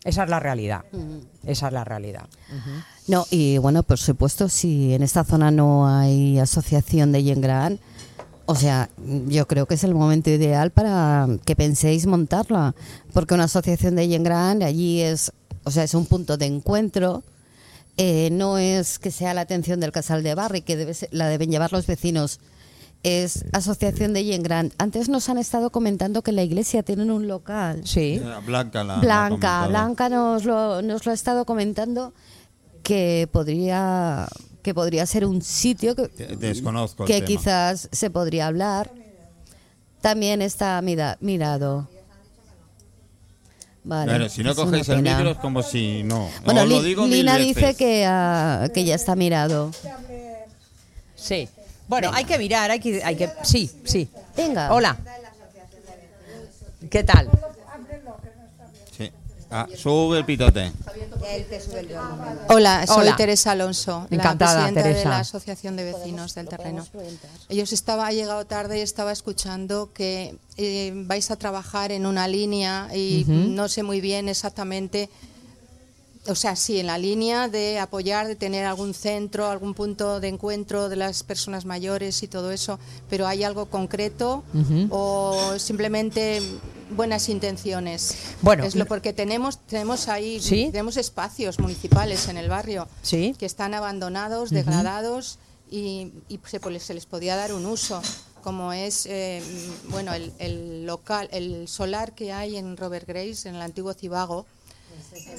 esa 0.09 0.25
es 0.25 0.31
la 0.31 0.41
realidad. 0.41 0.85
Esa 1.45 1.67
es 1.69 1.73
la 1.73 1.85
realidad. 1.85 2.27
No, 3.07 3.27
y 3.31 3.59
bueno, 3.59 3.83
por 3.83 3.99
supuesto, 3.99 4.49
si 4.49 4.95
en 4.95 5.03
esta 5.03 5.25
zona 5.25 5.51
no 5.51 5.89
hay 5.89 6.39
asociación 6.39 7.13
de 7.13 7.23
Yengran, 7.23 7.79
o 8.47 8.55
sea, 8.55 8.89
yo 9.27 9.47
creo 9.47 9.67
que 9.67 9.75
es 9.75 9.85
el 9.85 9.95
momento 9.95 10.31
ideal 10.31 10.71
para 10.71 11.27
que 11.45 11.55
penséis 11.55 12.07
montarla, 12.07 12.75
porque 13.13 13.35
una 13.35 13.45
asociación 13.45 13.95
de 13.97 14.09
Yengran 14.09 14.63
allí 14.63 15.01
es, 15.03 15.33
o 15.65 15.71
sea, 15.71 15.85
es 15.85 15.95
un 15.95 16.07
punto 16.07 16.37
de 16.37 16.47
encuentro. 16.47 17.23
eh, 18.01 18.29
no 18.31 18.59
es 18.59 19.01
que 19.01 19.11
sea 19.11 19.35
la 19.35 19.41
atención 19.41 19.81
del 19.81 19.91
casal 19.91 20.23
de 20.23 20.35
barri, 20.37 20.61
que 20.63 20.77
debe 20.77 20.95
ser- 20.95 21.09
la 21.11 21.27
deben 21.29 21.51
llevar 21.51 21.73
los 21.73 21.85
vecinos. 21.87 22.39
Es 23.05 23.45
asociación 23.53 24.13
de 24.13 24.25
Yengran. 24.25 24.73
Antes 24.79 25.09
nos 25.09 25.29
han 25.29 25.39
estado 25.39 25.71
comentando 25.71 26.23
que 26.23 26.31
en 26.31 26.37
la 26.37 26.43
iglesia 26.43 26.83
tienen 26.83 27.11
un 27.11 27.29
local. 27.29 27.83
Sí. 27.85 28.21
Blanca 28.45 28.83
la. 28.83 28.97
Blanca. 28.97 29.67
Blanca 29.69 30.09
nos 30.09 30.45
lo, 30.45 30.83
nos 30.83 31.07
lo 31.07 31.13
ha 31.13 31.15
estado 31.15 31.45
comentando 31.45 32.13
que 32.83 33.29
podría 33.33 34.27
que 34.63 34.75
podría 34.75 35.07
ser 35.07 35.25
un 35.25 35.41
sitio 35.41 35.95
que, 35.95 36.09
Desconozco 36.37 37.05
que 37.05 37.25
quizás 37.25 37.89
se 37.93 38.11
podría 38.11 38.49
hablar. 38.49 38.91
También 40.01 40.43
está 40.43 40.81
mira- 40.83 41.17
mirado. 41.21 41.89
Vale, 43.85 44.11
Bueno, 44.13 44.29
si 44.29 44.43
no 44.43 44.55
cogéis 44.55 44.89
el 44.91 45.03
micro 45.03 45.31
es 45.31 45.39
como 45.39 45.63
si 45.63 46.03
no. 46.03 46.29
Bueno, 46.45 46.67
lo 46.67 46.83
digo 46.83 47.07
Lina 47.07 47.37
dice 47.37 47.75
que, 47.75 48.05
ah, 48.07 48.69
que 48.75 48.85
ya 48.85 48.97
está 48.97 49.17
mirado. 49.17 49.71
Sí. 51.17 51.49
Bueno, 51.89 52.11
hay 52.13 52.25
que 52.25 52.39
mirar, 52.39 52.71
hay 52.71 52.81
que, 52.81 53.03
hay 53.03 53.17
que. 53.17 53.31
Sí, 53.43 53.71
sí. 53.85 54.09
Venga. 54.37 54.73
Hola. 54.73 54.97
¿Qué 56.91 57.03
tal? 57.03 57.31
Sí. 58.97 59.11
Ah, 59.51 59.67
sube 59.75 60.19
el 60.19 60.25
pitote. 60.25 60.71
Hola, 62.49 62.87
soy 62.87 62.99
Hola. 62.99 63.17
Teresa 63.17 63.53
Alonso, 63.53 64.07
Encantada, 64.11 64.53
la 64.53 64.59
presidenta 64.61 64.83
de 64.83 64.91
Teresa. 64.91 65.09
la 65.09 65.19
Asociación 65.19 65.77
de 65.77 65.85
Vecinos 65.85 66.35
del 66.35 66.49
Terreno. 66.49 66.87
Ellos 67.49 67.73
estaba 67.73 68.07
ha 68.07 68.13
llegado 68.13 68.45
tarde 68.47 68.79
y 68.79 68.83
estaba 68.83 69.13
escuchando 69.13 69.91
que 69.93 70.37
eh, 70.57 70.93
vais 70.95 71.31
a 71.31 71.37
trabajar 71.37 71.93
en 71.93 72.07
una 72.07 72.29
línea 72.29 72.89
y 72.95 73.25
no 73.27 73.69
sé 73.69 73.83
muy 73.83 74.01
bien 74.01 74.29
exactamente, 74.29 75.09
o 76.29 76.35
sea, 76.35 76.55
sí, 76.57 76.79
en 76.79 76.87
la 76.87 76.99
línea 76.99 77.49
de 77.49 77.79
apoyar, 77.79 78.27
de 78.27 78.37
tener 78.37 78.65
algún 78.67 78.95
centro, 78.95 79.47
algún 79.49 79.75
punto 79.75 80.21
de 80.21 80.29
encuentro 80.29 80.89
de 80.89 80.97
las 80.97 81.23
personas 81.23 81.65
mayores 81.65 82.23
y 82.23 82.29
todo 82.29 82.53
eso, 82.53 82.79
pero 83.09 83.27
¿hay 83.27 83.45
algo 83.45 83.67
concreto 83.67 84.45
o 84.91 85.55
simplemente 85.59 86.41
buenas 86.91 87.29
intenciones? 87.29 88.15
Bueno, 88.43 88.65
es 88.65 88.75
lo 88.77 88.87
porque 88.87 89.13
tenemos 89.13 89.59
tenemos 89.67 90.09
ahí 90.09 90.41
¿Sí? 90.41 90.69
tenemos 90.71 90.97
espacios 90.97 91.59
municipales 91.59 92.29
en 92.29 92.37
el 92.37 92.49
barrio 92.49 92.89
Sí. 93.03 93.35
que 93.39 93.47
están 93.47 93.75
abandonados, 93.75 94.51
degradados 94.51 95.39
y, 95.71 96.13
y 96.29 96.39
se, 96.47 96.61
se 96.81 96.95
les 96.95 97.07
podía 97.07 97.37
dar 97.37 97.53
un 97.53 97.67
uso, 97.67 98.01
como 98.43 98.73
es 98.73 99.07
eh, 99.07 99.43
bueno 99.91 100.13
el, 100.15 100.33
el 100.39 100.87
local, 100.87 101.29
el 101.33 101.69
solar 101.69 102.15
que 102.15 102.33
hay 102.33 102.57
en 102.57 102.77
Robert 102.77 103.07
Grace, 103.07 103.49
en 103.49 103.55
el 103.57 103.63
antiguo 103.63 103.93
Cibago, 103.95 104.47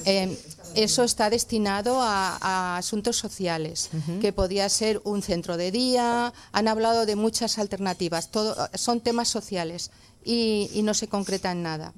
Eh, 0.04 0.38
eso 0.74 1.02
está 1.02 1.30
destinado 1.30 2.00
a, 2.00 2.38
a 2.40 2.76
asuntos 2.76 3.16
sociales, 3.16 3.90
que 4.20 4.32
podía 4.32 4.68
ser 4.68 5.00
un 5.04 5.22
centro 5.22 5.56
de 5.56 5.70
día. 5.70 6.32
Han 6.52 6.68
hablado 6.68 7.06
de 7.06 7.16
muchas 7.16 7.58
alternativas. 7.58 8.30
Todo, 8.30 8.56
son 8.74 9.00
temas 9.00 9.28
sociales 9.28 9.90
y, 10.24 10.70
y 10.72 10.82
no 10.82 10.94
se 10.94 11.08
concreta 11.08 11.50
en 11.52 11.62
nada. 11.62 11.92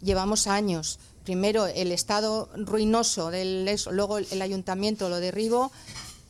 Llevamos 0.00 0.46
años. 0.46 0.98
Primero 1.24 1.66
el 1.66 1.90
estado 1.90 2.50
ruinoso 2.54 3.30
del 3.30 3.68
luego 3.90 4.18
el, 4.18 4.28
el 4.30 4.42
ayuntamiento 4.42 5.08
lo 5.08 5.20
derribó 5.20 5.72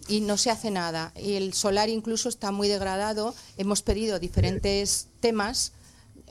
y 0.08 0.20
no 0.20 0.36
se 0.38 0.50
hace 0.50 0.70
nada. 0.70 1.12
Y 1.20 1.34
el 1.34 1.52
solar 1.52 1.88
incluso 1.88 2.28
está 2.28 2.50
muy 2.50 2.68
degradado. 2.68 3.34
Hemos 3.58 3.82
pedido 3.82 4.18
diferentes 4.18 5.08
temas. 5.20 5.72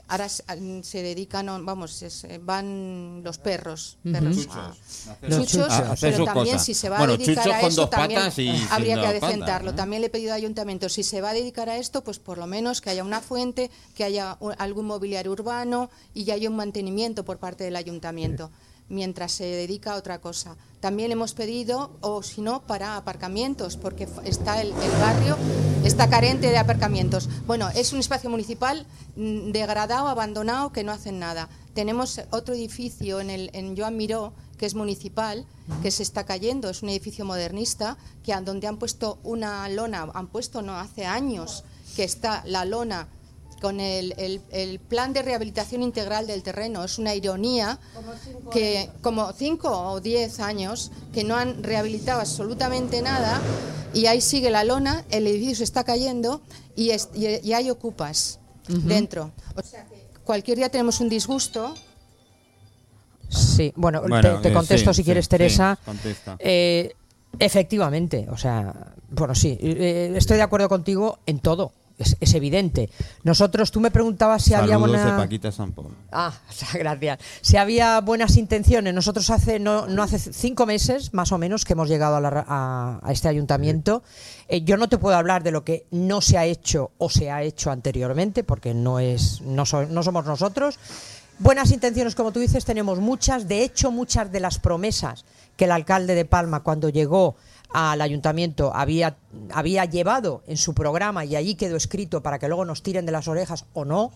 Ahora 0.06 0.28
se- 0.28 0.44
dedican, 1.02 1.48
a- 1.48 1.58
vamos, 1.58 2.02
es- 2.02 2.26
van 2.42 3.22
los 3.24 3.38
perros, 3.38 3.96
perros. 4.02 4.46
A- 4.50 4.74
Los 5.22 5.38
chuchos, 5.38 5.50
chuchos. 5.50 5.70
A 5.72 5.92
hacer 5.92 6.12
pero 6.12 6.24
también 6.26 6.60
si 6.60 6.74
se 6.74 6.88
va 6.90 6.98
Bueno, 6.98 7.14
a 7.14 7.16
dedicar 7.16 7.44
chuchos 7.44 7.54
a 7.78 7.80
dos 7.80 7.90
también 7.90 8.20
habría 8.70 8.94
que 8.96 9.00
patas, 9.00 9.22
adecentarlo. 9.22 9.70
¿eh? 9.70 9.74
También 9.74 10.02
le 10.02 10.08
he 10.08 10.10
pedido 10.10 10.32
al 10.32 10.38
ayuntamiento 10.38 10.88
si 10.90 11.02
se 11.02 11.20
va 11.22 11.30
a 11.30 11.34
dedicar 11.34 11.68
a 11.70 11.78
esto, 11.78 12.04
pues 12.04 12.18
por 12.18 12.36
lo 12.36 12.46
menos 12.46 12.80
que 12.82 12.90
haya 12.90 13.02
una 13.02 13.20
fuente, 13.22 13.70
que 13.94 14.04
haya 14.04 14.32
algún 14.58 14.84
mobiliario 14.86 15.32
urbano 15.32 15.88
y 16.12 16.24
ya 16.24 16.34
haya 16.34 16.50
un 16.50 16.56
mantenimiento 16.56 17.24
por 17.24 17.38
parte 17.38 17.64
del 17.64 17.76
ayuntamiento 17.76 18.50
mientras 18.88 19.32
se 19.32 19.44
dedica 19.44 19.92
a 19.92 19.96
otra 19.96 20.20
cosa. 20.20 20.56
También 20.80 21.12
hemos 21.12 21.32
pedido, 21.32 21.92
o 22.00 22.22
si 22.22 22.40
no, 22.42 22.66
para 22.66 22.96
aparcamientos, 22.96 23.76
porque 23.76 24.06
está 24.24 24.60
el, 24.60 24.68
el 24.68 24.90
barrio, 25.00 25.36
está 25.84 26.10
carente 26.10 26.50
de 26.50 26.58
aparcamientos. 26.58 27.28
Bueno, 27.46 27.70
es 27.70 27.92
un 27.92 28.00
espacio 28.00 28.28
municipal 28.28 28.86
mm, 29.16 29.50
degradado, 29.52 30.08
abandonado, 30.08 30.72
que 30.72 30.84
no 30.84 30.92
hacen 30.92 31.18
nada. 31.18 31.48
Tenemos 31.72 32.20
otro 32.30 32.54
edificio 32.54 33.20
en, 33.20 33.30
el, 33.30 33.50
en 33.54 33.76
Joan 33.76 33.96
Miró, 33.96 34.32
que 34.58 34.66
es 34.66 34.74
municipal, 34.74 35.46
que 35.82 35.90
se 35.90 36.02
está 36.02 36.24
cayendo, 36.24 36.70
es 36.70 36.82
un 36.82 36.90
edificio 36.90 37.24
modernista, 37.24 37.96
que 38.22 38.34
donde 38.42 38.66
han 38.66 38.76
puesto 38.76 39.18
una 39.24 39.68
lona, 39.68 40.08
han 40.14 40.28
puesto 40.28 40.62
no 40.62 40.78
hace 40.78 41.06
años, 41.06 41.64
que 41.96 42.04
está 42.04 42.42
la 42.46 42.64
lona 42.64 43.08
con 43.64 43.80
el, 43.80 44.12
el- 44.18 44.42
el 44.52 44.78
plan 44.78 45.14
de 45.14 45.22
rehabilitación 45.22 45.82
integral 45.82 46.26
del 46.26 46.42
terreno. 46.42 46.84
Es 46.84 46.98
una 46.98 47.14
ironía 47.14 47.78
que 48.52 48.90
como 49.00 49.32
cinco 49.32 49.70
o 49.70 50.00
diez 50.02 50.38
años 50.38 50.90
que 51.14 51.24
no 51.24 51.34
han 51.34 51.62
rehabilitado 51.62 52.20
absolutamente 52.20 53.00
nada 53.00 53.40
y 53.94 54.04
ahí 54.04 54.20
sigue 54.20 54.50
la 54.50 54.64
lona, 54.64 55.02
el 55.10 55.26
edificio 55.26 55.56
se 55.56 55.64
está 55.64 55.82
cayendo 55.82 56.42
y, 56.76 56.90
es- 56.90 57.08
y- 57.14 57.40
y 57.42 57.54
hay 57.54 57.70
ocupas 57.70 58.38
dentro. 58.68 59.32
O 59.56 59.62
sea 59.62 59.86
que 59.86 59.96
cualquier 60.24 60.58
día 60.58 60.68
tenemos 60.68 61.00
un 61.00 61.08
disgusto. 61.08 61.74
Sí, 63.30 63.72
bueno, 63.76 64.02
Bueno, 64.06 64.36
te, 64.36 64.42
te 64.42 64.48
eh, 64.50 64.52
contesto 64.52 64.92
sí, 64.92 64.98
si 64.98 65.04
quieres, 65.04 65.24
sí, 65.24 65.30
Teresa. 65.30 65.78
Eh, 66.38 66.94
efectivamente, 67.38 68.26
o 68.30 68.36
sea, 68.36 68.92
bueno, 69.08 69.34
sí, 69.34 69.56
eh, 69.58 70.12
estoy 70.16 70.36
de 70.36 70.42
acuerdo 70.42 70.68
contigo 70.68 71.18
en 71.24 71.38
todo. 71.38 71.72
Es, 71.96 72.16
es 72.20 72.34
evidente. 72.34 72.90
Nosotros, 73.22 73.70
tú 73.70 73.78
me 73.80 73.90
preguntabas 73.92 74.42
si 74.42 74.52
había 74.52 74.74
Saludos 74.74 74.90
buena... 74.90 75.04
de 75.04 75.22
Paquita. 75.22 75.52
Ah, 76.10 76.32
gracias. 76.74 77.20
Si 77.40 77.56
había 77.56 78.00
buenas 78.00 78.36
intenciones, 78.36 78.92
nosotros 78.92 79.30
hace 79.30 79.60
no, 79.60 79.86
no 79.86 80.02
hace 80.02 80.18
cinco 80.18 80.66
meses 80.66 81.14
más 81.14 81.30
o 81.30 81.38
menos 81.38 81.64
que 81.64 81.74
hemos 81.74 81.88
llegado 81.88 82.16
a, 82.16 82.20
la 82.20 82.30
ra- 82.30 82.44
a- 82.48 83.00
a 83.02 83.12
este 83.12 83.28
ayuntamiento. 83.28 84.02
Eh, 84.48 84.62
yo 84.62 84.76
no 84.76 84.88
te 84.88 84.98
puedo 84.98 85.16
hablar 85.16 85.44
de 85.44 85.52
lo 85.52 85.62
que 85.64 85.86
no 85.92 86.20
se 86.20 86.36
ha 86.36 86.44
hecho 86.46 86.90
o 86.98 87.08
se 87.08 87.30
ha 87.30 87.42
hecho 87.44 87.70
anteriormente, 87.70 88.42
porque 88.42 88.74
no 88.74 88.98
es 88.98 89.40
no, 89.42 89.64
so- 89.64 89.86
no 89.86 90.02
somos 90.02 90.24
nosotros. 90.26 90.78
Buenas 91.38 91.70
intenciones, 91.72 92.14
como 92.16 92.32
tú 92.32 92.40
dices, 92.40 92.64
tenemos 92.64 92.98
muchas. 92.98 93.46
De 93.48 93.62
hecho, 93.62 93.90
muchas 93.92 94.30
de 94.32 94.40
las 94.40 94.58
promesas 94.58 95.24
que 95.56 95.64
el 95.66 95.70
alcalde 95.72 96.14
de 96.16 96.24
Palma 96.24 96.64
cuando 96.64 96.88
llegó 96.88 97.36
al 97.74 98.00
ayuntamiento 98.00 98.70
había, 98.74 99.16
había 99.52 99.84
llevado 99.84 100.42
en 100.46 100.56
su 100.56 100.74
programa 100.74 101.24
y 101.24 101.34
allí 101.34 101.56
quedó 101.56 101.76
escrito 101.76 102.22
para 102.22 102.38
que 102.38 102.46
luego 102.46 102.64
nos 102.64 102.82
tiren 102.84 103.04
de 103.04 103.10
las 103.12 103.26
orejas 103.26 103.64
o 103.74 103.84
no, 103.84 104.12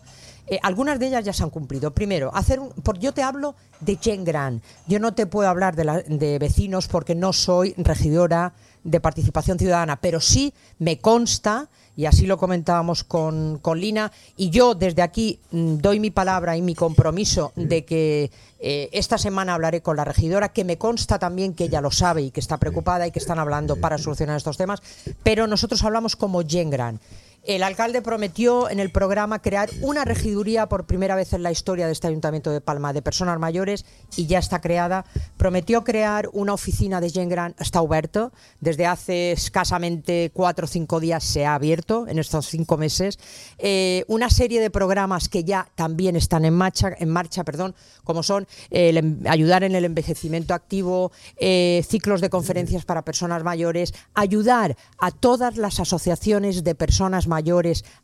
eh, 0.47 0.61
algunas 0.63 0.99
de 1.01 1.09
ellas 1.09 1.25
ya 1.25 1.33
se 1.33 1.43
han 1.43 1.51
cumplido. 1.51 1.93
Primero, 1.93 2.31
hacer 2.35 2.61
un, 2.61 2.71
por, 2.71 2.99
yo 3.01 3.13
te 3.13 3.23
hablo 3.23 3.57
de 3.81 3.99
Chen 3.99 4.25
Gran. 4.25 4.63
Yo 4.87 5.01
no 5.01 5.13
te 5.13 5.27
puedo 5.27 5.49
hablar 5.49 5.75
de, 5.77 5.85
la- 5.85 6.01
de 6.03 6.39
vecinos 6.39 6.87
porque 6.87 7.15
no 7.17 7.33
soy 7.33 7.75
regidora 7.77 8.55
de 8.85 9.01
participación 9.01 9.59
ciudadana, 9.59 10.01
pero 10.01 10.21
sí 10.21 10.55
me 10.79 10.99
consta, 11.01 11.69
y 11.97 12.07
así 12.07 12.27
lo 12.27 12.39
comentábamos 12.39 13.03
con, 13.03 13.59
con 13.61 13.81
Lina, 13.81 14.13
y 14.37 14.51
yo 14.51 14.75
desde 14.77 15.03
aquí 15.03 15.41
mm, 15.51 15.79
doy 15.79 15.99
mi 16.01 16.11
palabra 16.13 16.57
y 16.57 16.63
mi 16.63 16.75
compromiso 16.77 17.53
de 17.57 17.85
que 17.85 18.31
eh, 18.61 18.89
esta 18.93 19.19
semana 19.19 19.55
hablaré 19.55 19.83
con 19.83 19.97
la 19.97 20.05
regidora, 20.05 20.51
que 20.51 20.65
me 20.65 20.79
consta 20.79 21.19
también 21.19 21.55
que 21.55 21.65
ella 21.65 21.81
lo 21.81 21.91
sabe 21.91 22.23
y 22.23 22.31
que 22.31 22.41
está 22.41 22.57
preocupada 22.57 23.07
y 23.07 23.13
que 23.13 23.19
están 23.19 23.39
hablando 23.39 23.77
para 23.77 23.99
solucionar 23.99 24.37
estos 24.37 24.57
temas, 24.57 24.83
pero 25.23 25.47
nosotros 25.47 25.85
hablamos 25.85 26.17
como 26.17 26.43
Gengran. 26.47 27.01
El 27.49 27.63
alcalde 27.63 28.03
prometió 28.03 28.69
en 28.69 28.79
el 28.79 28.91
programa 28.91 29.41
crear 29.41 29.71
una 29.81 30.05
regiduría 30.05 30.69
por 30.69 30.85
primera 30.85 31.17
vez 31.17 31.33
en 31.33 31.43
la 31.43 31.51
historia 31.51 31.87
de 31.87 31.93
este 31.93 32.07
Ayuntamiento 32.07 32.51
de 32.51 32.61
Palma 32.61 32.93
de 32.93 33.01
personas 33.01 33.39
mayores 33.39 33.87
y 34.17 34.27
ya 34.27 34.39
está 34.39 34.61
creada. 34.61 35.07
Prometió 35.39 35.83
crear 35.83 36.29
una 36.35 36.53
oficina 36.53 37.01
de 37.01 37.09
Gent 37.09 37.31
Gran, 37.31 37.55
está 37.59 37.79
abierto. 37.79 38.33
Desde 38.61 38.85
hace 38.85 39.33
escasamente 39.33 40.31
cuatro 40.35 40.67
o 40.67 40.69
cinco 40.69 41.01
días 41.01 41.25
se 41.25 41.47
ha 41.47 41.55
abierto 41.55 42.07
en 42.07 42.19
estos 42.19 42.49
cinco 42.49 42.77
meses. 42.77 43.19
Eh, 43.57 44.05
una 44.09 44.29
serie 44.29 44.61
de 44.61 44.69
programas 44.69 45.31
que 45.31 45.43
ya 45.43 45.71
también 45.75 46.17
están 46.17 46.45
en 46.45 46.53
marcha, 46.53 46.91
en 46.99 47.09
marcha 47.09 47.45
perdón, 47.45 47.75
como 48.05 48.23
son 48.23 48.47
em- 48.69 49.23
ayudar 49.27 49.65
en 49.65 49.75
el 49.75 49.87
envejecimiento 49.87 50.53
activo, 50.53 51.13
eh, 51.39 51.83
ciclos 51.89 52.21
de 52.21 52.29
conferencias 52.29 52.85
para 52.85 53.07
personas 53.07 53.43
mayores, 53.43 53.95
ayudar 54.13 54.77
a 54.99 55.11
todas 55.13 55.57
las 55.57 55.81
asociaciones 55.81 56.63
de 56.63 56.75
personas 56.75 57.27
mayores 57.27 57.38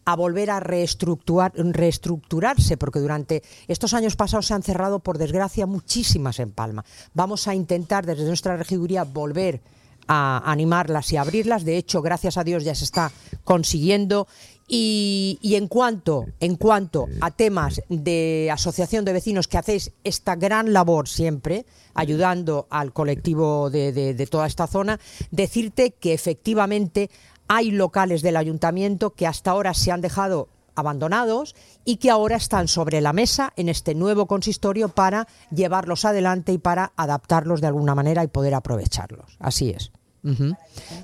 a 0.05 0.17
volver 0.17 0.51
a 0.51 0.61
reestructurar, 0.61 1.53
reestructurarse, 1.55 2.77
porque 2.77 3.01
durante 3.01 3.43
estos 3.69 3.95
años 3.95 4.17
pasados 4.17 4.47
se 4.47 4.55
han 4.55 4.63
cerrado, 4.63 5.01
por 5.01 5.19
desgracia, 5.19 5.67
muchísimas 5.67 6.39
en 6.39 6.53
Palma. 6.53 6.85
Vamos 7.15 7.49
a 7.49 7.55
intentar 7.55 8.07
desde 8.07 8.25
nuestra 8.25 8.57
regiduría 8.57 9.05
volver 9.05 9.61
a 10.07 10.43
animarlas 10.51 11.13
y 11.13 11.17
abrirlas. 11.17 11.65
De 11.65 11.77
hecho, 11.77 12.03
gracias 12.03 12.37
a 12.37 12.45
Dios 12.45 12.65
ya 12.65 12.75
se 12.75 12.85
está 12.85 13.11
consiguiendo. 13.45 14.27
Y, 14.67 15.39
en 15.43 15.69
cuanto 15.69 16.25
en 16.41 16.57
cuanto 16.57 17.07
a 17.21 17.31
temas 17.31 17.83
de 17.91 18.49
asociación 18.51 19.05
de 19.05 19.13
vecinos 19.13 19.47
que 19.47 19.59
hacéis 19.59 19.93
esta 20.05 20.37
gran 20.37 20.73
labor 20.73 21.07
siempre 21.07 21.67
ayudando 21.93 22.67
al 22.71 22.95
colectivo 22.95 23.69
de 23.69 24.29
toda 24.31 24.47
esta 24.47 24.67
zona, 24.67 24.99
decirte 25.31 25.91
que 25.91 26.15
efectivamente 26.15 27.11
hay 27.49 27.71
locales 27.71 28.23
del 28.23 28.37
ayuntamiento 28.37 29.11
que 29.11 29.27
hasta 29.27 29.51
ahora 29.51 29.75
se 29.75 29.93
han 29.93 30.01
dejado 30.01 30.49
abandonados 30.77 31.55
y 31.85 31.97
que 31.99 32.11
ahora 32.11 32.37
están 32.37 32.67
sobre 32.69 33.01
la 33.01 33.13
mesa 33.13 33.53
en 33.57 33.69
este 33.69 33.95
nuevo 33.95 34.27
consistorio 34.27 34.89
para 34.89 35.29
llevarlos 35.53 36.05
adelante 36.05 36.53
y 36.53 36.59
para 36.59 36.93
adaptarlos 36.97 37.61
de 37.61 37.69
alguna 37.69 37.95
manera 37.95 38.25
y 38.25 38.29
poder 38.29 38.55
aprovecharlos. 38.55 39.37
Así 39.39 39.71
es. 39.71 39.93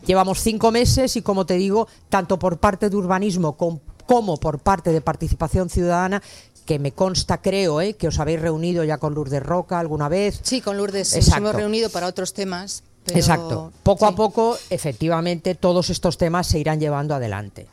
Llevamos 0.06 0.40
cinco 0.40 0.70
meses 0.72 1.16
y, 1.16 1.22
como 1.22 1.46
te 1.46 1.54
digo, 1.54 1.86
tanto 2.08 2.38
por 2.38 2.58
parte 2.58 2.88
de 2.90 2.96
urbanismo 2.96 3.56
com- 3.56 3.80
como 4.06 4.38
por 4.38 4.58
parte 4.58 4.92
de 4.92 5.00
participación 5.02 5.68
ciudadana, 5.70 6.22
que 6.66 6.78
me 6.78 6.92
consta, 6.92 7.40
creo, 7.40 7.80
¿eh? 7.80 7.94
que 7.94 8.08
os 8.08 8.18
habéis 8.18 8.40
reunido 8.40 8.82
ya 8.84 8.98
con 8.98 9.14
Lourdes 9.14 9.42
Roca 9.42 9.78
alguna 9.78 10.08
vez. 10.08 10.40
Sí, 10.42 10.60
con 10.60 10.76
Lourdes 10.76 11.14
nos 11.14 11.26
Exacto. 11.26 11.38
hemos 11.42 11.54
reunido 11.54 11.90
para 11.90 12.06
otros 12.06 12.32
temas. 12.32 12.82
Pero- 13.04 13.18
Exacto. 13.18 13.72
Poco 13.82 14.06
a 14.06 14.14
poco, 14.14 14.58
efectivamente, 14.70 15.54
todos 15.54 15.90
estos 15.90 16.16
temas 16.18 16.46
se 16.46 16.58
irán 16.58 16.80
llevando 16.80 17.14
adelante. 17.14 17.66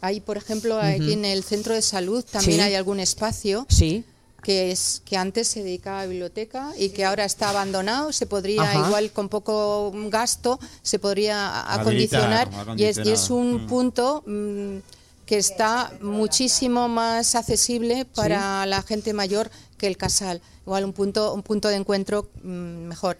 Hay, 0.00 0.20
por 0.20 0.36
ejemplo, 0.36 0.78
aquí 0.80 1.12
en 1.12 1.24
el 1.24 1.44
centro 1.44 1.74
de 1.74 1.82
salud 1.82 2.24
también 2.30 2.58
Sí. 2.58 2.60
hay 2.60 2.74
algún 2.74 2.98
espacio 2.98 3.66
Sí. 3.68 4.04
que 4.42 4.72
es 4.72 5.00
que 5.04 5.16
antes 5.16 5.46
se 5.46 5.62
dedicaba 5.62 6.00
a 6.00 6.06
biblioteca 6.06 6.72
y 6.76 6.88
que 6.88 7.04
ahora 7.04 7.24
está 7.24 7.50
abandonado. 7.50 8.10
Se 8.12 8.26
podría, 8.26 8.62
Ajá. 8.62 8.84
igual 8.88 9.12
con 9.12 9.28
poco 9.28 9.92
gasto, 10.08 10.58
se 10.82 10.98
podría 10.98 11.60
Habilitar, 11.72 12.20
acondicionar. 12.50 12.80
Y 12.80 12.84
es, 12.84 12.98
y 12.98 13.10
es 13.12 13.30
un 13.30 13.64
Mm. 13.64 13.66
punto 13.68 14.24
mm, 14.26 14.78
que 15.26 15.38
está 15.38 15.92
muchísimo 16.00 16.88
más 16.88 17.36
accesible 17.36 18.04
para 18.04 18.66
la 18.66 18.82
gente 18.82 19.12
mayor 19.12 19.48
que 19.78 19.86
el 19.86 19.96
casal. 19.96 20.40
Igual 20.66 20.84
un 20.84 20.92
punto, 20.92 21.32
un 21.32 21.42
punto 21.44 21.68
de 21.68 21.76
encuentro 21.76 22.28
mm, 22.42 22.48
mejor. 22.88 23.16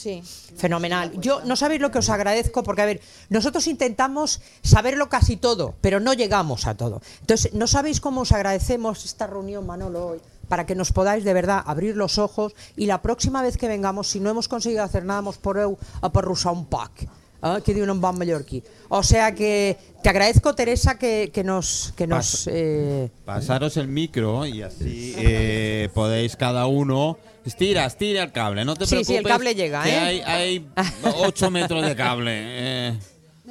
Sí. 0.00 0.22
Fenomenal. 0.56 1.12
Yo 1.20 1.42
no 1.44 1.56
sabéis 1.56 1.82
lo 1.82 1.90
que 1.90 1.98
os 1.98 2.08
agradezco 2.08 2.62
porque, 2.62 2.80
a 2.80 2.86
ver, 2.86 3.00
nosotros 3.28 3.66
intentamos 3.66 4.40
saberlo 4.62 5.10
casi 5.10 5.36
todo, 5.36 5.74
pero 5.82 6.00
no 6.00 6.14
llegamos 6.14 6.66
a 6.66 6.74
todo. 6.74 7.02
Entonces, 7.20 7.52
no 7.52 7.66
sabéis 7.66 8.00
cómo 8.00 8.22
os 8.22 8.32
agradecemos 8.32 9.04
esta 9.04 9.26
reunión, 9.26 9.66
Manolo, 9.66 10.06
hoy, 10.06 10.20
para 10.48 10.64
que 10.64 10.74
nos 10.74 10.92
podáis 10.92 11.22
de 11.22 11.34
verdad 11.34 11.62
abrir 11.66 11.96
los 11.96 12.16
ojos 12.16 12.54
y 12.76 12.86
la 12.86 13.02
próxima 13.02 13.42
vez 13.42 13.58
que 13.58 13.68
vengamos, 13.68 14.08
si 14.08 14.20
no 14.20 14.30
hemos 14.30 14.48
conseguido 14.48 14.82
hacer 14.82 15.04
nada, 15.04 15.20
nos 15.20 15.36
podeu 15.36 15.76
aperrussar 16.00 16.52
un 16.52 16.64
poc. 16.64 16.90
Ah, 17.42 17.60
que 17.64 17.72
diu 17.72 17.88
un 17.88 18.00
bon 18.00 18.18
mallorquí. 18.20 18.62
O 18.88 19.02
sea 19.02 19.34
que 19.34 19.76
te 20.02 20.08
agradezco, 20.10 20.54
Teresa, 20.54 20.98
que, 20.98 21.30
que 21.32 21.42
nos... 21.42 21.92
Que 21.96 22.06
nos 22.06 22.46
eh, 22.52 23.08
Pasaros 23.24 23.78
el 23.78 23.88
micro 23.88 24.44
y 24.44 24.60
así 24.60 25.14
eh, 25.16 25.88
podéis 25.94 26.36
cada 26.36 26.66
uno. 26.66 27.16
Estira, 27.44 27.86
estira 27.86 28.22
el 28.22 28.32
cable, 28.32 28.64
no 28.64 28.74
te 28.76 28.84
Sí, 28.86 28.90
preocupes. 28.90 29.06
sí, 29.06 29.16
el 29.16 29.24
cable 29.24 29.54
llega, 29.54 29.82
que 29.82 29.90
¿eh? 29.90 29.98
Hay, 29.98 30.20
hay 30.26 30.66
8 31.24 31.50
metros 31.50 31.84
de 31.86 31.96
cable. 31.96 32.30
eh. 32.34 32.98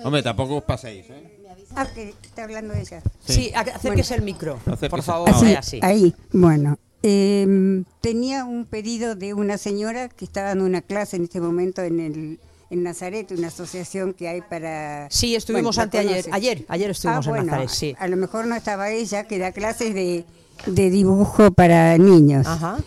Hombre, 0.03 0.21
tampoco 0.23 0.57
os 0.57 0.63
paséis, 0.63 1.05
¿eh? 1.09 1.35
Ah, 1.75 1.85
que 1.93 2.09
está 2.23 2.43
hablando 2.45 2.73
ella. 2.73 3.01
sí, 3.25 3.51
ac- 3.53 3.73
acérquese 3.75 4.15
el 4.15 4.21
micro, 4.23 4.55
Acérquese. 4.65 4.89
por 4.89 5.03
favor. 5.03 5.29
Ah, 5.31 5.37
ahí, 5.39 5.45
sí. 5.49 5.55
así. 5.55 5.79
Ahí, 5.83 6.15
bueno. 6.31 6.77
eh, 7.03 7.83
tenía 8.01 8.43
un 8.45 8.65
pedido 8.65 9.15
de 9.15 9.33
una 9.33 9.57
señora 9.57 10.09
que 10.09 10.25
está 10.25 10.43
dando 10.43 10.65
una 10.65 10.81
clase 10.81 11.15
en 11.17 11.23
este 11.23 11.39
momento 11.41 11.81
en 11.83 11.99
el 11.99 12.39
en 12.71 12.83
Nazaret, 12.83 13.31
una 13.31 13.47
asociación 13.47 14.13
que 14.13 14.27
hay 14.27 14.41
para... 14.41 15.07
Sí, 15.09 15.33
estuvimos 15.35 15.77
la 15.77 15.83
anteayer. 15.83 16.25
Ayer, 16.31 16.65
ayer 16.67 16.91
estuvimos 16.91 17.25
Ah, 17.25 17.29
en 17.29 17.35
bueno, 17.35 17.45
Nazaret, 17.51 17.69
sí. 17.69 17.95
A 17.97 18.07
lo 18.07 18.15
mejor 18.15 18.45
no 18.45 18.55
estaba 18.55 18.91
ella, 18.91 19.23
que 19.23 19.39
da 19.39 19.51
clases 19.51 19.95
de, 19.95 20.23
de 20.67 20.89
dibujo 20.91 21.49
para 21.51 21.97
niños. 21.97 22.45
Ajá. 22.45 22.77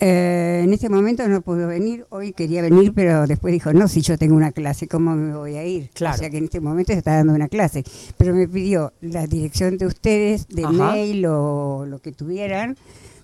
Eh, 0.00 0.60
en 0.64 0.72
este 0.72 0.88
momento 0.88 1.26
no 1.28 1.40
pudo 1.40 1.66
venir, 1.68 2.04
hoy 2.10 2.32
quería 2.32 2.60
venir, 2.62 2.92
pero 2.94 3.26
después 3.26 3.52
dijo, 3.52 3.72
no, 3.72 3.88
si 3.88 4.00
yo 4.02 4.18
tengo 4.18 4.34
una 4.34 4.52
clase, 4.52 4.88
¿cómo 4.88 5.14
me 5.14 5.34
voy 5.34 5.56
a 5.56 5.64
ir? 5.64 5.90
Claro. 5.94 6.16
O 6.16 6.18
sea 6.18 6.30
que 6.30 6.38
en 6.38 6.44
este 6.44 6.60
momento 6.60 6.92
se 6.92 6.98
está 6.98 7.14
dando 7.16 7.32
una 7.32 7.48
clase. 7.48 7.84
Pero 8.18 8.34
me 8.34 8.48
pidió 8.48 8.92
la 9.00 9.26
dirección 9.26 9.78
de 9.78 9.86
ustedes, 9.86 10.48
de 10.48 10.64
Ajá. 10.64 10.72
mail 10.72 11.24
o 11.26 11.86
lo 11.86 12.00
que 12.00 12.12
tuvieran, 12.12 12.76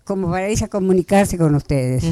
como 0.05 0.31
para 0.31 0.49
ella 0.49 0.69
comunicarse 0.69 1.39
con 1.39 1.55
ustedes, 1.55 2.05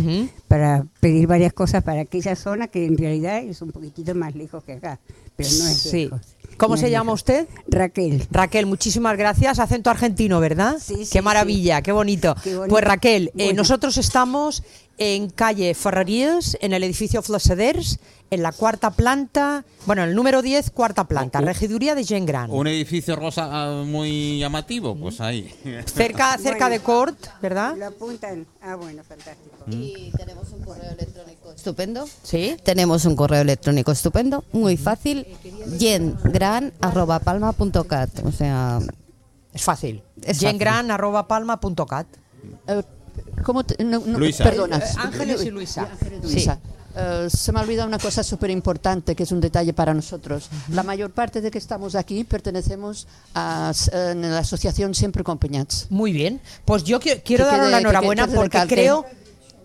para 0.47 0.85
pedir 1.01 1.27
varias 1.27 1.53
cosas 1.53 1.83
para 1.83 2.03
aquella 2.03 2.37
zona 2.37 2.69
que 2.69 2.85
en 2.85 2.97
realidad 2.97 3.43
es 3.43 3.61
un 3.63 3.73
poquitito 3.73 4.15
más 4.15 4.35
lejos 4.37 4.63
que 4.65 4.75
acá, 4.75 5.01
pero 5.37 5.49
no 5.49 5.67
es 5.69 5.79
Sí. 5.79 6.05
lejos. 6.05 6.21
¿Cómo 6.59 6.77
se 6.77 6.91
llama 6.91 7.13
usted? 7.13 7.47
Raquel. 7.69 8.27
Raquel, 8.31 8.67
muchísimas 8.67 9.17
gracias. 9.17 9.59
Acento 9.61 9.91
argentino, 9.91 10.41
¿verdad? 10.41 10.77
Sí, 10.81 11.05
sí, 11.05 11.11
Qué 11.13 11.23
maravilla, 11.23 11.83
qué 11.83 11.93
bonito. 11.93 12.35
Qué 12.43 12.57
bonito. 12.57 12.71
Pues 12.71 12.85
Raquel, 12.85 13.33
eh, 13.39 13.55
nosotros 13.55 13.97
estamos 13.97 14.65
en 14.99 15.31
calle 15.31 15.73
Ferrerías, 15.75 16.59
en 16.61 16.73
el 16.73 16.83
edificio 16.83 17.23
Flaceders, 17.23 18.01
en 18.31 18.43
la 18.43 18.53
cuarta 18.53 18.91
planta, 18.91 19.65
bueno, 19.87 20.05
el 20.05 20.15
número 20.15 20.43
10, 20.43 20.69
cuarta 20.71 21.05
planta, 21.05 21.41
regiduría 21.41 21.95
de 21.95 22.05
Gent 22.05 22.29
Gran. 22.29 22.51
Un 22.51 22.67
edificio 22.67 23.17
rosa 23.17 23.49
ah, 23.51 23.85
muy 23.87 24.39
llamativo, 24.39 24.95
pues 24.95 25.23
ahí. 25.23 25.51
Cerca, 25.87 26.37
cerca 26.43 26.69
de 26.69 26.81
Cort, 26.81 27.17
¿verdad? 27.41 27.75
Lo 27.77 27.87
apuntan. 27.87 28.47
Ah, 28.61 28.75
bueno, 28.75 29.03
fantástico. 29.03 29.57
Y 29.71 30.13
tenemos 30.17 30.51
un 30.51 30.63
correo 30.63 30.91
electrónico 30.91 31.53
estupendo. 31.53 32.07
Sí. 32.23 32.57
Tenemos 32.63 33.07
un 33.07 33.17
correo 33.17 33.41
electrónico 33.41 33.93
estupendo, 33.93 34.45
muy 34.53 34.77
fácil, 34.77 35.27
yengran.palma.cat. 35.79 38.11
O 38.25 38.33
sea, 38.33 38.81
Es 39.55 39.63
fácil. 39.63 40.03
Es 40.23 40.41
Gengran.palma.cat. 40.41 42.07
¿Cómo 43.45 43.65
te- 43.65 43.83
no, 43.85 44.01
no, 44.05 44.19
Luisa. 44.19 44.45
Perdona. 44.45 44.79
Eh, 44.79 44.83
Ángeles 44.99 45.45
y 45.45 45.51
Luisa. 45.51 45.89
Luisa. 46.23 46.59
Eh, 46.97 47.29
se 47.31 47.53
me 47.53 47.61
ha 47.61 47.63
olvidado 47.63 47.87
una 47.87 47.99
cosa 47.99 48.23
súper 48.25 48.51
importante 48.51 49.15
que 49.15 49.23
es 49.23 49.31
un 49.33 49.41
detalle 49.41 49.73
para 49.73 49.95
nosotros. 49.95 50.49
La 50.71 50.83
mayor 50.83 51.11
parte 51.11 51.41
de 51.41 51.51
que 51.51 51.59
estamos 51.59 51.95
aquí 51.95 52.25
pertenecemos 52.25 53.07
a 53.35 53.73
en 53.93 54.23
la 54.23 54.39
asociación 54.39 54.95
Siempre 54.95 55.23
Compañats. 55.23 55.87
Muy 55.91 56.13
bien. 56.13 56.41
Pues 56.65 56.85
yo 56.85 56.99
qui- 56.99 57.23
quiero 57.25 57.45
Que 57.49 57.57
dar 57.57 57.71
que 57.71 57.79
enhorabuena 57.79 58.27
porque 58.27 58.43
recalque. 58.59 58.75
creo, 58.75 59.05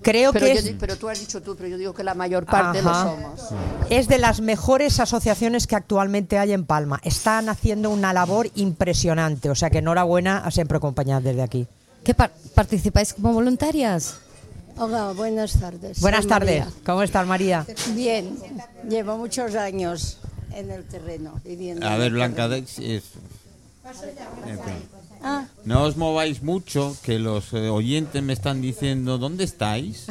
creo 0.03 0.31
Pero, 0.33 0.45
que 0.45 0.53
yo 0.53 0.59
es, 0.59 0.75
pero 0.79 0.97
tú 0.97 1.09
has 1.09 1.19
dicho 1.19 1.41
tú, 1.41 1.55
pero 1.55 1.69
yo 1.69 1.77
digo 1.77 1.93
que 1.93 2.03
la 2.03 2.13
mayor 2.13 2.45
parte 2.45 2.79
Ajá. 2.79 3.05
lo 3.05 3.11
somos. 3.11 3.53
es 3.89 4.07
de 4.09 4.17
las 4.19 4.41
mejores 4.41 4.99
asociaciones 4.99 5.65
que 5.65 5.75
actualmente 5.75 6.37
hay 6.37 6.51
en 6.51 6.65
Palma. 6.65 6.99
Están 7.03 7.49
haciendo 7.49 7.89
una 7.89 8.13
labor 8.13 8.49
impresionante. 8.55 9.49
O 9.49 9.55
sea 9.55 9.69
que 9.71 9.79
enhorabuena 9.79 10.39
a 10.39 10.51
Siempre 10.51 10.77
Acompañadas 10.77 11.23
desde 11.23 11.41
aquí. 11.41 11.67
¿Qué 12.03 12.13
par- 12.13 12.31
participáis 12.55 13.13
como 13.13 13.33
voluntarias? 13.33 14.15
Hola, 14.77 15.11
buenas 15.13 15.59
tardes. 15.59 15.99
Buenas 16.01 16.25
tardes. 16.27 16.65
María. 16.65 16.79
¿Cómo 16.85 17.03
estás, 17.03 17.27
María? 17.27 17.65
Bien, 17.95 18.37
llevo 18.89 19.17
muchos 19.17 19.53
años 19.55 20.17
en 20.53 20.71
el 20.71 20.83
terreno 20.85 21.39
viviendo. 21.45 21.85
A 21.85 21.93
en 21.93 21.99
ver, 21.99 22.07
el 22.07 22.13
Blanca, 22.13 22.45
es-. 22.57 23.03
Ah, 25.25 25.45
No 25.63 25.83
os 25.83 25.95
mováis 25.95 26.43
mucho, 26.43 26.97
que 27.01 27.17
los 27.17 27.53
eh, 27.53 27.69
oyentes 27.69 28.21
me 28.21 28.33
están 28.33 28.61
diciendo, 28.61 29.17
¿dónde 29.17 29.45
estáis? 29.45 30.07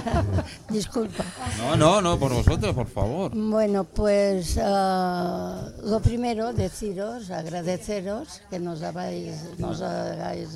disculpa. 0.68 1.24
No, 1.58 1.76
no, 1.76 2.02
no, 2.02 2.18
por 2.18 2.34
vosotros, 2.34 2.74
por 2.74 2.86
favor. 2.88 3.32
Bueno, 3.34 3.84
pues 3.84 4.58
ah, 4.60 5.68
lo 5.84 6.00
primero, 6.00 6.52
deciros, 6.52 7.30
agradeceros 7.30 8.42
que 8.50 8.58
nos 8.58 8.82
hagáis, 8.82 9.32
nos 9.58 9.80
hagáis 9.80 10.48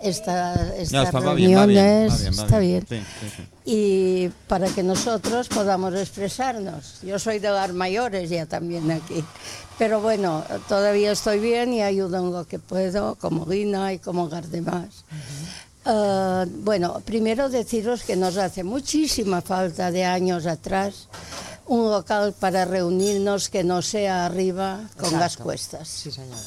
esta, 0.00 0.54
No, 0.56 0.72
estas 0.74 1.14
va 1.14 1.34
bien, 1.34 1.56
va 1.56 1.66
bien, 1.66 1.84
reuniones. 1.84 2.12
va 2.12 2.16
bien, 2.18 2.38
va 2.38 2.42
está 2.44 2.58
bien. 2.58 2.86
bien. 2.88 3.04
Sí, 3.04 3.26
sí, 3.28 3.32
sí. 3.36 3.42
y 3.64 4.28
para 4.48 4.68
que 4.68 4.82
nosotros 4.82 5.48
podamos 5.48 5.94
expresarnos. 5.94 7.00
Yo 7.02 7.18
soy 7.18 7.38
de 7.38 7.50
las 7.50 7.72
mayores 7.72 8.28
ya 8.30 8.46
también 8.46 8.90
aquí, 8.90 9.24
pero 9.78 10.00
bueno, 10.00 10.44
todavía 10.68 11.12
estoy 11.12 11.38
bien 11.40 11.72
y 11.72 11.82
ayudo 11.82 12.18
en 12.18 12.32
lo 12.32 12.44
que 12.46 12.58
puedo, 12.58 13.14
como 13.16 13.46
Lina 13.46 13.92
y 13.92 13.98
como 13.98 14.28
los 14.28 14.50
demás. 14.50 15.04
Ah, 15.84 16.44
bueno, 16.48 17.00
primero 17.04 17.48
deciros 17.48 18.02
que 18.02 18.16
nos 18.16 18.36
hace 18.36 18.64
muchísima 18.64 19.40
falta 19.40 19.90
de 19.92 20.04
años 20.04 20.44
atrás 20.46 21.08
un 21.66 21.90
local 21.90 22.32
para 22.38 22.64
reunirnos 22.64 23.48
que 23.48 23.64
no 23.64 23.82
sea 23.82 24.26
arriba 24.26 24.88
con 24.98 25.12
las 25.18 25.36
cuestas 25.36 25.88
Sí, 25.88 26.10
señor. 26.10 26.38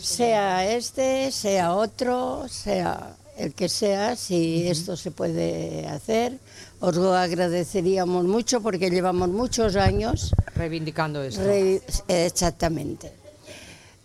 sea 0.00 0.68
este, 0.72 1.30
sea 1.32 1.74
otro, 1.74 2.46
sea 2.48 3.14
el 3.36 3.52
que 3.54 3.68
sea, 3.68 4.14
si 4.16 4.68
esto 4.68 4.96
se 4.96 5.10
puede 5.10 5.86
hacer, 5.88 6.38
os 6.80 6.94
lo 6.94 7.14
agradeceríamos 7.14 8.24
mucho 8.24 8.60
porque 8.60 8.90
llevamos 8.90 9.28
muchos 9.28 9.74
años. 9.76 10.32
Reivindicando 10.54 11.20
esto. 11.22 11.42
re- 11.42 11.82
exactamente. 12.08 13.12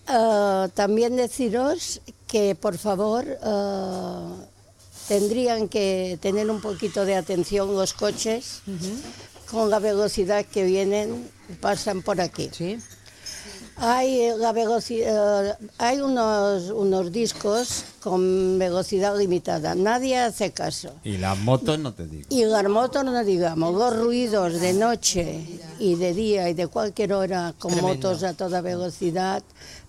Ah, 0.07 0.67
también 0.73 1.15
deciros 1.15 2.01
que 2.25 2.55
por 2.55 2.77
favor 2.79 3.25
ah, 3.43 4.33
tendrían 5.07 5.67
que 5.67 6.17
tener 6.21 6.49
un 6.49 6.61
poquito 6.61 7.05
de 7.05 7.15
atención 7.15 7.75
los 7.75 7.93
coches 7.93 8.61
con 9.51 9.69
la 9.69 9.79
velocidad 9.79 10.45
que 10.45 10.63
vienen, 10.63 11.29
pasan 11.61 12.01
por 12.01 12.21
aquí. 12.21 12.49
Sí. 12.51 12.77
Hay, 13.77 14.19
eh, 14.21 14.33
la 14.37 14.51
velocidad, 14.51 15.57
hay 15.77 16.01
unos, 16.01 16.69
unos 16.69 17.11
discos 17.13 17.85
con 18.01 18.59
velocidad 18.59 19.17
limitada. 19.17 19.73
Nadie 19.73 20.17
hace 20.19 20.51
caso. 20.51 20.91
Y 21.03 21.17
las 21.17 21.37
motos 21.37 21.79
no 21.79 21.93
te 21.93 22.05
digo. 22.05 22.25
Y 22.29 22.43
las 22.43 22.67
motos, 22.67 23.05
no 23.05 23.23
digamos, 23.23 23.73
los 23.73 23.97
ruidos 23.97 24.59
de 24.59 24.73
noche 24.73 25.45
y 25.79 25.95
de 25.95 26.13
día 26.13 26.49
y 26.49 26.53
de 26.53 26.67
cualquier 26.67 27.13
hora 27.13 27.53
con 27.57 27.71
Tremendo. 27.71 27.95
motos 28.09 28.23
a 28.23 28.33
toda 28.33 28.59
velocidad. 28.59 29.41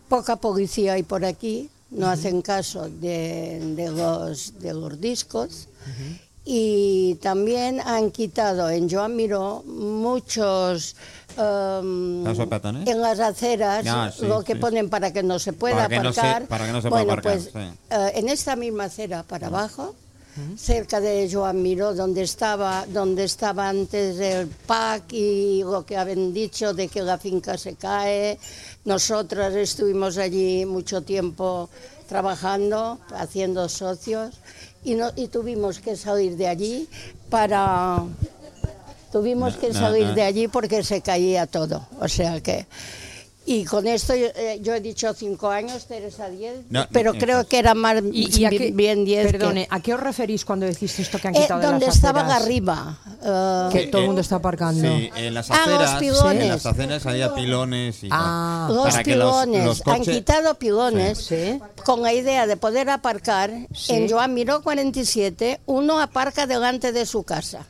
Poca 0.08 0.36
policía 0.36 0.92
hay 0.92 1.02
por 1.02 1.24
aquí, 1.24 1.68
no 1.90 2.06
hacen 2.08 2.42
caso 2.42 2.88
de, 2.88 3.60
de 3.74 3.90
los, 3.90 4.58
de 4.60 4.72
los 4.72 5.00
discos. 5.00 5.66
Y 6.44 7.16
también 7.16 7.80
han 7.80 8.10
quitado 8.10 8.70
en 8.70 8.88
Joan 8.90 9.14
Miró 9.14 9.62
muchos... 9.66 10.96
em, 11.36 12.26
en 12.26 13.00
las 13.00 13.20
aceras, 13.20 13.84
Ah, 13.86 14.10
sí, 14.14 14.26
lo 14.26 14.42
que 14.42 14.54
sí. 14.54 14.58
ponen 14.58 14.88
para 14.88 15.12
que 15.12 15.22
no 15.22 15.38
se 15.38 15.52
pueda 15.52 15.76
Para 15.76 15.88
que 15.88 16.00
no 16.00 16.12
se- 16.12 16.20
aparcar. 16.20 16.48
para 16.48 16.66
que 16.66 16.72
no 16.72 16.80
se 16.82 16.88
pueda 16.88 17.02
bueno, 17.04 17.12
aparcar, 17.20 17.40
pues 17.52 17.52
sí. 17.52 17.78
eh, 17.90 18.12
en 18.14 18.28
esta 18.28 18.56
misma 18.56 18.84
acera 18.84 19.22
para 19.22 19.46
abajo, 19.48 19.94
cerca 20.56 21.00
de 21.00 21.28
Joan 21.30 21.60
Miró, 21.60 21.94
donde 21.94 22.22
estaba, 22.22 22.86
donde 22.86 23.24
estaba 23.24 23.68
antes 23.68 24.18
el 24.18 24.46
PAC 24.48 25.12
y 25.12 25.62
lo 25.62 25.84
que 25.84 25.96
habían 25.96 26.32
dicho 26.32 26.72
de 26.72 26.88
que 26.88 27.02
la 27.02 27.18
finca 27.18 27.58
se 27.58 27.74
cae. 27.74 28.38
Nosotras 28.84 29.54
estuvimos 29.54 30.16
allí 30.18 30.64
mucho 30.64 31.02
tiempo 31.02 31.68
trabajando, 32.08 32.98
haciendo 33.14 33.68
socios 33.68 34.34
y, 34.84 34.94
no, 34.94 35.10
y 35.16 35.28
tuvimos 35.28 35.78
que 35.80 35.96
salir 35.96 36.36
de 36.36 36.48
allí 36.48 36.88
para... 37.28 38.02
Tuvimos 39.12 39.54
No, 39.54 39.60
que 39.60 39.74
salir 39.74 40.06
no. 40.06 40.14
de 40.14 40.22
allí 40.22 40.46
porque 40.48 40.84
se 40.84 41.00
caía 41.00 41.46
todo. 41.46 41.86
O 42.00 42.08
sea 42.08 42.40
que... 42.40 42.66
Y 43.52 43.64
con 43.64 43.84
esto 43.88 44.14
yo, 44.14 44.26
eh, 44.36 44.60
yo 44.62 44.74
he 44.74 44.80
dicho 44.80 45.12
cinco 45.12 45.48
años, 45.50 45.86
Teresa 45.86 46.28
diez, 46.28 46.60
No, 46.70 46.86
pero 46.92 47.12
no, 47.14 47.18
creo 47.18 47.38
no. 47.38 47.48
que 47.48 47.58
era 47.58 47.74
más 47.74 47.96
¿Y, 48.12 48.40
y 48.40 48.44
a 48.44 48.50
qué, 48.50 48.70
bien 48.70 49.04
diez. 49.04 49.26
que- 49.26 49.32
Perdone, 49.32 49.66
¿a 49.68 49.80
qué 49.80 49.92
os 49.92 49.98
referís 49.98 50.44
cuando 50.44 50.66
decís 50.66 50.96
esto 51.00 51.18
que 51.18 51.26
han 51.28 51.34
Eh, 51.34 51.40
quitado 51.42 51.60
de 51.60 51.66
donde 51.66 51.86
las 51.86 51.96
estaba 51.96 52.20
aceras? 52.20 52.42
arriba. 52.42 52.98
eh, 53.24 53.68
Que 53.72 53.86
todo 53.88 53.98
el 53.98 54.04
Eh, 54.04 54.06
mundo 54.06 54.20
está 54.20 54.36
aparcando. 54.36 54.80
Sí, 54.96 55.10
en 55.16 55.34
las 55.34 55.50
Ah, 55.50 55.64
los 55.66 55.74
aceras, 55.80 55.98
pilones. 56.00 56.42
en 56.44 56.48
las 56.48 56.66
aceras 56.66 57.06
había 57.06 57.34
pilones 57.34 58.04
y 58.04 58.08
Ah. 58.12 58.66
tal. 58.68 58.76
los 58.76 58.90
para 58.90 59.02
que 59.02 59.16
los- 59.16 59.44
pilones, 59.44 59.64
los 59.66 59.78
han 59.86 59.98
coches- 59.98 60.14
quitado 60.16 60.54
pilones 60.54 61.18
Sí. 61.18 61.60
con 61.84 62.02
la 62.02 62.12
idea 62.12 62.46
de 62.46 62.56
poder 62.56 62.88
aparcar 62.88 63.50
Sí. 63.74 63.92
en 63.94 64.08
Joan 64.08 64.32
Miró 64.32 64.62
47, 64.62 65.60
uno 65.66 65.98
aparca 66.00 66.46
delante 66.46 66.92
de 66.92 67.04
su 67.04 67.24
casa. 67.24 67.66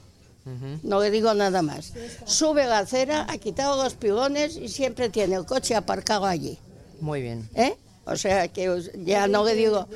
No 0.83 1.01
le 1.01 1.11
digo 1.11 1.33
nada 1.35 1.63
más. 1.63 1.93
Sube 2.25 2.67
la 2.67 2.79
acera, 2.81 3.27
ha 3.29 3.39
quitado 3.39 3.83
los 3.83 3.95
pilones 3.95 4.57
y 4.57 4.69
siempre 4.69 5.09
tiene 5.11 5.37
el 5.37 5.45
coche 5.47 5.75
aparcado 5.75 6.27
allí. 6.27 6.59
Muy 7.01 7.23
bien. 7.23 7.49
¿eh? 7.55 7.77
O 8.07 8.17
sea 8.17 8.49
que 8.49 8.83
ya 9.05 9.29
no 9.29 9.45
le 9.45 9.55
digo. 9.55 9.87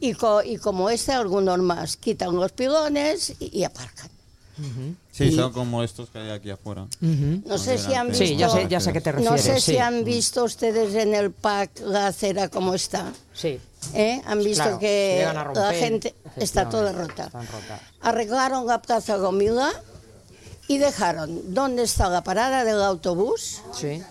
Y, 0.00 0.12
co- 0.12 0.42
y 0.42 0.56
como 0.58 0.90
este, 0.90 1.12
algunos 1.12 1.58
más 1.60 1.96
quitan 1.96 2.34
los 2.36 2.52
pilones 2.52 3.34
y, 3.40 3.58
y 3.60 3.64
aparcan. 3.64 4.10
Sí, 5.10 5.32
son 5.32 5.52
como 5.52 5.82
estos 5.82 6.10
que 6.10 6.18
hay 6.18 6.30
aquí 6.30 6.50
afuera. 6.50 6.86
No 7.00 7.58
sé 7.58 7.76
si 7.78 7.92
han 7.94 8.08
visto. 8.08 8.24
Sí, 8.24 8.36
ya 8.36 8.48
sé, 8.50 8.66
ya 8.68 8.80
sé 8.80 8.90
a 8.90 8.92
qué 8.92 9.00
te 9.00 9.12
No 9.14 9.32
refieres. 9.32 9.42
sé 9.42 9.60
sí. 9.60 9.72
si 9.72 9.78
han 9.78 10.04
visto 10.04 10.44
ustedes 10.44 10.94
en 10.94 11.14
el 11.14 11.30
pack 11.32 11.80
la 11.80 12.08
acera 12.08 12.48
como 12.48 12.74
está. 12.74 13.12
Sí. 13.32 13.58
¿Eh? 13.94 14.22
Han 14.26 14.38
visto 14.42 14.62
Claro, 14.64 14.78
que 14.78 15.26
la 15.54 15.72
gente 15.72 16.14
está 16.36 16.68
toda 16.68 16.92
rota. 16.92 17.30
Arreglaron 18.00 18.66
la 18.66 18.80
Plaza 18.80 19.16
Gomila 19.16 19.70
y 20.68 20.78
dejaron 20.78 21.52
donde 21.54 21.82
está 21.82 22.08
la 22.08 22.22
parada 22.24 22.64
del 22.64 22.80
autobús, 22.82 23.60
Sí. 23.78 24.02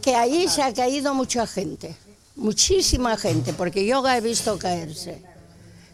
que 0.00 0.14
ahí 0.14 0.48
se 0.48 0.62
ha 0.62 0.72
caído 0.72 1.12
mucha 1.14 1.46
gente, 1.46 1.94
muchísima 2.36 3.16
gente, 3.16 3.52
porque 3.52 3.84
yo 3.86 4.02
la 4.02 4.16
he 4.16 4.20
visto 4.20 4.58
caerse. 4.58 5.22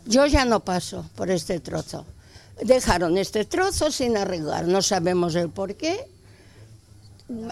Yo 0.07 0.27
ya 0.27 0.45
no 0.45 0.61
paso 0.61 1.05
por 1.17 1.31
este 1.31 1.61
trozo. 1.61 2.05
Dejaron 2.63 3.17
este 3.19 3.45
trozo 3.47 3.91
sin 3.91 4.17
arreglar, 4.17 4.67
no 4.67 4.81
sabemos 4.83 5.35
el 5.35 5.49
por 5.51 5.75
qué. 5.75 6.09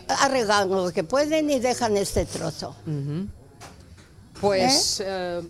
Arreglan 0.06 0.68
lo 0.70 0.92
que 0.92 1.02
pueden 1.02 1.50
y 1.50 1.58
dejan 1.58 1.96
este 1.96 2.26
trozo. 2.26 2.76
Pues 4.42 5.00
eh, 5.06 5.40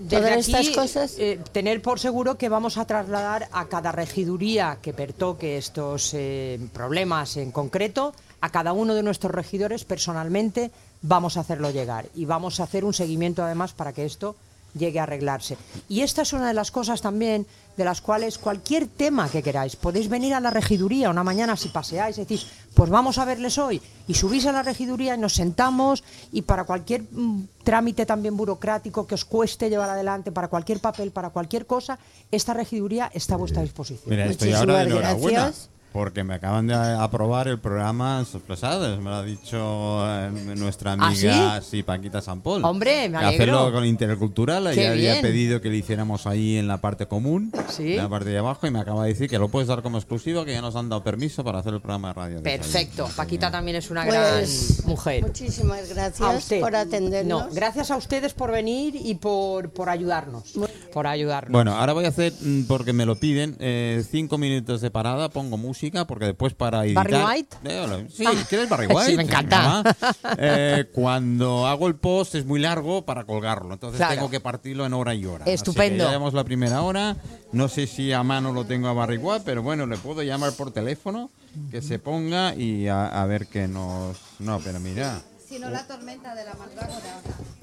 desde 0.00 0.16
Todas 0.16 0.32
aquí, 0.32 0.40
estas 0.40 0.68
cosas. 0.70 1.14
eh, 1.18 1.38
tener 1.52 1.80
por 1.80 2.00
seguro 2.00 2.36
que 2.36 2.48
vamos 2.48 2.78
a 2.78 2.84
trasladar 2.84 3.48
a 3.52 3.68
cada 3.68 3.92
regiduría 3.92 4.78
que 4.82 4.92
pertoque 4.92 5.56
estos 5.56 6.10
eh, 6.14 6.58
problemas 6.72 7.36
en 7.36 7.52
concreto, 7.52 8.12
a 8.40 8.50
cada 8.50 8.72
uno 8.72 8.96
de 8.96 9.04
nuestros 9.04 9.32
regidores 9.32 9.84
personalmente 9.84 10.72
vamos 11.00 11.36
a 11.36 11.40
hacerlo 11.40 11.70
llegar 11.70 12.06
y 12.16 12.24
vamos 12.24 12.58
a 12.58 12.64
hacer 12.64 12.84
un 12.84 12.92
seguimiento 12.92 13.44
además 13.44 13.72
para 13.72 13.92
que 13.92 14.04
esto 14.04 14.34
llegue 14.74 15.00
a 15.00 15.04
arreglarse. 15.04 15.56
Y 15.88 16.00
esta 16.00 16.22
es 16.22 16.32
una 16.32 16.48
de 16.48 16.54
las 16.54 16.70
cosas 16.70 17.00
también 17.00 17.46
de 17.76 17.84
las 17.84 18.00
cuales 18.00 18.38
cualquier 18.38 18.86
tema 18.86 19.28
que 19.28 19.42
queráis, 19.42 19.74
podéis 19.76 20.08
venir 20.08 20.34
a 20.34 20.40
la 20.40 20.50
regiduría 20.50 21.10
una 21.10 21.24
mañana 21.24 21.56
si 21.56 21.70
paseáis 21.70 22.18
y 22.18 22.20
decís, 22.20 22.46
pues 22.74 22.88
vamos 22.88 23.18
a 23.18 23.24
verles 23.24 23.58
hoy 23.58 23.82
y 24.06 24.14
subís 24.14 24.46
a 24.46 24.52
la 24.52 24.62
regiduría 24.62 25.14
y 25.14 25.18
nos 25.18 25.34
sentamos 25.34 26.04
y 26.32 26.42
para 26.42 26.64
cualquier 26.64 27.02
mm, 27.02 27.48
trámite 27.64 28.06
también 28.06 28.36
burocrático 28.36 29.06
que 29.06 29.14
os 29.14 29.24
cueste 29.24 29.70
llevar 29.70 29.90
adelante, 29.90 30.30
para 30.30 30.48
cualquier 30.48 30.78
papel, 30.80 31.10
para 31.10 31.30
cualquier 31.30 31.66
cosa, 31.66 31.98
esta 32.30 32.54
regiduría 32.54 33.10
está 33.12 33.34
a 33.34 33.38
vuestra 33.38 33.62
disposición. 33.62 34.02
Mira, 34.06 34.26
estoy 34.26 34.50
Muchísimas 34.50 34.60
ahora 34.60 34.84
de 34.84 34.90
enhorabuena. 34.90 35.40
gracias. 35.40 35.73
Porque 35.94 36.24
me 36.24 36.34
acaban 36.34 36.66
de 36.66 36.74
aprobar 36.74 37.46
el 37.46 37.60
programa 37.60 38.24
Sorpresades, 38.24 38.98
me 38.98 39.04
lo 39.10 39.14
ha 39.14 39.22
dicho 39.22 40.04
eh, 40.04 40.28
nuestra 40.56 40.90
¿Ah, 40.98 41.06
amiga 41.06 41.60
sí? 41.62 41.84
Paquita 41.84 42.20
Sampol. 42.20 42.64
Hombre, 42.64 43.08
me 43.08 43.16
Que 43.20 43.24
alegro. 43.26 43.44
Hacerlo 43.60 43.72
con 43.72 43.84
Intercultural, 43.84 44.66
ella 44.66 44.90
había 44.90 45.22
pedido 45.22 45.60
que 45.60 45.68
lo 45.68 45.76
hiciéramos 45.76 46.26
ahí 46.26 46.56
en 46.56 46.66
la 46.66 46.78
parte 46.78 47.06
común, 47.06 47.52
Sí. 47.68 47.92
en 47.92 47.98
la 47.98 48.08
parte 48.08 48.30
de 48.30 48.38
abajo, 48.38 48.66
y 48.66 48.72
me 48.72 48.80
acaba 48.80 49.04
de 49.04 49.10
decir 49.10 49.30
que 49.30 49.38
lo 49.38 49.46
puedes 49.48 49.68
dar 49.68 49.82
como 49.82 49.98
exclusivo, 49.98 50.44
que 50.44 50.50
ya 50.50 50.60
nos 50.62 50.74
han 50.74 50.88
dado 50.88 51.04
permiso 51.04 51.44
para 51.44 51.60
hacer 51.60 51.72
el 51.74 51.80
programa 51.80 52.08
de 52.08 52.14
radio. 52.14 52.42
Perfecto. 52.42 53.08
Paquita 53.14 53.52
también 53.52 53.76
es 53.76 53.88
una 53.88 54.04
Pues, 54.04 54.78
gran 54.80 54.90
mujer. 54.90 55.22
Muchísimas 55.22 55.88
A 55.88 55.94
gracias 55.94 56.34
usted. 56.38 56.58
por 56.60 56.74
atendernos. 56.74 57.46
No, 57.46 57.54
gracias 57.54 57.92
a 57.92 57.96
ustedes 57.96 58.34
por 58.34 58.50
venir 58.50 58.96
y 58.96 59.14
por, 59.14 59.70
por 59.70 59.88
ayudarnos. 59.88 60.54
Por 60.92 61.06
ayudarnos. 61.06 61.52
Bueno, 61.52 61.76
ahora 61.76 61.92
voy 61.92 62.04
a 62.06 62.08
hacer, 62.08 62.32
mm, 62.40 62.62
porque 62.64 62.92
me 62.92 63.06
lo 63.06 63.14
piden, 63.14 63.56
eh, 63.60 64.04
cinco 64.10 64.38
minutos 64.38 64.80
de 64.80 64.90
parada, 64.90 65.28
pongo 65.28 65.56
música, 65.56 65.83
porque 66.06 66.26
después 66.26 66.54
para 66.54 66.84
editar... 66.84 67.10
¿Barry 67.10 67.24
White? 67.40 67.56
Eh, 67.64 68.06
Sí, 68.12 68.24
Ah, 68.26 68.32
¿quieres 68.48 68.68
Barry 68.68 68.86
sí, 68.88 68.92
White? 68.94 69.16
me 69.16 69.22
encanta. 69.24 69.82
Eh, 70.38 70.86
cuando 70.92 71.66
hago 71.66 71.86
el 71.86 71.94
post 71.96 72.34
es 72.34 72.44
muy 72.46 72.58
largo 72.60 73.04
para 73.04 73.24
colgarlo, 73.24 73.72
entonces 73.74 73.98
Claro. 73.98 74.14
tengo 74.14 74.30
que 74.30 74.40
partirlo 74.40 74.84
en 74.86 74.92
hora 74.94 75.14
y 75.14 75.24
hora. 75.26 75.44
Estupendo. 75.46 75.84
Así 75.84 75.90
que 75.92 75.98
ya 75.98 76.08
llevamos 76.08 76.34
la 76.34 76.44
primera 76.44 76.82
hora, 76.82 77.16
no 77.52 77.68
sé 77.68 77.86
si 77.86 78.12
a 78.12 78.22
mano 78.22 78.52
lo 78.52 78.64
tengo 78.64 78.88
a 78.88 78.92
Barry 78.92 79.16
White, 79.18 79.42
pero 79.44 79.62
bueno, 79.62 79.86
le 79.86 79.96
puedo 79.96 80.22
llamar 80.22 80.52
por 80.54 80.72
teléfono, 80.72 81.30
que 81.70 81.82
se 81.82 81.98
ponga 81.98 82.54
y 82.54 82.88
a, 82.88 83.06
a 83.06 83.26
ver 83.26 83.46
qué 83.46 83.68
nos... 83.68 84.16
No, 84.40 84.58
pero 84.60 84.80
mira... 84.80 85.20
Si 85.48 85.58
no, 85.58 85.70
la 85.70 85.86
tormenta 85.86 86.34
de 86.34 86.44
la 86.44 86.54
mandrágora. 86.54 87.20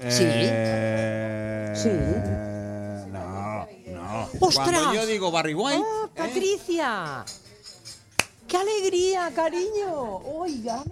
Sí. 0.08 0.22
Eh, 0.24 1.72
Sí. 1.74 1.88
No, 3.12 3.66
no. 3.92 4.28
¡Ostras! 4.40 4.68
Cuando 4.70 4.94
yo 4.94 5.06
digo 5.06 5.30
Barry 5.30 5.54
White, 5.54 5.82
¡Oh, 5.84 6.08
Patricia! 6.14 7.24
¡Qué 8.52 8.58
alegría, 8.58 9.32
cariño! 9.34 10.18
Oiga. 10.26 10.84